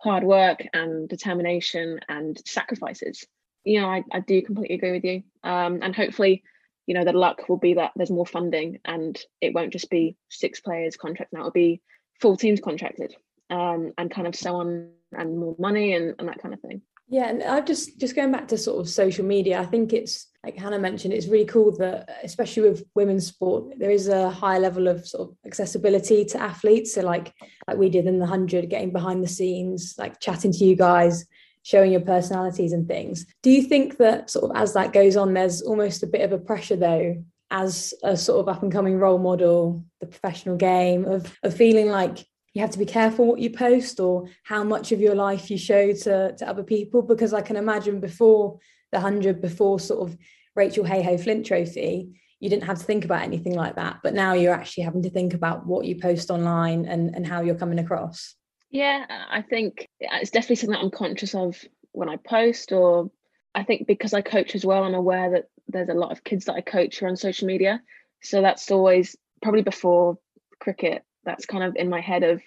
hard 0.01 0.23
work 0.23 0.65
and 0.73 1.09
determination 1.09 1.99
and 2.07 2.41
sacrifices. 2.45 3.25
You 3.63 3.81
know, 3.81 3.87
I, 3.87 4.03
I 4.11 4.19
do 4.21 4.41
completely 4.41 4.75
agree 4.75 4.91
with 4.91 5.03
you. 5.03 5.23
Um, 5.43 5.79
and 5.81 5.95
hopefully, 5.95 6.43
you 6.85 6.93
know, 6.93 7.03
the 7.03 7.13
luck 7.13 7.49
will 7.49 7.57
be 7.57 7.73
that 7.73 7.91
there's 7.95 8.11
more 8.11 8.25
funding 8.25 8.79
and 8.85 9.19
it 9.41 9.53
won't 9.53 9.73
just 9.73 9.89
be 9.89 10.15
six 10.29 10.59
players 10.59 10.95
contracted, 10.95 11.33
now 11.33 11.41
it'll 11.41 11.51
be 11.51 11.81
full 12.21 12.37
teams 12.37 12.61
contracted 12.61 13.15
um, 13.49 13.91
and 13.97 14.11
kind 14.11 14.27
of 14.27 14.35
so 14.35 14.55
on 14.55 14.91
and 15.11 15.37
more 15.37 15.55
money 15.59 15.93
and, 15.93 16.15
and 16.19 16.27
that 16.29 16.41
kind 16.41 16.53
of 16.53 16.61
thing. 16.61 16.81
Yeah, 17.07 17.29
and 17.29 17.43
I 17.43 17.61
just 17.61 17.99
just 17.99 18.15
going 18.15 18.31
back 18.31 18.47
to 18.47 18.57
sort 18.57 18.79
of 18.79 18.89
social 18.89 19.25
media, 19.25 19.59
I 19.59 19.65
think 19.65 19.93
it's 19.93 20.27
like 20.43 20.57
Hannah 20.57 20.79
mentioned, 20.79 21.13
it's 21.13 21.27
really 21.27 21.45
cool 21.45 21.75
that 21.77 22.09
especially 22.23 22.69
with 22.69 22.83
women's 22.95 23.27
sport, 23.27 23.73
there 23.77 23.91
is 23.91 24.07
a 24.07 24.29
high 24.29 24.57
level 24.57 24.87
of 24.87 25.07
sort 25.07 25.29
of 25.29 25.35
accessibility 25.45 26.25
to 26.25 26.41
athletes. 26.41 26.95
So 26.95 27.01
like 27.01 27.33
like 27.67 27.77
we 27.77 27.89
did 27.89 28.07
in 28.07 28.19
the 28.19 28.25
hundred, 28.25 28.69
getting 28.69 28.91
behind 28.91 29.23
the 29.23 29.27
scenes, 29.27 29.95
like 29.99 30.19
chatting 30.19 30.51
to 30.53 30.65
you 30.65 30.75
guys, 30.75 31.25
showing 31.61 31.91
your 31.91 32.01
personalities 32.01 32.73
and 32.73 32.87
things. 32.87 33.25
Do 33.43 33.51
you 33.51 33.61
think 33.61 33.97
that 33.97 34.31
sort 34.31 34.49
of 34.49 34.57
as 34.57 34.73
that 34.73 34.93
goes 34.93 35.15
on, 35.15 35.33
there's 35.33 35.61
almost 35.61 36.01
a 36.01 36.07
bit 36.07 36.21
of 36.21 36.31
a 36.31 36.39
pressure 36.39 36.75
though, 36.75 37.23
as 37.51 37.93
a 38.03 38.17
sort 38.17 38.39
of 38.39 38.49
up 38.49 38.63
and 38.63 38.71
coming 38.71 38.97
role 38.97 39.19
model, 39.19 39.83
the 39.99 40.07
professional 40.07 40.57
game 40.57 41.05
of 41.05 41.37
of 41.43 41.55
feeling 41.55 41.89
like 41.89 42.25
you 42.55 42.61
have 42.61 42.71
to 42.71 42.79
be 42.79 42.85
careful 42.85 43.27
what 43.27 43.39
you 43.39 43.51
post 43.51 43.99
or 43.99 44.27
how 44.43 44.63
much 44.63 44.91
of 44.91 45.01
your 45.01 45.13
life 45.13 45.51
you 45.51 45.57
show 45.57 45.91
to, 45.91 46.33
to 46.35 46.49
other 46.49 46.63
people 46.63 47.03
because 47.03 47.33
i 47.33 47.41
can 47.41 47.55
imagine 47.55 47.99
before 47.99 48.57
the 48.91 48.97
100 48.97 49.41
before 49.41 49.79
sort 49.79 50.09
of 50.09 50.17
rachael 50.55 50.85
heyhoe 50.85 51.17
flint 51.17 51.45
trophy 51.45 52.19
you 52.39 52.49
didn't 52.49 52.63
have 52.63 52.79
to 52.79 52.85
think 52.85 53.05
about 53.05 53.21
anything 53.21 53.53
like 53.53 53.75
that 53.75 53.99
but 54.01 54.13
now 54.13 54.33
you're 54.33 54.53
actually 54.53 54.83
having 54.83 55.03
to 55.03 55.09
think 55.09 55.33
about 55.33 55.67
what 55.67 55.85
you 55.85 55.99
post 55.99 56.31
online 56.31 56.85
and, 56.85 57.13
and 57.15 57.27
how 57.27 57.41
you're 57.41 57.55
coming 57.55 57.79
across. 57.79 58.35
Yeah 58.71 59.05
i 59.29 59.41
think 59.41 59.87
it's 59.99 60.31
definitely 60.31 60.55
something 60.55 60.73
that 60.73 60.83
i'm 60.83 60.91
conscious 60.91 61.35
of 61.35 61.63
when 61.91 62.09
i 62.09 62.17
post 62.17 62.71
or 62.71 63.11
i 63.53 63.63
think 63.63 63.85
because 63.85 64.13
i 64.13 64.21
coach 64.21 64.55
as 64.55 64.65
well 64.65 64.83
i'm 64.83 64.95
aware 64.95 65.31
that 65.31 65.45
there's 65.67 65.89
a 65.89 65.93
lot 65.93 66.11
of 66.11 66.23
kids 66.23 66.45
that 66.45 66.55
i 66.55 66.61
coach 66.61 66.99
who 66.99 67.05
are 67.05 67.09
on 67.09 67.15
social 67.15 67.47
media. 67.47 67.81
So 68.21 68.41
that's 68.41 68.71
always 68.71 69.15
probably 69.41 69.61
before 69.61 70.17
cricket 70.59 71.03
that's 71.25 71.45
kind 71.45 71.63
of 71.63 71.75
in 71.75 71.89
my 71.89 72.01
head 72.01 72.23
of 72.23 72.41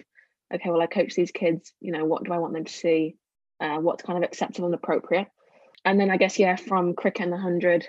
okay 0.55 0.71
well 0.71 0.81
i 0.81 0.87
coach 0.87 1.15
these 1.15 1.31
kids 1.31 1.73
you 1.81 1.93
know 1.93 2.05
what 2.05 2.25
do 2.25 2.33
i 2.33 2.39
want 2.39 2.55
them 2.55 2.65
to 2.65 2.73
see? 2.73 3.17
Uh, 3.61 3.79
what's 3.79 4.05
kind 4.05 4.17
of 4.17 4.23
acceptable 4.23 4.67
and 4.67 4.75
appropriate? 4.75 5.27
And 5.85 5.99
then 5.99 6.11
i 6.11 6.17
guess 6.17 6.39
yeah 6.39 6.57
from 6.57 6.95
cricket 6.95 7.23
and 7.23 7.33
the 7.33 7.37
100 7.37 7.87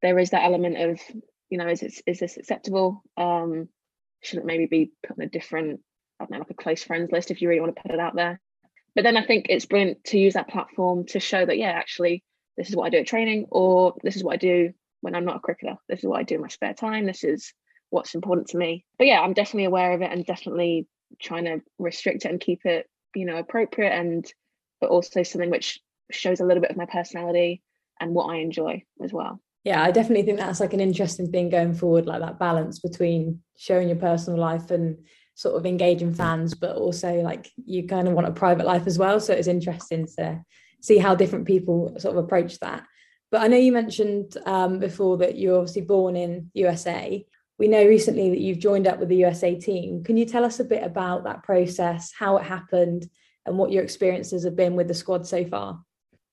there 0.00 0.18
is 0.18 0.30
that 0.30 0.44
element 0.44 0.76
of 0.78 1.00
you 1.48 1.58
know 1.58 1.68
is 1.68 1.82
it 1.82 1.94
is 2.06 2.18
this 2.18 2.36
acceptable? 2.36 3.02
Um 3.16 3.68
should 4.22 4.38
it 4.38 4.44
maybe 4.46 4.66
be 4.66 4.92
put 5.06 5.16
in 5.16 5.24
a 5.24 5.28
different 5.28 5.80
i 6.20 6.24
don't 6.24 6.30
know 6.30 6.38
like 6.38 6.50
a 6.50 6.54
close 6.54 6.82
friends 6.84 7.10
list 7.10 7.30
if 7.30 7.42
you 7.42 7.48
really 7.48 7.60
want 7.60 7.74
to 7.74 7.82
put 7.82 7.92
it 7.92 8.00
out 8.00 8.14
there? 8.14 8.40
But 8.94 9.04
then 9.04 9.16
i 9.16 9.24
think 9.24 9.46
it's 9.48 9.66
brilliant 9.66 10.04
to 10.04 10.18
use 10.18 10.34
that 10.34 10.48
platform 10.48 11.06
to 11.06 11.20
show 11.20 11.44
that 11.44 11.58
yeah 11.58 11.70
actually 11.70 12.22
this 12.56 12.68
is 12.68 12.76
what 12.76 12.84
i 12.84 12.90
do 12.90 12.98
at 12.98 13.06
training 13.06 13.46
or 13.50 13.94
this 14.02 14.16
is 14.16 14.24
what 14.24 14.34
i 14.34 14.36
do 14.36 14.72
when 15.00 15.14
i'm 15.14 15.24
not 15.24 15.36
a 15.36 15.40
cricketer. 15.40 15.76
This 15.88 15.98
is 15.98 16.06
what 16.06 16.20
i 16.20 16.22
do 16.22 16.36
in 16.36 16.40
my 16.40 16.48
spare 16.48 16.74
time. 16.74 17.06
This 17.06 17.24
is 17.24 17.52
what's 17.92 18.14
important 18.14 18.48
to 18.48 18.56
me. 18.56 18.84
But 18.98 19.06
yeah, 19.06 19.20
I'm 19.20 19.34
definitely 19.34 19.66
aware 19.66 19.92
of 19.92 20.02
it 20.02 20.10
and 20.10 20.24
definitely 20.24 20.86
trying 21.20 21.44
to 21.44 21.60
restrict 21.78 22.24
it 22.24 22.30
and 22.30 22.40
keep 22.40 22.64
it, 22.64 22.88
you 23.14 23.26
know, 23.26 23.36
appropriate 23.36 23.92
and 23.92 24.26
but 24.80 24.90
also 24.90 25.22
something 25.22 25.50
which 25.50 25.78
shows 26.10 26.40
a 26.40 26.44
little 26.44 26.60
bit 26.60 26.70
of 26.70 26.76
my 26.76 26.86
personality 26.86 27.62
and 28.00 28.14
what 28.14 28.30
I 28.30 28.38
enjoy 28.38 28.82
as 29.02 29.12
well. 29.12 29.40
Yeah, 29.64 29.82
I 29.82 29.92
definitely 29.92 30.24
think 30.24 30.38
that's 30.38 30.58
like 30.58 30.72
an 30.72 30.80
interesting 30.80 31.30
thing 31.30 31.50
going 31.50 31.74
forward, 31.74 32.06
like 32.06 32.20
that 32.20 32.40
balance 32.40 32.80
between 32.80 33.40
showing 33.56 33.88
your 33.88 33.98
personal 33.98 34.40
life 34.40 34.72
and 34.72 34.98
sort 35.34 35.54
of 35.54 35.66
engaging 35.66 36.12
fans, 36.12 36.54
but 36.54 36.76
also 36.76 37.20
like 37.20 37.50
you 37.64 37.86
kind 37.86 38.08
of 38.08 38.14
want 38.14 38.26
a 38.26 38.32
private 38.32 38.66
life 38.66 38.86
as 38.86 38.98
well. 38.98 39.20
So 39.20 39.34
it's 39.34 39.46
interesting 39.46 40.08
to 40.16 40.42
see 40.80 40.98
how 40.98 41.14
different 41.14 41.46
people 41.46 41.94
sort 41.98 42.16
of 42.16 42.24
approach 42.24 42.58
that. 42.58 42.84
But 43.30 43.42
I 43.42 43.48
know 43.48 43.56
you 43.56 43.72
mentioned 43.72 44.36
um, 44.46 44.78
before 44.78 45.18
that 45.18 45.38
you're 45.38 45.58
obviously 45.58 45.82
born 45.82 46.16
in 46.16 46.50
USA 46.54 47.24
we 47.62 47.68
know 47.68 47.86
recently 47.86 48.28
that 48.28 48.40
you've 48.40 48.58
joined 48.58 48.88
up 48.88 48.98
with 48.98 49.08
the 49.08 49.18
USA 49.18 49.54
team. 49.54 50.02
Can 50.02 50.16
you 50.16 50.24
tell 50.24 50.44
us 50.44 50.58
a 50.58 50.64
bit 50.64 50.82
about 50.82 51.22
that 51.22 51.44
process, 51.44 52.12
how 52.12 52.36
it 52.36 52.42
happened, 52.42 53.08
and 53.46 53.56
what 53.56 53.70
your 53.70 53.84
experiences 53.84 54.42
have 54.42 54.56
been 54.56 54.74
with 54.74 54.88
the 54.88 54.94
squad 54.94 55.24
so 55.28 55.44
far? 55.44 55.80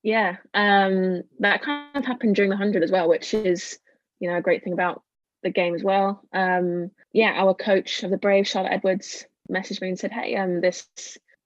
Yeah, 0.02 0.38
um, 0.56 1.22
that 1.38 1.62
kind 1.62 1.96
of 1.96 2.04
happened 2.04 2.36
during 2.36 2.50
the 2.50 2.56
100 2.56 2.82
as 2.82 2.90
well, 2.90 3.08
which 3.08 3.36
is, 3.36 3.78
you 4.20 4.28
know, 4.28 4.38
a 4.38 4.42
great 4.42 4.64
thing 4.64 4.74
about 4.74 5.04
the 5.44 5.52
game 5.52 5.76
as 5.76 5.84
well. 5.84 6.24
Um, 6.34 6.90
yeah, 7.14 7.34
our 7.36 7.54
coach 7.54 8.02
of 8.02 8.10
the 8.10 8.18
Brave, 8.18 8.48
Charlotte 8.48 8.74
Edwards, 8.74 9.24
messaged 9.52 9.82
me 9.82 9.90
and 9.90 10.00
said, 10.00 10.12
"Hey, 10.12 10.36
um, 10.36 10.62
this 10.62 10.88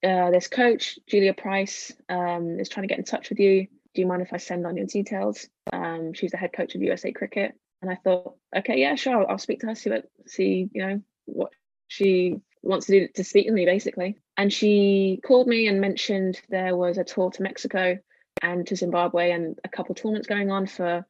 uh, 0.01 0.31
this 0.31 0.47
coach, 0.47 0.97
Julia 1.07 1.33
Price, 1.33 1.91
um, 2.07 2.57
is 2.57 2.69
trying 2.69 2.87
to 2.87 2.89
get 2.89 2.99
in 2.99 3.03
touch 3.03 3.27
with 3.29 3.39
you. 3.41 3.67
Do 3.93 4.01
you 4.01 4.07
mind 4.07 4.21
if 4.21 4.31
I 4.31 4.37
send 4.37 4.65
on 4.65 4.77
your 4.77 4.85
details? 4.85 5.49
Um, 5.73 6.13
she's 6.13 6.31
the 6.31 6.37
head 6.37 6.53
coach 6.53 6.73
of 6.73 6.81
USA 6.81 7.11
Cricket. 7.11 7.53
And 7.83 7.91
I 7.91 7.95
thought, 7.95 8.35
okay, 8.55 8.79
yeah, 8.79 8.95
sure, 8.95 9.19
I'll, 9.19 9.31
I'll 9.31 9.37
speak 9.37 9.59
to 9.59 9.67
her, 9.67 9.75
see 9.75 9.89
what, 9.89 10.05
see, 10.25 10.69
you 10.71 10.87
know, 10.87 11.01
what 11.25 11.51
she 11.89 12.37
wants 12.61 12.85
to 12.85 12.93
do 12.93 13.07
to 13.15 13.25
speak 13.25 13.47
to 13.47 13.51
me, 13.51 13.65
basically. 13.65 14.15
And 14.37 14.53
she 14.53 15.19
called 15.27 15.47
me 15.47 15.67
and 15.67 15.81
mentioned 15.81 16.39
there 16.47 16.77
was 16.77 16.97
a 16.97 17.03
tour 17.03 17.29
to 17.31 17.43
Mexico 17.43 17.99
and 18.41 18.65
to 18.67 18.77
Zimbabwe 18.77 19.31
and 19.31 19.59
a 19.65 19.67
couple 19.67 19.95
tournaments 19.95 20.29
going 20.29 20.49
on 20.49 20.65
for 20.65 21.05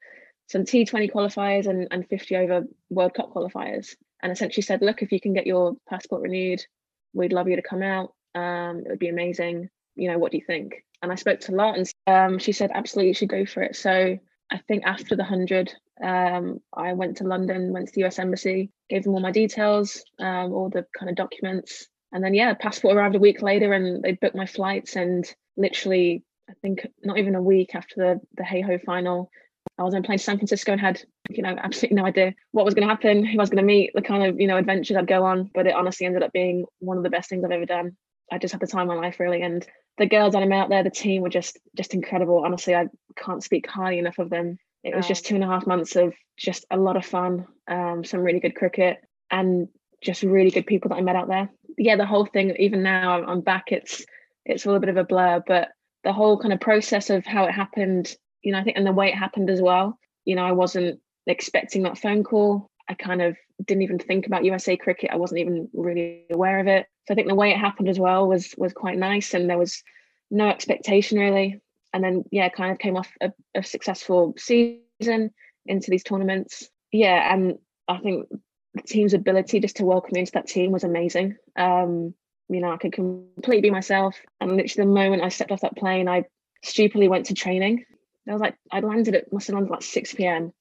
some 0.47 0.63
T20 0.63 1.11
qualifiers 1.11 1.67
and, 1.67 1.87
and 1.91 2.09
50 2.09 2.37
over 2.37 2.63
World 2.89 3.13
Cup 3.13 3.31
qualifiers. 3.31 3.95
And 4.23 4.31
essentially 4.31 4.63
said, 4.63 4.81
look, 4.81 5.03
if 5.03 5.11
you 5.11 5.21
can 5.21 5.33
get 5.33 5.45
your 5.45 5.75
passport 5.87 6.23
renewed, 6.23 6.65
we'd 7.13 7.33
love 7.33 7.47
you 7.47 7.55
to 7.55 7.61
come 7.61 7.83
out. 7.83 8.15
Um, 8.33 8.79
it 8.79 8.89
would 8.89 8.97
be 8.97 9.09
amazing. 9.09 9.69
You 9.95 10.11
know, 10.11 10.17
what 10.17 10.31
do 10.31 10.39
you 10.39 10.43
think? 10.43 10.83
And 11.03 11.11
I 11.11 11.15
spoke 11.15 11.41
to 11.41 11.51
Lot 11.51 11.77
and 11.77 11.93
um, 12.07 12.39
she 12.39 12.51
said, 12.51 12.71
absolutely, 12.73 13.09
you 13.09 13.13
should 13.13 13.29
go 13.29 13.45
for 13.45 13.61
it. 13.61 13.75
So 13.75 14.17
I 14.51 14.57
think 14.67 14.85
after 14.85 15.15
the 15.15 15.23
100, 15.23 15.71
um, 16.01 16.59
I 16.73 16.93
went 16.93 17.17
to 17.17 17.23
London, 17.23 17.73
went 17.73 17.87
to 17.87 17.93
the 17.93 18.05
US 18.05 18.19
Embassy, 18.19 18.71
gave 18.89 19.03
them 19.03 19.13
all 19.13 19.19
my 19.19 19.31
details, 19.31 20.03
um, 20.19 20.53
all 20.53 20.69
the 20.69 20.85
kind 20.97 21.09
of 21.09 21.15
documents. 21.15 21.87
And 22.11 22.23
then, 22.23 22.33
yeah, 22.33 22.53
passport 22.53 22.95
arrived 22.95 23.15
a 23.15 23.19
week 23.19 23.41
later 23.41 23.73
and 23.73 24.03
they 24.03 24.13
booked 24.13 24.35
my 24.35 24.45
flights. 24.45 24.95
And 24.95 25.25
literally, 25.57 26.23
I 26.49 26.53
think 26.61 26.87
not 27.03 27.17
even 27.17 27.35
a 27.35 27.41
week 27.41 27.75
after 27.75 27.95
the, 27.97 28.21
the 28.37 28.43
Heyhoe 28.43 28.79
final, 28.79 29.29
I 29.77 29.83
was 29.83 29.93
on 29.93 30.01
a 30.01 30.03
plane 30.03 30.17
to 30.17 30.23
San 30.23 30.37
Francisco 30.37 30.71
and 30.71 30.81
had, 30.81 31.01
you 31.29 31.41
know, 31.41 31.55
absolutely 31.57 31.95
no 31.95 32.05
idea 32.05 32.35
what 32.51 32.65
was 32.65 32.73
going 32.73 32.87
to 32.87 32.93
happen, 32.93 33.25
who 33.25 33.39
I 33.39 33.41
was 33.41 33.49
going 33.49 33.63
to 33.63 33.63
meet, 33.63 33.91
the 33.95 34.01
kind 34.01 34.23
of, 34.23 34.39
you 34.39 34.47
know, 34.47 34.57
adventures 34.57 34.97
I'd 34.97 35.07
go 35.07 35.23
on. 35.25 35.49
But 35.53 35.67
it 35.67 35.73
honestly 35.73 36.05
ended 36.05 36.23
up 36.23 36.31
being 36.31 36.65
one 36.79 36.97
of 36.97 37.03
the 37.03 37.09
best 37.09 37.29
things 37.29 37.43
I've 37.43 37.51
ever 37.51 37.65
done. 37.65 37.95
I 38.31 38.37
just 38.37 38.51
had 38.51 38.61
the 38.61 38.67
time 38.67 38.89
of 38.89 38.95
my 38.95 39.01
life 39.01 39.19
really. 39.19 39.41
And 39.41 39.65
the 39.97 40.05
girls 40.05 40.33
that 40.33 40.43
I 40.43 40.45
met 40.45 40.63
out 40.63 40.69
there, 40.69 40.83
the 40.83 40.89
team 40.89 41.21
were 41.21 41.29
just 41.29 41.59
just 41.75 41.93
incredible. 41.93 42.43
Honestly, 42.43 42.75
I 42.75 42.87
can't 43.15 43.43
speak 43.43 43.67
highly 43.67 43.99
enough 43.99 44.19
of 44.19 44.29
them. 44.29 44.57
It 44.83 44.95
was 44.95 45.07
just 45.07 45.25
two 45.25 45.35
and 45.35 45.43
a 45.43 45.47
half 45.47 45.65
months 45.65 45.95
of 45.95 46.13
just 46.37 46.65
a 46.69 46.77
lot 46.77 46.97
of 46.97 47.05
fun, 47.05 47.47
um, 47.67 48.03
some 48.03 48.19
really 48.19 48.39
good 48.39 48.55
cricket, 48.55 48.97
and 49.31 49.69
just 50.01 50.23
really 50.23 50.51
good 50.51 50.67
people 50.67 50.89
that 50.89 50.97
I 50.97 51.01
met 51.01 51.15
out 51.15 51.29
there. 51.29 51.49
Yeah, 51.77 51.95
the 51.95 52.05
whole 52.05 52.25
thing. 52.25 52.55
Even 52.59 52.83
now, 52.83 53.23
I'm 53.23 53.41
back. 53.41 53.71
It's 53.71 54.05
it's 54.45 54.65
a 54.65 54.67
little 54.67 54.81
bit 54.81 54.89
of 54.89 54.97
a 54.97 55.05
blur, 55.05 55.41
but 55.47 55.69
the 56.03 56.13
whole 56.13 56.37
kind 56.37 56.53
of 56.53 56.59
process 56.59 57.09
of 57.09 57.25
how 57.25 57.45
it 57.45 57.51
happened, 57.51 58.13
you 58.41 58.51
know, 58.51 58.59
I 58.59 58.63
think, 58.63 58.77
and 58.77 58.85
the 58.85 58.91
way 58.91 59.07
it 59.07 59.15
happened 59.15 59.49
as 59.49 59.61
well. 59.61 59.97
You 60.25 60.35
know, 60.35 60.43
I 60.43 60.51
wasn't 60.51 60.99
expecting 61.27 61.83
that 61.83 61.97
phone 61.97 62.23
call. 62.23 62.69
I 62.89 62.93
kind 62.93 63.21
of 63.21 63.37
didn't 63.65 63.83
even 63.83 63.99
think 63.99 64.27
about 64.27 64.43
USA 64.43 64.75
cricket. 64.75 65.11
I 65.11 65.15
wasn't 65.15 65.39
even 65.39 65.69
really 65.73 66.25
aware 66.29 66.59
of 66.59 66.67
it. 66.67 66.87
So 67.07 67.13
I 67.13 67.15
think 67.15 67.29
the 67.29 67.35
way 67.35 67.51
it 67.51 67.57
happened 67.57 67.87
as 67.87 67.99
well 67.99 68.27
was 68.27 68.53
was 68.57 68.73
quite 68.73 68.97
nice, 68.97 69.33
and 69.33 69.49
there 69.49 69.57
was 69.57 69.81
no 70.29 70.49
expectation 70.49 71.19
really. 71.19 71.61
And 71.93 72.03
then 72.03 72.23
yeah, 72.31 72.49
kind 72.49 72.71
of 72.71 72.79
came 72.79 72.97
off 72.97 73.09
a, 73.21 73.31
a 73.55 73.63
successful 73.63 74.33
season 74.37 75.31
into 75.65 75.91
these 75.91 76.03
tournaments. 76.03 76.69
Yeah, 76.91 77.33
and 77.33 77.59
I 77.87 77.97
think 77.97 78.27
the 78.73 78.81
team's 78.81 79.13
ability 79.13 79.59
just 79.59 79.77
to 79.77 79.85
welcome 79.85 80.11
me 80.13 80.21
into 80.21 80.31
that 80.33 80.47
team 80.47 80.71
was 80.71 80.83
amazing. 80.83 81.37
Um, 81.55 82.13
you 82.49 82.59
know, 82.59 82.71
I 82.71 82.77
could 82.77 82.93
completely 82.93 83.61
be 83.61 83.71
myself. 83.71 84.15
And 84.41 84.57
literally 84.57 84.87
the 84.87 84.93
moment 84.93 85.23
I 85.23 85.29
stepped 85.29 85.51
off 85.51 85.61
that 85.61 85.77
plane, 85.77 86.07
I 86.07 86.25
stupidly 86.63 87.07
went 87.07 87.27
to 87.27 87.33
training. 87.33 87.85
I 88.27 88.31
was 88.31 88.41
like, 88.41 88.55
I 88.71 88.79
landed 88.79 89.15
at 89.15 89.33
must 89.33 89.47
have 89.47 89.55
landed 89.55 89.71
like 89.71 89.83
6 89.83 90.13
p.m. 90.13 90.53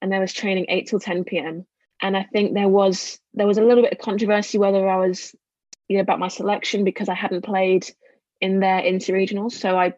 and 0.00 0.10
there 0.10 0.20
was 0.20 0.32
training 0.32 0.66
8 0.68 0.86
till 0.88 1.00
10 1.00 1.24
p.m. 1.24 1.66
And 2.00 2.16
I 2.16 2.24
think 2.24 2.54
there 2.54 2.68
was 2.68 3.18
there 3.34 3.46
was 3.46 3.58
a 3.58 3.62
little 3.62 3.82
bit 3.82 3.92
of 3.92 3.98
controversy 3.98 4.56
whether 4.56 4.88
I 4.88 5.06
was 5.06 5.34
you 5.88 5.96
know 5.96 6.02
about 6.02 6.18
my 6.18 6.28
selection 6.28 6.84
because 6.84 7.08
I 7.08 7.14
hadn't 7.14 7.44
played 7.44 7.86
in 8.40 8.60
their 8.60 8.78
inter-regionals. 8.78 9.52
So 9.52 9.76
I 9.76 9.92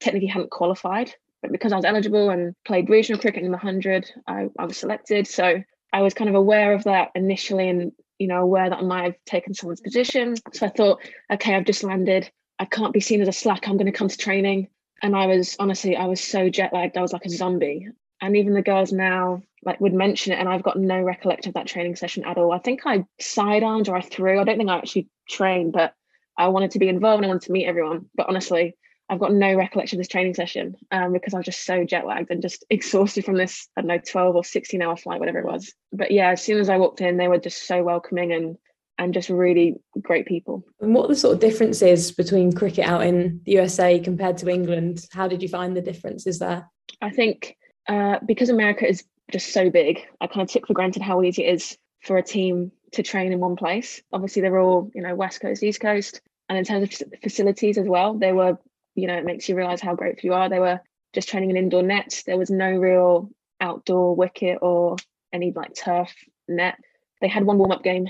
technically 0.00 0.28
hadn't 0.28 0.50
qualified. 0.50 1.12
But 1.42 1.52
because 1.52 1.72
I 1.72 1.76
was 1.76 1.84
eligible 1.84 2.30
and 2.30 2.54
played 2.64 2.90
regional 2.90 3.20
cricket 3.20 3.44
in 3.44 3.52
the 3.52 3.58
hundred, 3.58 4.10
I, 4.26 4.48
I 4.58 4.64
was 4.64 4.76
selected. 4.76 5.26
So 5.28 5.62
I 5.92 6.02
was 6.02 6.14
kind 6.14 6.28
of 6.28 6.34
aware 6.34 6.72
of 6.72 6.84
that 6.84 7.10
initially 7.14 7.68
and 7.68 7.92
you 8.18 8.26
know, 8.26 8.42
aware 8.42 8.68
that 8.68 8.78
I 8.78 8.82
might 8.82 9.04
have 9.04 9.14
taken 9.24 9.54
someone's 9.54 9.80
position. 9.80 10.34
So 10.52 10.66
I 10.66 10.70
thought, 10.70 11.00
okay, 11.32 11.54
I've 11.54 11.64
just 11.64 11.84
landed. 11.84 12.30
I 12.58 12.64
can't 12.64 12.92
be 12.92 13.00
seen 13.00 13.22
as 13.22 13.28
a 13.28 13.32
slack. 13.32 13.68
I'm 13.68 13.76
going 13.76 13.86
to 13.86 13.92
come 13.92 14.08
to 14.08 14.16
training. 14.16 14.68
And 15.02 15.14
I 15.14 15.26
was 15.26 15.56
honestly, 15.60 15.96
I 15.96 16.06
was 16.06 16.20
so 16.20 16.48
jet 16.48 16.72
lagged. 16.72 16.96
I 16.96 17.02
was 17.02 17.12
like 17.12 17.24
a 17.24 17.30
zombie. 17.30 17.88
And 18.20 18.36
even 18.36 18.54
the 18.54 18.62
girls 18.62 18.92
now 18.92 19.42
like 19.64 19.80
would 19.80 19.94
mention 19.94 20.32
it, 20.32 20.38
and 20.38 20.48
I've 20.48 20.62
got 20.62 20.78
no 20.78 21.00
recollection 21.00 21.50
of 21.50 21.54
that 21.54 21.66
training 21.66 21.96
session 21.96 22.24
at 22.24 22.38
all. 22.38 22.52
I 22.52 22.58
think 22.58 22.82
I 22.84 23.04
sidearmed 23.20 23.88
or 23.88 23.96
I 23.96 24.00
threw. 24.00 24.40
I 24.40 24.44
don't 24.44 24.56
think 24.56 24.70
I 24.70 24.76
actually 24.76 25.08
trained, 25.28 25.72
but 25.72 25.94
I 26.36 26.48
wanted 26.48 26.72
to 26.72 26.78
be 26.78 26.88
involved 26.88 27.18
and 27.18 27.26
I 27.26 27.28
wanted 27.28 27.46
to 27.46 27.52
meet 27.52 27.66
everyone. 27.66 28.06
But 28.14 28.28
honestly, 28.28 28.76
I've 29.08 29.18
got 29.18 29.32
no 29.32 29.54
recollection 29.54 29.96
of 29.96 30.00
this 30.00 30.08
training 30.08 30.34
session 30.34 30.76
um, 30.90 31.12
because 31.12 31.34
I 31.34 31.38
was 31.38 31.46
just 31.46 31.64
so 31.64 31.84
jet 31.84 32.06
lagged 32.06 32.30
and 32.30 32.42
just 32.42 32.64
exhausted 32.70 33.24
from 33.24 33.36
this, 33.36 33.68
I 33.76 33.80
don't 33.80 33.88
know, 33.88 33.98
12 33.98 34.36
or 34.36 34.44
16 34.44 34.82
hour 34.82 34.96
flight, 34.96 35.20
whatever 35.20 35.38
it 35.38 35.46
was. 35.46 35.72
But 35.92 36.10
yeah, 36.10 36.30
as 36.30 36.42
soon 36.42 36.58
as 36.58 36.68
I 36.68 36.76
walked 36.76 37.00
in, 37.00 37.16
they 37.16 37.28
were 37.28 37.38
just 37.38 37.66
so 37.66 37.82
welcoming 37.82 38.32
and 38.32 38.56
and 39.00 39.14
just 39.14 39.28
really 39.28 39.76
great 40.02 40.26
people. 40.26 40.64
And 40.80 40.92
what 40.92 41.04
are 41.04 41.08
the 41.08 41.16
sort 41.16 41.34
of 41.34 41.40
differences 41.40 42.10
between 42.10 42.50
cricket 42.50 42.84
out 42.84 43.06
in 43.06 43.40
the 43.46 43.52
USA 43.52 44.00
compared 44.00 44.36
to 44.38 44.48
England? 44.48 45.06
How 45.12 45.28
did 45.28 45.40
you 45.40 45.48
find 45.48 45.76
the 45.76 45.80
differences 45.80 46.40
there? 46.40 46.68
I 47.00 47.10
think 47.10 47.56
uh, 47.88 48.18
because 48.26 48.48
America 48.48 48.88
is 48.88 49.04
just 49.30 49.52
so 49.52 49.70
big, 49.70 50.00
I 50.20 50.26
kind 50.26 50.42
of 50.42 50.50
took 50.50 50.66
for 50.66 50.74
granted 50.74 51.02
how 51.02 51.22
easy 51.22 51.44
it 51.44 51.54
is 51.54 51.78
for 52.02 52.16
a 52.18 52.22
team 52.22 52.72
to 52.92 53.02
train 53.02 53.32
in 53.32 53.38
one 53.38 53.56
place. 53.56 54.02
Obviously, 54.12 54.42
they're 54.42 54.58
all, 54.58 54.90
you 54.94 55.02
know, 55.02 55.14
West 55.14 55.40
Coast, 55.40 55.62
East 55.62 55.80
Coast. 55.80 56.20
And 56.48 56.58
in 56.58 56.64
terms 56.64 57.02
of 57.02 57.12
facilities 57.22 57.76
as 57.76 57.86
well, 57.86 58.14
they 58.14 58.32
were 58.32 58.58
you 58.98 59.06
know, 59.06 59.14
it 59.14 59.24
makes 59.24 59.48
you 59.48 59.54
realize 59.54 59.80
how 59.80 59.94
grateful 59.94 60.26
you 60.26 60.34
are. 60.34 60.48
They 60.48 60.58
were 60.58 60.80
just 61.14 61.28
training 61.28 61.50
in 61.50 61.56
indoor 61.56 61.82
nets. 61.82 62.24
There 62.24 62.36
was 62.36 62.50
no 62.50 62.70
real 62.70 63.30
outdoor 63.60 64.16
wicket 64.16 64.58
or 64.60 64.96
any 65.32 65.52
like 65.54 65.74
turf 65.74 66.12
net. 66.48 66.76
They 67.20 67.28
had 67.28 67.44
one 67.44 67.58
warm 67.58 67.70
up 67.70 67.84
game 67.84 68.08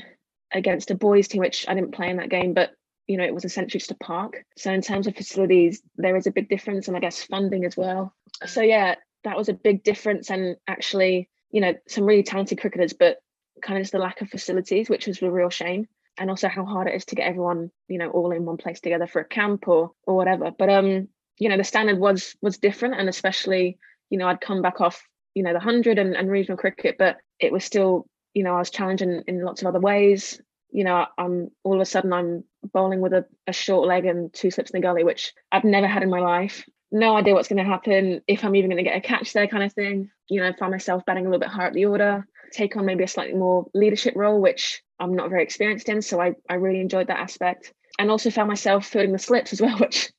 against 0.51 0.91
a 0.91 0.95
boys 0.95 1.29
team, 1.29 1.41
which 1.41 1.67
I 1.69 1.75
didn't 1.75 1.93
play 1.93 2.09
in 2.09 2.17
that 2.17 2.31
game, 2.31 2.55
but 2.55 2.71
you 3.07 3.19
know, 3.19 3.25
it 3.25 3.35
was 3.35 3.45
essentially 3.45 3.79
just 3.79 3.91
a 3.91 3.97
park. 3.97 4.45
So 4.57 4.73
in 4.73 4.81
terms 4.81 5.07
of 5.07 5.17
facilities, 5.17 5.83
there 5.97 6.17
is 6.17 6.27
a 6.27 6.31
big 6.31 6.49
difference, 6.49 6.89
and 6.89 6.97
I 6.97 7.01
guess 7.01 7.23
funding 7.23 7.65
as 7.65 7.77
well. 7.77 8.15
So 8.47 8.63
yeah, 8.63 8.97
that 9.25 9.37
was 9.37 9.49
a 9.49 9.55
big 9.55 9.83
difference, 9.83 10.31
and 10.31 10.57
actually, 10.67 11.29
you 11.51 11.61
know, 11.61 11.75
some 11.87 12.05
really 12.05 12.23
talented 12.23 12.61
cricketers, 12.61 12.95
but 12.95 13.19
kind 13.63 13.79
of 13.79 13.83
just 13.83 13.93
the 13.93 13.99
lack 13.99 14.21
of 14.23 14.31
facilities, 14.31 14.89
which 14.89 15.07
was 15.07 15.21
a 15.21 15.31
real 15.31 15.51
shame 15.51 15.87
and 16.19 16.31
also 16.31 16.49
how 16.49 16.65
hard 16.65 16.89
it 16.89 16.95
is 16.95 17.05
to 17.07 17.15
get 17.15 17.29
everyone 17.29 17.71
you 17.89 17.99
know 17.99 18.11
all 18.11 18.33
in 18.33 18.45
one 18.45 18.57
place 18.57 18.81
together 18.81 19.07
for 19.07 19.21
a 19.21 19.25
camp 19.25 19.69
or 19.69 19.93
or 20.07 20.17
whatever. 20.17 20.51
But 20.51 20.71
um 20.71 21.09
you 21.39 21.49
know 21.49 21.57
the 21.57 21.65
standard 21.65 21.99
was 21.99 22.37
was 22.43 22.59
different 22.59 22.97
and 22.97 23.09
especially 23.09 23.79
you 24.11 24.19
know 24.19 24.27
i'd 24.27 24.41
come 24.41 24.63
back 24.63 24.81
off 24.81 25.03
you 25.35 25.43
know 25.43 25.51
the 25.51 25.59
100 25.59 25.99
and, 25.99 26.17
and 26.17 26.31
regional 26.31 26.59
cricket 26.59 26.97
but 26.99 27.17
it 27.39 27.53
was 27.53 27.65
still 27.65 28.07
you 28.35 28.43
know 28.43 28.55
i 28.55 28.59
was 28.59 28.71
challenging 28.71 29.23
in 29.27 29.45
lots 29.45 29.63
of 29.63 29.69
other 29.69 29.81
ways. 29.81 30.41
You 30.71 30.85
know 30.85 31.07
i'm 31.17 31.51
all 31.65 31.75
of 31.75 31.81
a 31.81 31.87
sudden 31.87 32.13
i'm 32.13 32.45
bowling 32.73 33.01
with 33.01 33.15
a, 33.15 33.25
a 33.47 33.53
short 33.53 33.87
leg 33.89 34.05
and 34.05 34.33
two 34.33 34.51
slips 34.51 34.71
in 34.71 34.81
the 34.81 34.87
gully 34.87 35.05
which 35.05 35.33
i've 35.51 35.65
never 35.65 35.87
had 35.87 36.03
in 36.03 36.11
my 36.11 36.21
life. 36.21 36.65
No 36.91 37.17
idea 37.17 37.35
what's 37.35 37.49
going 37.49 37.63
to 37.65 37.71
happen 37.71 38.21
if 38.27 38.45
i'm 38.45 38.55
even 38.55 38.71
going 38.71 38.85
to 38.85 38.91
get 38.91 38.99
a 38.99 39.01
catch 39.01 39.33
there 39.33 39.47
kind 39.47 39.63
of 39.63 39.73
thing. 39.73 40.11
You 40.29 40.43
know 40.43 40.53
find 40.59 40.73
myself 40.73 41.07
batting 41.07 41.25
a 41.25 41.31
little 41.31 41.41
bit 41.41 41.49
higher 41.49 41.69
up 41.69 41.73
the 41.73 41.87
order 41.87 42.27
take 42.53 42.77
on 42.77 42.87
maybe 42.87 43.05
a 43.05 43.09
slightly 43.09 43.35
more 43.35 43.67
leadership 43.75 44.15
role 44.17 44.41
which 44.41 44.83
I'm 44.99 45.15
not 45.15 45.31
very 45.31 45.43
experienced 45.43 45.89
in. 45.89 46.03
So 46.03 46.21
I, 46.21 46.35
I 46.49 46.55
really 46.55 46.81
enjoyed 46.81 47.09
that 47.09 47.21
aspect. 47.21 47.73
And 48.01 48.13
also 48.13 48.31
found 48.31 48.47
myself 48.47 48.87
fielding 48.87 49.13
the 49.13 49.19
slips 49.19 49.53
as 49.53 49.61
well, 49.61 49.77
which 49.81 50.13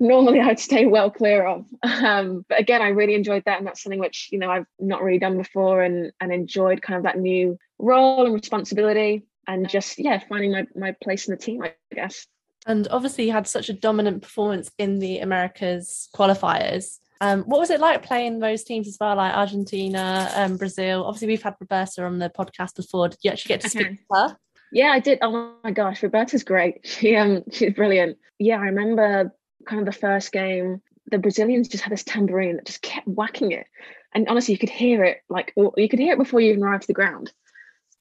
normally 0.00 0.40
I'd 0.40 0.58
stay 0.58 0.86
well 0.86 1.10
clear 1.10 1.46
of. 1.46 1.66
Um, 1.82 2.46
but 2.48 2.58
again, 2.58 2.80
I 2.80 2.88
really 2.88 3.14
enjoyed 3.14 3.44
that. 3.44 3.58
And 3.58 3.66
that's 3.66 3.82
something 3.82 4.00
which, 4.00 4.28
you 4.32 4.38
know, 4.38 4.50
I've 4.50 4.66
not 4.78 5.02
really 5.02 5.18
done 5.18 5.36
before 5.36 5.82
and, 5.82 6.12
and 6.20 6.32
enjoyed 6.32 6.80
kind 6.80 6.96
of 6.96 7.02
that 7.02 7.18
new 7.18 7.58
role 7.78 8.24
and 8.24 8.34
responsibility 8.34 9.24
and 9.46 9.68
just, 9.68 9.98
yeah, 9.98 10.18
finding 10.28 10.52
my, 10.52 10.66
my 10.74 10.94
place 11.02 11.28
in 11.28 11.34
the 11.34 11.40
team, 11.40 11.62
I 11.62 11.74
guess. 11.94 12.26
And 12.66 12.88
obviously, 12.90 13.26
you 13.26 13.32
had 13.32 13.46
such 13.46 13.68
a 13.68 13.74
dominant 13.74 14.22
performance 14.22 14.70
in 14.78 14.98
the 14.98 15.18
Americas 15.18 16.08
qualifiers. 16.14 16.98
Um, 17.20 17.42
what 17.42 17.60
was 17.60 17.70
it 17.70 17.80
like 17.80 18.02
playing 18.02 18.38
those 18.38 18.64
teams 18.64 18.88
as 18.88 18.96
well, 18.98 19.16
like 19.16 19.34
Argentina, 19.34 20.30
um, 20.34 20.56
Brazil? 20.56 21.04
Obviously, 21.04 21.28
we've 21.28 21.42
had 21.42 21.54
Roberta 21.60 22.04
on 22.04 22.18
the 22.18 22.30
podcast 22.30 22.76
before. 22.76 23.08
Did 23.08 23.18
you 23.22 23.30
actually 23.30 23.50
get 23.50 23.60
to 23.60 23.68
speak 23.68 23.86
okay. 23.86 23.96
to 23.96 24.02
her? 24.14 24.36
Yeah, 24.72 24.88
I 24.88 25.00
did. 25.00 25.18
Oh 25.20 25.54
my 25.62 25.70
gosh, 25.70 26.02
Roberta's 26.02 26.44
great. 26.44 26.80
She 26.84 27.16
um 27.16 27.42
she's 27.50 27.74
brilliant. 27.74 28.18
Yeah, 28.38 28.56
I 28.56 28.66
remember 28.66 29.34
kind 29.66 29.80
of 29.80 29.86
the 29.86 29.98
first 29.98 30.32
game. 30.32 30.80
The 31.10 31.18
Brazilians 31.18 31.68
just 31.68 31.82
had 31.82 31.92
this 31.92 32.04
tambourine 32.04 32.56
that 32.56 32.66
just 32.66 32.82
kept 32.82 33.06
whacking 33.06 33.52
it, 33.52 33.66
and 34.14 34.28
honestly, 34.28 34.52
you 34.52 34.58
could 34.58 34.70
hear 34.70 35.04
it 35.04 35.18
like 35.28 35.52
you 35.56 35.88
could 35.88 35.98
hear 35.98 36.14
it 36.14 36.18
before 36.18 36.40
you 36.40 36.50
even 36.50 36.62
arrived 36.62 36.82
to 36.82 36.86
the 36.86 36.94
ground. 36.94 37.32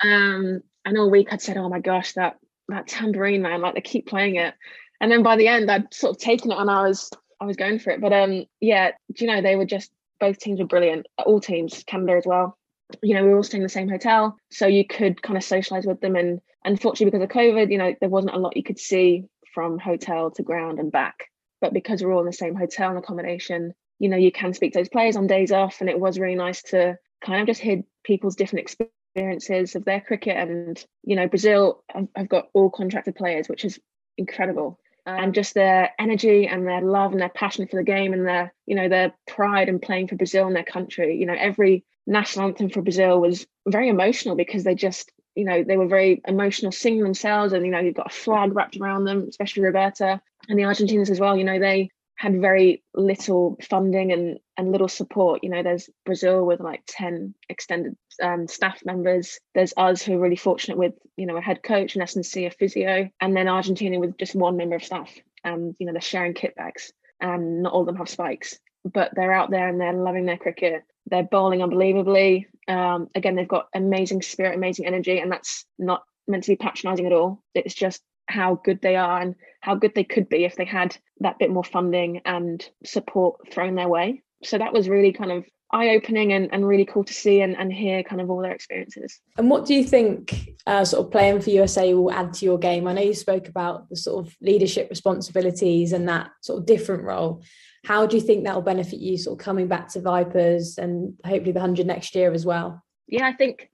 Um, 0.01 0.61
and 0.85 0.97
all 0.97 1.09
week 1.09 1.33
I'd 1.33 1.41
said, 1.41 1.57
"Oh 1.57 1.69
my 1.69 1.79
gosh, 1.79 2.13
that 2.13 2.37
that 2.69 2.87
tambourine 2.87 3.41
man!" 3.41 3.61
Like 3.61 3.73
they 3.73 3.81
keep 3.81 4.07
playing 4.07 4.35
it, 4.35 4.53
and 5.01 5.11
then 5.11 5.23
by 5.23 5.35
the 5.35 5.47
end 5.47 5.69
I'd 5.69 5.93
sort 5.93 6.15
of 6.15 6.21
taken 6.21 6.51
it 6.51 6.57
and 6.57 6.69
I 6.69 6.83
was 6.83 7.09
I 7.39 7.45
was 7.45 7.55
going 7.55 7.79
for 7.79 7.91
it. 7.91 8.01
But 8.01 8.13
um, 8.13 8.45
yeah, 8.59 8.91
do 9.13 9.25
you 9.25 9.31
know 9.31 9.41
they 9.41 9.55
were 9.55 9.65
just 9.65 9.91
both 10.19 10.39
teams 10.39 10.59
were 10.59 10.65
brilliant. 10.65 11.07
All 11.25 11.39
teams, 11.39 11.83
Canada 11.85 12.17
as 12.17 12.25
well. 12.25 12.57
You 13.01 13.15
know, 13.15 13.23
we 13.23 13.29
were 13.29 13.37
all 13.37 13.43
staying 13.43 13.61
in 13.61 13.65
the 13.65 13.69
same 13.69 13.89
hotel, 13.89 14.35
so 14.51 14.67
you 14.67 14.85
could 14.85 15.21
kind 15.21 15.37
of 15.37 15.43
socialize 15.43 15.85
with 15.85 16.01
them. 16.01 16.15
And 16.15 16.41
unfortunately, 16.65 17.11
because 17.11 17.23
of 17.23 17.29
COVID, 17.29 17.71
you 17.71 17.77
know, 17.77 17.95
there 17.99 18.09
wasn't 18.09 18.35
a 18.35 18.39
lot 18.39 18.57
you 18.57 18.63
could 18.63 18.79
see 18.79 19.25
from 19.53 19.79
hotel 19.79 20.31
to 20.31 20.43
ground 20.43 20.79
and 20.79 20.91
back. 20.91 21.25
But 21.61 21.73
because 21.73 22.01
we're 22.01 22.13
all 22.13 22.21
in 22.21 22.25
the 22.25 22.33
same 22.33 22.55
hotel 22.55 22.89
and 22.89 22.97
accommodation, 22.97 23.73
you 23.99 24.09
know, 24.09 24.17
you 24.17 24.31
can 24.31 24.53
speak 24.53 24.73
to 24.73 24.79
those 24.79 24.89
players 24.89 25.15
on 25.15 25.27
days 25.27 25.51
off, 25.51 25.81
and 25.81 25.89
it 25.89 25.99
was 25.99 26.19
really 26.19 26.35
nice 26.35 26.63
to 26.63 26.97
kind 27.23 27.41
of 27.41 27.47
just 27.47 27.61
hear 27.61 27.83
people's 28.03 28.35
different 28.35 28.67
experiences 29.15 29.75
of 29.75 29.85
their 29.85 30.01
cricket. 30.01 30.35
And 30.35 30.83
you 31.03 31.15
know, 31.15 31.27
Brazil, 31.27 31.83
I've 32.15 32.29
got 32.29 32.47
all 32.53 32.69
contracted 32.69 33.15
players, 33.15 33.47
which 33.47 33.65
is 33.65 33.79
incredible 34.17 34.79
Um, 35.05 35.23
and 35.23 35.33
just 35.33 35.53
their 35.53 35.91
energy 35.97 36.47
and 36.47 36.67
their 36.67 36.81
love 36.81 37.11
and 37.11 37.21
their 37.21 37.29
passion 37.29 37.67
for 37.67 37.77
the 37.77 37.83
game 37.83 38.13
and 38.13 38.27
their 38.27 38.53
you 38.65 38.75
know 38.75 38.89
their 38.89 39.13
pride 39.27 39.69
in 39.69 39.79
playing 39.79 40.07
for 40.07 40.15
Brazil 40.15 40.47
and 40.47 40.55
their 40.55 40.63
country. 40.63 41.17
You 41.17 41.25
know, 41.25 41.35
every 41.37 41.83
national 42.05 42.47
anthem 42.47 42.69
for 42.69 42.81
Brazil 42.81 43.19
was 43.21 43.45
very 43.67 43.89
emotional 43.89 44.35
because 44.35 44.63
they 44.63 44.75
just 44.75 45.11
you 45.35 45.45
know 45.45 45.63
they 45.63 45.77
were 45.77 45.87
very 45.87 46.21
emotional 46.27 46.71
singing 46.71 47.03
themselves 47.03 47.53
and 47.53 47.65
you 47.65 47.71
know 47.71 47.79
you've 47.79 47.95
got 47.95 48.11
a 48.11 48.13
flag 48.13 48.53
wrapped 48.53 48.77
around 48.77 49.05
them 49.05 49.25
especially 49.29 49.63
roberta 49.63 50.19
and 50.49 50.59
the 50.59 50.63
argentines 50.63 51.09
as 51.09 51.19
well 51.19 51.37
you 51.37 51.43
know 51.43 51.59
they 51.59 51.89
had 52.19 52.41
very 52.41 52.83
little 52.93 53.57
funding 53.69 54.11
and 54.11 54.39
and 54.57 54.73
little 54.73 54.89
support. 54.89 55.41
You 55.41 55.49
know, 55.49 55.63
there's 55.63 55.89
Brazil 56.05 56.45
with 56.45 56.59
like 56.59 56.83
ten 56.85 57.33
extended 57.47 57.95
um, 58.21 58.45
staff 58.45 58.81
members. 58.83 59.39
There's 59.55 59.73
us 59.77 60.01
who 60.03 60.15
are 60.15 60.19
really 60.19 60.35
fortunate 60.35 60.77
with 60.77 60.95
you 61.15 61.25
know 61.25 61.37
a 61.37 61.41
head 61.41 61.63
coach, 61.63 61.95
an 61.95 62.01
S&C, 62.01 62.45
a 62.45 62.51
physio, 62.51 63.09
and 63.21 63.37
then 63.37 63.47
Argentina 63.47 63.97
with 64.01 64.17
just 64.17 64.35
one 64.35 64.57
member 64.57 64.75
of 64.75 64.83
staff. 64.83 65.09
And 65.45 65.73
you 65.79 65.85
know 65.85 65.93
they're 65.93 66.01
sharing 66.01 66.33
kit 66.33 66.57
bags, 66.57 66.91
and 67.21 67.63
not 67.63 67.71
all 67.71 67.81
of 67.81 67.87
them 67.87 67.95
have 67.95 68.09
spikes, 68.09 68.59
but 68.83 69.11
they're 69.15 69.31
out 69.31 69.49
there 69.49 69.69
and 69.69 69.79
they're 69.79 69.93
loving 69.93 70.25
their 70.25 70.37
cricket. 70.37 70.83
They're 71.05 71.23
bowling 71.23 71.63
unbelievably. 71.63 72.47
Um, 72.67 73.07
again, 73.15 73.35
they've 73.35 73.47
got 73.47 73.69
amazing 73.73 74.23
spirit, 74.23 74.55
amazing 74.55 74.87
energy, 74.87 75.19
and 75.19 75.31
that's 75.31 75.65
not 75.77 76.03
meant 76.27 76.43
to 76.43 76.51
be 76.51 76.57
patronising 76.57 77.05
at 77.05 77.13
all. 77.13 77.41
It's 77.55 77.73
just 77.73 78.01
how 78.29 78.61
good 78.63 78.81
they 78.81 78.95
are 78.95 79.19
and 79.19 79.35
how 79.61 79.75
good 79.75 79.93
they 79.95 80.03
could 80.03 80.29
be 80.29 80.45
if 80.45 80.55
they 80.55 80.65
had 80.65 80.95
that 81.19 81.39
bit 81.39 81.49
more 81.49 81.63
funding 81.63 82.21
and 82.25 82.69
support 82.85 83.51
thrown 83.51 83.75
their 83.75 83.89
way. 83.89 84.23
So 84.43 84.57
that 84.57 84.73
was 84.73 84.87
really 84.87 85.11
kind 85.11 85.31
of 85.31 85.45
eye 85.71 85.89
opening 85.89 86.33
and, 86.33 86.49
and 86.51 86.67
really 86.67 86.85
cool 86.85 87.03
to 87.03 87.13
see 87.13 87.41
and, 87.41 87.55
and 87.57 87.71
hear 87.71 88.01
kind 88.03 88.21
of 88.21 88.29
all 88.29 88.41
their 88.41 88.53
experiences. 88.53 89.19
And 89.37 89.49
what 89.49 89.65
do 89.65 89.73
you 89.73 89.83
think 89.83 90.49
uh, 90.65 90.83
sort 90.83 91.05
of 91.05 91.11
playing 91.11 91.41
for 91.41 91.49
USA 91.51 91.93
will 91.93 92.11
add 92.11 92.33
to 92.35 92.45
your 92.45 92.57
game? 92.57 92.87
I 92.87 92.93
know 92.93 93.01
you 93.01 93.13
spoke 93.13 93.47
about 93.47 93.89
the 93.89 93.95
sort 93.95 94.25
of 94.25 94.35
leadership 94.41 94.89
responsibilities 94.89 95.93
and 95.93 96.07
that 96.09 96.31
sort 96.41 96.59
of 96.59 96.65
different 96.65 97.03
role. 97.03 97.43
How 97.85 98.07
do 98.07 98.17
you 98.17 98.21
think 98.21 98.43
that 98.43 98.55
will 98.55 98.61
benefit 98.61 98.99
you 98.99 99.17
sort 99.17 99.39
of 99.39 99.45
coming 99.45 99.67
back 99.67 99.89
to 99.89 100.01
Vipers 100.01 100.77
and 100.77 101.13
hopefully 101.23 101.51
the 101.51 101.59
100 101.59 101.85
next 101.85 102.15
year 102.15 102.33
as 102.33 102.45
well? 102.45 102.83
Yeah, 103.07 103.27
I 103.27 103.33
think 103.33 103.69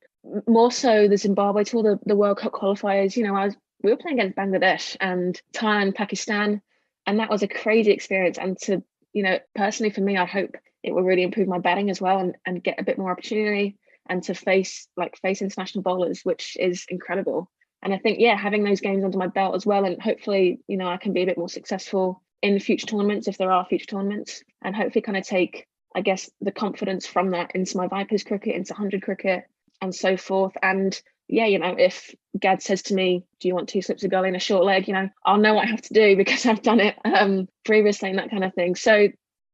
more 0.47 0.71
so 0.71 1.07
the 1.07 1.17
Zimbabwe 1.17 1.63
tour, 1.63 1.83
the, 1.83 1.99
the 2.05 2.15
World 2.15 2.37
Cup 2.37 2.51
qualifiers, 2.51 3.15
you 3.15 3.23
know, 3.23 3.35
I 3.35 3.45
was 3.45 3.55
we 3.85 3.91
were 3.91 3.97
playing 3.97 4.19
against 4.19 4.35
Bangladesh 4.35 4.97
and 4.99 5.39
Thailand, 5.53 5.93
Pakistan, 5.93 6.59
and 7.05 7.19
that 7.19 7.29
was 7.29 7.43
a 7.43 7.47
crazy 7.47 7.91
experience. 7.91 8.39
And 8.39 8.57
to, 8.61 8.83
you 9.13 9.21
know, 9.21 9.37
personally 9.53 9.91
for 9.91 10.01
me, 10.01 10.17
I 10.17 10.25
hope 10.25 10.55
it 10.81 10.91
will 10.91 11.03
really 11.03 11.21
improve 11.21 11.47
my 11.47 11.59
batting 11.59 11.91
as 11.91 12.01
well 12.01 12.17
and, 12.17 12.35
and 12.47 12.63
get 12.63 12.79
a 12.79 12.83
bit 12.83 12.97
more 12.97 13.11
opportunity 13.11 13.77
and 14.09 14.23
to 14.23 14.33
face 14.33 14.87
like 14.97 15.17
face 15.17 15.43
international 15.43 15.83
bowlers, 15.83 16.21
which 16.23 16.57
is 16.59 16.85
incredible. 16.89 17.51
And 17.83 17.93
I 17.93 17.99
think, 17.99 18.19
yeah, 18.19 18.35
having 18.35 18.63
those 18.63 18.81
games 18.81 19.03
under 19.03 19.19
my 19.19 19.27
belt 19.27 19.53
as 19.53 19.67
well, 19.67 19.85
and 19.85 20.01
hopefully, 20.01 20.61
you 20.67 20.77
know, 20.77 20.87
I 20.87 20.97
can 20.97 21.13
be 21.13 21.21
a 21.21 21.27
bit 21.27 21.37
more 21.37 21.49
successful 21.49 22.23
in 22.41 22.59
future 22.59 22.87
tournaments 22.87 23.27
if 23.27 23.37
there 23.37 23.51
are 23.51 23.67
future 23.67 23.85
tournaments, 23.85 24.43
and 24.63 24.75
hopefully 24.75 25.03
kind 25.03 25.17
of 25.17 25.27
take, 25.27 25.67
I 25.93 26.01
guess, 26.01 26.27
the 26.41 26.51
confidence 26.51 27.05
from 27.05 27.31
that 27.31 27.51
into 27.53 27.77
my 27.77 27.87
Vipers 27.87 28.23
cricket, 28.23 28.55
into 28.55 28.73
100 28.73 29.03
cricket, 29.03 29.43
and 29.79 29.93
so 29.93 30.17
forth. 30.17 30.53
And 30.63 30.99
yeah, 31.27 31.45
you 31.45 31.59
know, 31.59 31.75
if 31.77 32.13
Gad 32.39 32.61
says 32.61 32.83
to 32.83 32.93
me, 32.93 33.25
"Do 33.39 33.47
you 33.47 33.55
want 33.55 33.69
two 33.69 33.81
slips 33.81 34.03
of 34.03 34.11
gully 34.11 34.27
and 34.27 34.37
a 34.37 34.39
short 34.39 34.63
leg?" 34.63 34.87
You 34.87 34.93
know, 34.93 35.09
I'll 35.25 35.39
know 35.39 35.53
what 35.53 35.65
I 35.65 35.71
have 35.71 35.81
to 35.83 35.93
do 35.93 36.15
because 36.17 36.45
I've 36.45 36.61
done 36.61 36.79
it 36.79 36.95
um, 37.03 37.47
previously 37.63 38.09
and 38.09 38.19
that 38.19 38.29
kind 38.29 38.43
of 38.43 38.53
thing. 38.53 38.75
So 38.75 39.07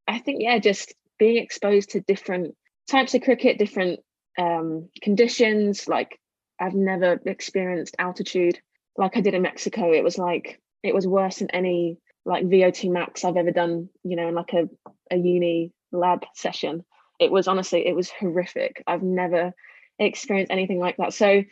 I 0.07 0.19
think, 0.19 0.41
yeah, 0.41 0.59
just 0.59 0.93
being 1.17 1.41
exposed 1.41 1.91
to 1.91 2.01
different 2.01 2.55
types 2.89 3.13
of 3.13 3.21
cricket, 3.21 3.57
different 3.57 3.99
um, 4.37 4.89
conditions. 5.01 5.87
Like 5.87 6.19
I've 6.59 6.73
never 6.73 7.19
experienced 7.25 7.95
altitude 7.99 8.59
like 8.97 9.15
I 9.15 9.21
did 9.21 9.33
in 9.33 9.41
Mexico. 9.41 9.91
It 9.93 10.03
was 10.03 10.17
like 10.17 10.59
it 10.83 10.93
was 10.93 11.07
worse 11.07 11.37
than 11.37 11.51
any 11.51 11.97
like 12.25 12.45
VO2 12.45 12.91
max 12.91 13.23
I've 13.23 13.37
ever 13.37 13.51
done. 13.51 13.89
You 14.03 14.17
know, 14.17 14.27
in 14.27 14.35
like 14.35 14.53
a 14.53 14.69
a 15.09 15.17
uni 15.17 15.71
lab 15.91 16.25
session. 16.35 16.83
It 17.19 17.31
was 17.31 17.47
honestly, 17.47 17.87
it 17.87 17.95
was 17.95 18.09
horrific. 18.09 18.83
I've 18.87 19.03
never 19.03 19.53
experienced 20.05 20.51
anything 20.51 20.79
like 20.79 20.97
that. 20.97 21.13
So, 21.13 21.43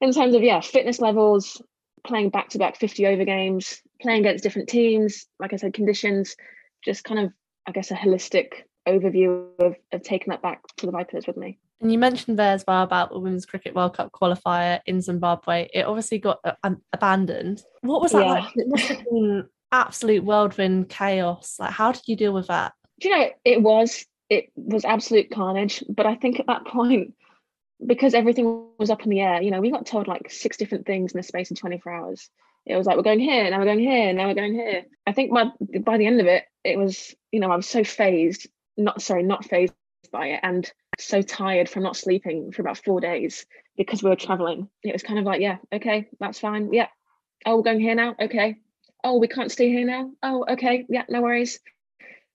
in 0.00 0.12
terms 0.12 0.34
of 0.34 0.42
yeah, 0.42 0.60
fitness 0.60 1.00
levels, 1.00 1.60
playing 2.06 2.30
back 2.30 2.50
to 2.50 2.58
back 2.58 2.76
50 2.76 3.06
over 3.06 3.24
games, 3.24 3.80
playing 4.00 4.20
against 4.20 4.44
different 4.44 4.68
teams, 4.68 5.26
like 5.38 5.52
I 5.52 5.56
said, 5.56 5.74
conditions, 5.74 6.36
just 6.84 7.04
kind 7.04 7.20
of, 7.20 7.32
I 7.66 7.72
guess, 7.72 7.90
a 7.90 7.94
holistic 7.94 8.64
overview 8.86 9.46
of, 9.58 9.76
of 9.92 10.02
taking 10.02 10.30
that 10.30 10.42
back 10.42 10.60
to 10.76 10.86
the 10.86 10.92
Vipers 10.92 11.26
with 11.26 11.36
me. 11.36 11.58
And 11.80 11.90
you 11.90 11.98
mentioned 11.98 12.38
there 12.38 12.52
as 12.52 12.64
well 12.66 12.82
about 12.82 13.10
the 13.10 13.18
Women's 13.18 13.46
Cricket 13.46 13.74
World 13.74 13.96
Cup 13.96 14.12
qualifier 14.12 14.80
in 14.86 15.00
Zimbabwe. 15.00 15.68
It 15.72 15.84
obviously 15.84 16.18
got 16.18 16.38
uh, 16.44 16.70
abandoned. 16.92 17.62
What 17.80 18.00
was 18.00 18.12
that 18.12 18.24
yeah. 18.24 18.32
like? 18.32 18.56
It 18.56 18.68
must 18.68 18.84
have 18.84 19.04
been 19.04 19.48
absolute 19.72 20.24
whirlwind 20.24 20.88
chaos. 20.88 21.56
Like, 21.58 21.72
how 21.72 21.92
did 21.92 22.02
you 22.06 22.16
deal 22.16 22.32
with 22.32 22.46
that? 22.46 22.72
Do 23.00 23.08
you 23.08 23.18
know, 23.18 23.28
it 23.44 23.60
was 23.60 24.06
it 24.30 24.50
was 24.56 24.84
absolute 24.84 25.30
carnage. 25.30 25.82
But 25.88 26.06
I 26.06 26.14
think 26.14 26.40
at 26.40 26.46
that 26.46 26.66
point, 26.66 27.14
because 27.84 28.14
everything 28.14 28.68
was 28.78 28.90
up 28.90 29.02
in 29.02 29.10
the 29.10 29.20
air, 29.20 29.42
you 29.42 29.50
know, 29.50 29.60
we 29.60 29.70
got 29.70 29.86
told 29.86 30.08
like 30.08 30.30
six 30.30 30.56
different 30.56 30.86
things 30.86 31.12
in 31.12 31.18
the 31.18 31.22
space 31.22 31.50
of 31.50 31.58
24 31.58 31.92
hours. 31.92 32.30
It 32.66 32.76
was 32.76 32.86
like 32.86 32.96
we're 32.96 33.02
going 33.02 33.20
here, 33.20 33.50
now 33.50 33.58
we're 33.58 33.66
going 33.66 33.80
here, 33.80 34.12
now 34.12 34.28
we're 34.28 34.34
going 34.34 34.54
here. 34.54 34.84
I 35.06 35.12
think 35.12 35.32
by 35.32 35.50
by 35.80 35.98
the 35.98 36.06
end 36.06 36.20
of 36.20 36.26
it, 36.26 36.44
it 36.62 36.78
was, 36.78 37.14
you 37.30 37.40
know, 37.40 37.50
I 37.50 37.56
was 37.56 37.68
so 37.68 37.84
phased 37.84 38.48
not 38.76 39.02
sorry, 39.02 39.22
not 39.22 39.44
phased 39.44 39.74
by 40.12 40.28
it 40.28 40.40
and 40.42 40.70
so 40.98 41.22
tired 41.22 41.68
from 41.68 41.82
not 41.82 41.96
sleeping 41.96 42.52
for 42.52 42.62
about 42.62 42.78
four 42.78 43.00
days 43.00 43.46
because 43.76 44.02
we 44.02 44.10
were 44.10 44.16
traveling. 44.16 44.68
It 44.82 44.92
was 44.92 45.02
kind 45.02 45.18
of 45.18 45.24
like, 45.24 45.40
yeah, 45.40 45.58
okay, 45.72 46.08
that's 46.20 46.38
fine. 46.38 46.72
Yeah. 46.72 46.88
Oh, 47.46 47.56
we're 47.56 47.62
going 47.62 47.80
here 47.80 47.94
now. 47.94 48.14
Okay. 48.20 48.56
Oh, 49.02 49.18
we 49.18 49.28
can't 49.28 49.52
stay 49.52 49.68
here 49.68 49.84
now. 49.84 50.10
Oh, 50.22 50.44
okay. 50.52 50.86
Yeah, 50.88 51.04
no 51.08 51.20
worries. 51.20 51.60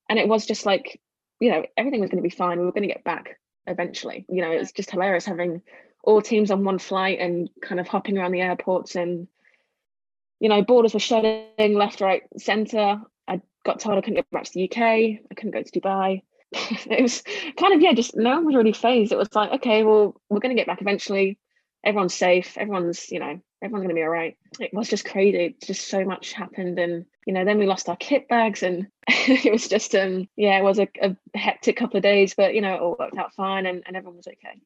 And 0.09 0.19
it 0.19 0.27
was 0.27 0.45
just 0.45 0.65
like, 0.65 1.01
you 1.39 1.51
know, 1.51 1.65
everything 1.77 2.01
was 2.01 2.09
going 2.09 2.21
to 2.21 2.29
be 2.29 2.35
fine. 2.35 2.59
We 2.59 2.65
were 2.65 2.71
going 2.71 2.87
to 2.87 2.93
get 2.93 3.03
back 3.03 3.37
eventually. 3.69 4.25
You 4.29 4.41
know, 4.41 4.51
it 4.51 4.59
was 4.59 4.71
just 4.71 4.91
hilarious 4.91 5.25
having 5.25 5.61
all 6.03 6.21
teams 6.21 6.51
on 6.51 6.63
one 6.63 6.79
flight 6.79 7.19
and 7.19 7.49
kind 7.61 7.79
of 7.79 7.87
hopping 7.87 8.17
around 8.17 8.31
the 8.31 8.41
airports 8.41 8.95
and 8.95 9.27
you 10.39 10.47
know, 10.47 10.63
borders 10.63 10.93
were 10.93 10.99
shutting 10.99 11.73
left, 11.73 12.01
right, 12.01 12.23
centre. 12.37 13.01
I 13.27 13.41
got 13.65 13.79
told 13.79 13.97
I 13.97 14.01
couldn't 14.01 14.15
get 14.15 14.31
back 14.31 14.45
to 14.45 14.51
the 14.53 14.69
UK. 14.69 14.77
I 14.79 15.33
couldn't 15.35 15.51
go 15.51 15.61
to 15.61 15.79
Dubai. 15.79 16.23
it 16.51 17.01
was 17.01 17.23
kind 17.57 17.73
of 17.73 17.81
yeah, 17.81 17.93
just 17.93 18.15
no 18.15 18.35
one 18.35 18.45
was 18.45 18.55
really 18.55 18.73
phased. 18.73 19.11
It 19.11 19.17
was 19.17 19.33
like, 19.35 19.51
okay, 19.51 19.83
well, 19.83 20.19
we're 20.29 20.39
going 20.39 20.55
to 20.55 20.59
get 20.59 20.67
back 20.67 20.81
eventually. 20.81 21.37
Everyone's 21.83 22.13
safe. 22.13 22.57
Everyone's 22.57 23.09
you 23.11 23.19
know 23.19 23.39
everyone's 23.61 23.83
going 23.83 23.95
to 23.95 23.99
be 23.99 24.03
all 24.03 24.09
right. 24.09 24.37
It 24.59 24.73
was 24.73 24.89
just 24.89 25.05
crazy. 25.05 25.55
Just 25.63 25.87
so 25.87 26.03
much 26.05 26.33
happened, 26.33 26.79
and 26.79 27.05
you 27.25 27.33
know, 27.33 27.45
then 27.45 27.57
we 27.57 27.65
lost 27.65 27.89
our 27.89 27.97
kit 27.97 28.27
bags, 28.27 28.63
and 28.63 28.87
it 29.07 29.51
was 29.51 29.67
just 29.67 29.95
um 29.95 30.27
yeah, 30.35 30.57
it 30.59 30.63
was 30.63 30.79
a, 30.79 30.87
a, 31.01 31.15
hectic 31.35 31.77
couple 31.77 31.97
of 31.97 32.03
days, 32.03 32.33
but 32.35 32.53
you 32.53 32.61
know, 32.61 32.75
it 32.75 32.81
all 32.81 32.95
worked 32.99 33.17
out 33.17 33.33
fine, 33.33 33.65
and, 33.65 33.83
and 33.85 33.95
everyone 33.95 34.17
was 34.17 34.27
okay. 34.27 34.61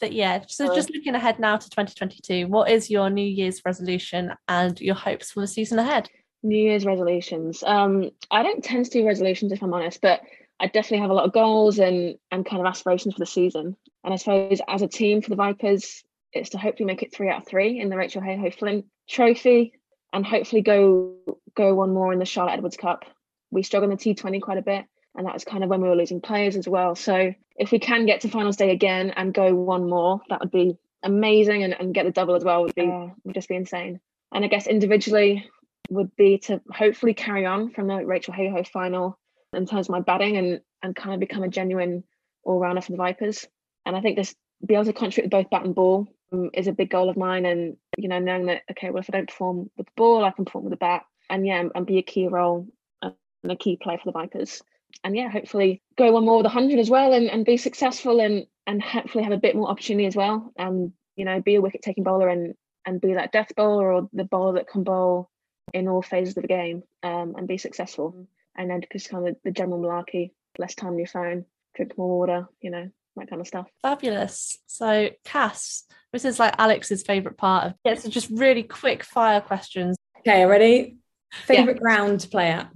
But 0.00 0.12
yeah, 0.12 0.44
so 0.46 0.72
just 0.74 0.92
looking 0.94 1.16
ahead 1.16 1.40
now 1.40 1.56
to 1.56 1.70
2022, 1.70 2.46
what 2.46 2.70
is 2.70 2.88
your 2.88 3.10
New 3.10 3.26
Year's 3.26 3.62
resolution 3.64 4.32
and 4.46 4.80
your 4.80 4.94
hopes 4.94 5.32
for 5.32 5.40
the 5.40 5.48
season 5.48 5.80
ahead? 5.80 6.08
New 6.44 6.56
Year's 6.56 6.86
resolutions. 6.86 7.64
Um, 7.64 8.10
I 8.30 8.44
don't 8.44 8.62
tend 8.62 8.84
to 8.84 8.90
do 8.92 9.04
resolutions 9.04 9.50
if 9.50 9.60
I'm 9.60 9.74
honest, 9.74 10.00
but 10.00 10.20
I 10.60 10.66
definitely 10.66 11.00
have 11.00 11.10
a 11.10 11.14
lot 11.14 11.24
of 11.24 11.32
goals 11.32 11.78
and 11.78 12.16
and 12.30 12.46
kind 12.46 12.60
of 12.60 12.66
aspirations 12.66 13.14
for 13.14 13.20
the 13.20 13.26
season. 13.26 13.76
And 14.04 14.14
I 14.14 14.16
suppose 14.16 14.60
as 14.68 14.82
a 14.82 14.88
team 14.88 15.20
for 15.20 15.30
the 15.30 15.36
Vipers, 15.36 16.04
it's 16.32 16.50
to 16.50 16.58
hopefully 16.58 16.86
make 16.86 17.02
it 17.02 17.14
three 17.14 17.28
out 17.28 17.42
of 17.42 17.46
three 17.46 17.80
in 17.80 17.88
the 17.88 17.96
Rachael 17.96 18.22
Heyhoe 18.22 18.50
Flint 18.50 18.86
Trophy, 19.08 19.72
and 20.12 20.24
hopefully 20.24 20.62
go 20.62 21.14
go 21.54 21.74
one 21.74 21.92
more 21.92 22.12
in 22.12 22.18
the 22.18 22.24
Charlotte 22.24 22.54
Edwards 22.54 22.76
Cup. 22.76 23.04
We 23.50 23.62
struggled 23.62 23.90
in 23.90 23.96
the 23.96 24.14
T20 24.14 24.42
quite 24.42 24.58
a 24.58 24.62
bit, 24.62 24.84
and 25.14 25.26
that 25.26 25.34
was 25.34 25.44
kind 25.44 25.64
of 25.64 25.70
when 25.70 25.80
we 25.80 25.88
were 25.88 25.96
losing 25.96 26.20
players 26.20 26.56
as 26.56 26.68
well. 26.68 26.94
So 26.94 27.34
if 27.56 27.72
we 27.72 27.78
can 27.78 28.06
get 28.06 28.22
to 28.22 28.28
finals 28.28 28.56
day 28.56 28.70
again 28.70 29.12
and 29.16 29.32
go 29.32 29.54
one 29.54 29.88
more, 29.88 30.20
that 30.28 30.40
would 30.40 30.50
be 30.50 30.76
amazing, 31.02 31.62
and, 31.64 31.74
and 31.78 31.94
get 31.94 32.04
the 32.04 32.12
double 32.12 32.34
as 32.34 32.44
well 32.44 32.62
would 32.62 32.74
be 32.74 32.86
would 33.24 33.34
just 33.34 33.48
be 33.48 33.56
insane. 33.56 34.00
And 34.32 34.44
I 34.44 34.48
guess 34.48 34.66
individually 34.66 35.48
would 35.90 36.14
be 36.16 36.38
to 36.38 36.60
hopefully 36.70 37.14
carry 37.14 37.46
on 37.46 37.70
from 37.70 37.86
the 37.86 38.04
Rachael 38.04 38.34
Heyhoe 38.34 38.64
final 38.64 39.18
in 39.54 39.64
terms 39.64 39.86
of 39.86 39.92
my 39.92 40.00
batting 40.00 40.36
and 40.36 40.60
and 40.82 40.94
kind 40.94 41.14
of 41.14 41.20
become 41.20 41.42
a 41.42 41.48
genuine 41.48 42.04
all 42.44 42.58
rounder 42.58 42.82
for 42.82 42.92
the 42.92 42.98
Vipers. 42.98 43.46
And 43.86 43.96
I 43.96 44.00
think 44.00 44.16
this 44.16 44.34
be 44.64 44.74
able 44.74 44.84
to 44.84 44.92
contribute 44.92 45.26
with 45.26 45.44
both 45.44 45.50
bat 45.50 45.64
and 45.64 45.74
ball 45.74 46.08
is 46.52 46.66
a 46.66 46.72
big 46.72 46.90
goal 46.90 47.08
of 47.08 47.16
mine. 47.16 47.46
And 47.46 47.76
you 47.96 48.08
know, 48.08 48.18
knowing 48.18 48.46
that 48.46 48.62
okay, 48.72 48.90
well, 48.90 49.00
if 49.00 49.10
I 49.10 49.16
don't 49.16 49.28
perform 49.28 49.70
with 49.76 49.86
the 49.86 49.92
ball, 49.96 50.24
I 50.24 50.30
can 50.30 50.44
perform 50.44 50.64
with 50.64 50.72
the 50.72 50.76
bat, 50.76 51.04
and 51.30 51.46
yeah, 51.46 51.60
and, 51.60 51.72
and 51.74 51.86
be 51.86 51.98
a 51.98 52.02
key 52.02 52.28
role 52.28 52.66
and 53.02 53.14
a 53.44 53.56
key 53.56 53.76
player 53.76 53.98
for 53.98 54.10
the 54.10 54.18
Vipers. 54.18 54.62
And 55.04 55.16
yeah, 55.16 55.28
hopefully 55.28 55.82
go 55.96 56.12
one 56.12 56.24
more 56.24 56.38
with 56.38 56.46
a 56.46 56.50
hundred 56.50 56.78
as 56.78 56.90
well, 56.90 57.12
and, 57.12 57.30
and 57.30 57.44
be 57.44 57.56
successful, 57.56 58.20
and 58.20 58.46
and 58.66 58.82
hopefully 58.82 59.24
have 59.24 59.32
a 59.32 59.38
bit 59.38 59.56
more 59.56 59.70
opportunity 59.70 60.06
as 60.06 60.16
well, 60.16 60.52
and 60.56 60.92
you 61.16 61.24
know, 61.24 61.40
be 61.40 61.56
a 61.56 61.60
wicket 61.60 61.82
taking 61.82 62.04
bowler 62.04 62.28
and 62.28 62.54
and 62.86 63.00
be 63.00 63.14
that 63.14 63.32
death 63.32 63.52
bowler 63.56 63.92
or 63.92 64.08
the 64.12 64.24
bowler 64.24 64.54
that 64.54 64.68
can 64.68 64.84
bowl 64.84 65.30
in 65.74 65.88
all 65.88 66.00
phases 66.00 66.36
of 66.36 66.42
the 66.42 66.48
game 66.48 66.82
um, 67.02 67.34
and 67.36 67.46
be 67.46 67.58
successful 67.58 68.26
and 68.58 68.68
then 68.68 68.82
just 68.92 69.08
kind 69.08 69.26
of 69.26 69.36
the 69.44 69.52
general 69.52 69.80
malarkey, 69.80 70.32
less 70.58 70.74
time 70.74 70.90
on 70.90 70.98
your 70.98 71.06
phone, 71.06 71.46
drink 71.76 71.96
more 71.96 72.18
water, 72.18 72.48
you 72.60 72.70
know, 72.70 72.90
that 73.16 73.30
kind 73.30 73.40
of 73.40 73.46
stuff. 73.46 73.68
Fabulous. 73.80 74.58
So, 74.66 75.10
Cass, 75.24 75.84
this 76.12 76.24
is 76.24 76.38
like 76.38 76.54
Alex's 76.58 77.02
favourite 77.02 77.36
part 77.36 77.66
of 77.66 77.74
yeah, 77.84 77.94
so 77.94 78.08
just 78.08 78.30
really 78.30 78.62
quick 78.62 79.04
fire 79.04 79.40
questions. 79.40 79.96
Okay, 80.20 80.44
ready? 80.44 80.96
Favourite 81.32 81.76
yeah. 81.76 81.82
ground 81.82 82.20
to 82.20 82.28
play 82.28 82.50
at? 82.50 82.70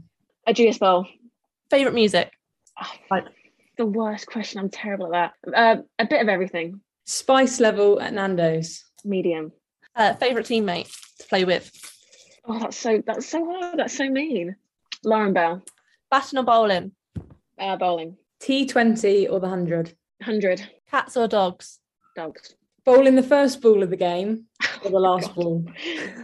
Ageas 0.49 0.78
Bowl. 0.78 1.07
Favourite 1.70 1.95
music? 1.95 2.33
Oh, 2.80 3.20
the 3.78 3.87
worst 3.87 4.26
question. 4.26 4.61
I'm 4.61 4.68
terrible 4.68 5.14
at 5.14 5.33
that. 5.45 5.55
Uh, 5.55 5.83
a 5.99 6.07
bit 6.07 6.20
of 6.20 6.28
everything. 6.28 6.80
Spice 7.07 7.61
level 7.61 8.01
at 8.01 8.12
Nando's. 8.12 8.85
Medium. 9.05 9.53
Uh, 9.97 10.14
favorite 10.14 10.47
teammate 10.47 10.91
to 11.18 11.26
play 11.28 11.45
with? 11.45 11.70
Oh, 12.45 12.59
that's 12.59 12.76
so 12.76 13.03
that's 13.07 13.26
so 13.26 13.45
hard. 13.45 13.78
That's 13.78 13.97
so 13.97 14.09
mean. 14.09 14.57
Lauren 15.05 15.33
Bell. 15.33 15.62
Batting 16.11 16.39
or 16.39 16.45
bowling? 16.45 16.93
Uh, 17.59 17.76
bowling. 17.76 18.16
T20 18.43 19.26
or 19.30 19.41
the 19.41 19.49
100? 19.49 19.95
100. 20.18 20.68
Cats 20.91 21.16
or 21.16 21.28
dogs? 21.28 21.78
Dogs. 22.16 22.55
Bowling 22.85 23.14
the 23.14 23.22
first 23.22 23.61
ball 23.61 23.83
of 23.83 23.91
the 23.91 23.97
game 23.97 24.47
or 24.85 24.91
the 24.91 24.99
last 24.99 25.30
oh, 25.37 25.43
ball? 25.43 25.64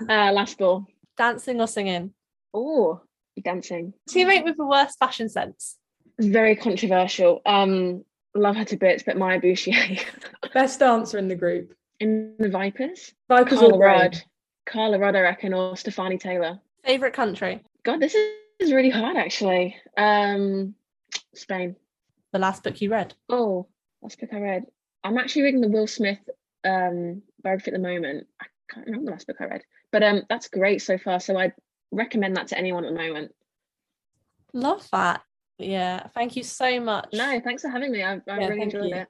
Uh, 0.09 0.33
last 0.33 0.59
ball. 0.59 0.87
Dancing 1.17 1.61
or 1.61 1.69
singing? 1.69 2.13
Oh, 2.53 3.01
dancing. 3.45 3.95
Teammate 4.09 4.45
with 4.45 4.57
the 4.57 4.67
worst 4.67 4.99
fashion 4.99 5.29
sense? 5.29 5.77
It's 6.19 6.29
very 6.29 6.57
controversial. 6.57 7.41
Um, 7.47 8.05
love 8.35 8.57
her 8.57 8.65
to 8.65 8.77
bits, 8.77 9.05
but 9.05 9.17
Maya 9.17 9.41
Bouchier. 9.41 10.03
Best 10.55 10.81
dancer 10.81 11.19
in 11.19 11.29
the 11.29 11.37
group? 11.37 11.75
In 12.01 12.35
the 12.39 12.49
Vipers? 12.49 13.13
Vipers 13.29 13.61
Carla 13.61 13.75
or 13.75 13.79
Rudd. 13.79 14.23
Carla 14.67 14.99
Rudd, 14.99 15.17
I 15.17 15.21
reckon, 15.21 15.55
or 15.55 15.75
Stafanie 15.75 16.21
Taylor. 16.21 16.59
Favorite 16.85 17.15
country? 17.15 17.63
God, 17.85 18.01
this 18.01 18.17
is 18.59 18.73
really 18.73 18.91
hard 18.91 19.17
actually. 19.17 19.77
Um, 19.97 20.75
Spain. 21.35 21.77
The 22.33 22.39
last 22.39 22.63
book 22.63 22.81
you 22.81 22.91
read? 22.91 23.15
Oh, 23.29 23.67
last 24.03 24.21
book 24.21 24.31
I 24.33 24.41
read. 24.41 24.65
I'm 25.05 25.17
actually 25.19 25.43
reading 25.43 25.61
the 25.61 25.69
Will 25.69 25.87
Smith 25.87 26.19
um, 26.65 27.23
biography 27.43 27.71
at 27.71 27.75
the 27.75 27.79
moment. 27.81 28.27
I 28.41 28.47
can't 28.71 28.87
remember 28.87 29.07
the 29.07 29.13
last 29.13 29.27
book 29.27 29.37
I 29.41 29.45
read, 29.47 29.63
but 29.93 30.03
um, 30.03 30.23
that's 30.29 30.49
great 30.49 30.83
so 30.83 30.99
far. 30.99 31.21
So 31.21 31.37
I'd 31.37 31.55
recommend 31.91 32.37
that 32.37 32.49
to 32.49 32.59
anyone 32.59 32.85
at 32.85 32.93
the 32.93 32.99
moment. 32.99 33.33
Love 34.53 34.87
that. 34.93 35.23
Yeah, 35.59 36.07
thank 36.15 36.37
you 36.37 36.43
so 36.45 36.79
much. 36.81 37.09
No, 37.13 37.41
thanks 37.41 37.63
for 37.63 37.69
having 37.69 37.91
me. 37.93 38.03
I, 38.03 38.15
I 38.15 38.21
Yeah, 38.27 38.35
really 38.37 38.49
thank 38.61 38.75
enjoyed 38.75 38.91
you. 38.91 38.97
it. 38.97 39.09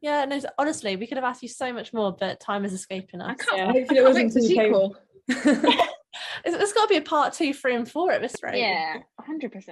Yeah, 0.00 0.24
no, 0.24 0.40
honestly, 0.58 0.96
we 0.96 1.06
could 1.06 1.16
have 1.16 1.24
asked 1.24 1.42
you 1.42 1.48
so 1.48 1.72
much 1.72 1.92
more, 1.92 2.14
but 2.18 2.40
time 2.40 2.64
is 2.64 2.72
escaping 2.72 3.20
us. 3.20 3.30
I 3.30 3.34
can't, 3.44 3.56
Yeah, 3.58 3.64
I 3.64 3.72
hopefully 3.72 3.98
it 3.98 4.02
can't 4.02 4.04
wasn't 4.04 4.24
wait 4.26 4.32
for 4.32 4.40
the 4.40 4.48
too 4.48 4.56
painful. 4.56 4.96
sequel. 5.28 5.86
It's, 6.44 6.56
it's 6.56 6.72
got 6.72 6.82
to 6.82 6.88
be 6.88 6.96
a 6.96 7.02
part 7.02 7.32
two, 7.32 7.54
three, 7.54 7.74
and 7.74 7.88
four 7.88 8.10
at 8.12 8.20
this 8.20 8.34
rate. 8.42 8.58
Yeah, 8.58 8.98
100%. 9.20 9.68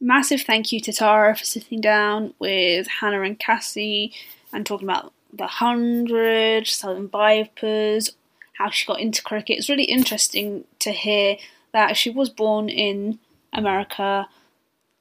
Massive 0.00 0.42
thank 0.42 0.72
you 0.72 0.80
to 0.80 0.92
Tara 0.92 1.36
for 1.36 1.44
sitting 1.44 1.80
down 1.80 2.34
with 2.38 2.86
Hannah 2.86 3.22
and 3.22 3.38
Cassie 3.38 4.12
and 4.52 4.64
talking 4.64 4.88
about 4.88 5.12
the 5.32 5.46
hundred, 5.46 6.66
Southern 6.66 7.08
Vipers, 7.08 8.10
how 8.54 8.70
she 8.70 8.86
got 8.86 9.00
into 9.00 9.22
cricket. 9.22 9.58
It's 9.58 9.68
really 9.68 9.84
interesting 9.84 10.64
to 10.80 10.92
hear 10.92 11.36
that 11.72 11.96
she 11.96 12.10
was 12.10 12.28
born 12.28 12.68
in 12.68 13.18
America, 13.52 14.28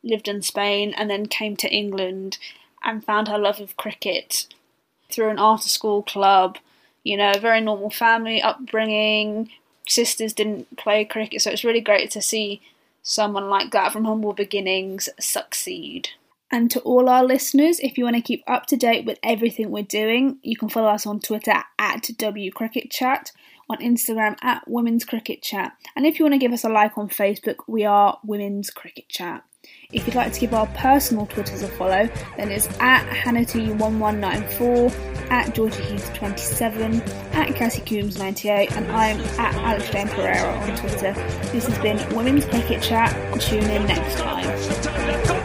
lived 0.03 0.27
in 0.27 0.41
Spain, 0.41 0.93
and 0.97 1.09
then 1.09 1.25
came 1.27 1.55
to 1.57 1.69
England 1.69 2.38
and 2.84 3.03
found 3.03 3.27
her 3.27 3.38
love 3.38 3.59
of 3.59 3.77
cricket 3.77 4.47
through 5.11 5.29
an 5.29 5.39
after 5.39 5.69
school 5.69 6.01
club. 6.01 6.57
You 7.03 7.17
know, 7.17 7.34
very 7.39 7.61
normal 7.61 7.89
family 7.89 8.41
upbringing. 8.41 9.49
Sisters 9.88 10.34
didn't 10.34 10.77
play 10.77 11.03
cricket, 11.03 11.41
so 11.41 11.51
it's 11.51 11.63
really 11.63 11.82
great 11.82 12.11
to 12.11 12.21
see 12.21 12.61
someone 13.03 13.49
like 13.49 13.71
that 13.71 13.91
from 13.91 14.05
humble 14.05 14.34
beginnings 14.34 15.09
succeed. 15.19 16.09
And 16.52 16.70
to 16.72 16.80
all 16.82 17.10
our 17.10 17.24
listeners, 17.24 17.80
if 17.80 17.97
you 17.97 18.04
want 18.04 18.18
to 18.18 18.22
keep 18.22 18.43
up 18.47 18.66
to 18.68 18.78
date 18.78 19.06
with 19.06 19.20
everything 19.24 19.72
we're 19.72 19.84
doing, 19.84 20.38
you 20.41 20.58
can 20.58 20.70
follow 20.70 20.89
us 20.89 21.06
on 21.06 21.20
Twitter 21.20 21.64
at 21.80 22.10
W 22.18 22.52
Cricket 22.52 22.91
Chat, 22.91 23.32
on 23.70 23.78
Instagram 23.78 24.36
at 24.41 24.68
Women's 24.68 25.06
Cricket 25.06 25.41
Chat, 25.41 25.72
and 25.95 26.06
if 26.06 26.20
you 26.20 26.26
want 26.26 26.34
to 26.34 26.39
give 26.39 26.52
us 26.52 26.66
a 26.66 26.70
like 26.70 26.97
on 26.97 27.08
Facebook, 27.08 27.60
we 27.68 27.86
are 27.86 28.20
Women's 28.24 28.70
Cricket 28.70 29.08
Chat. 29.08 29.45
If 29.91 30.08
you'd 30.08 30.16
like 30.16 30.34
to 30.34 30.39
give 30.39 30.54
our 30.54 30.68
personal 30.68 31.26
Twitters 31.28 31.62
a 31.62 31.68
follow, 31.68 32.10
then 32.38 32.52
it's 32.52 32.68
at 32.80 33.06
Hannity1194, 33.08 35.30
at 35.30 35.54
Georgie 35.54 35.84
Heath27, 35.84 37.08
at 37.34 37.56
Cassie 37.56 37.82
Coombs98, 37.82 38.76
and 38.76 38.91
I'm 38.91 39.20
at 39.39 39.54
Alex 39.56 39.89
Jane 39.89 40.08
Pereira 40.08 40.54
on 40.54 40.78
Twitter. 40.78 41.14
This 41.52 41.68
has 41.68 41.78
been 41.80 41.97
Women's 42.16 42.45
Cricket 42.45 42.82
Chat. 42.82 43.14
Tune 43.39 43.64
in 43.64 43.86
next 43.86 44.18
time. 44.18 45.40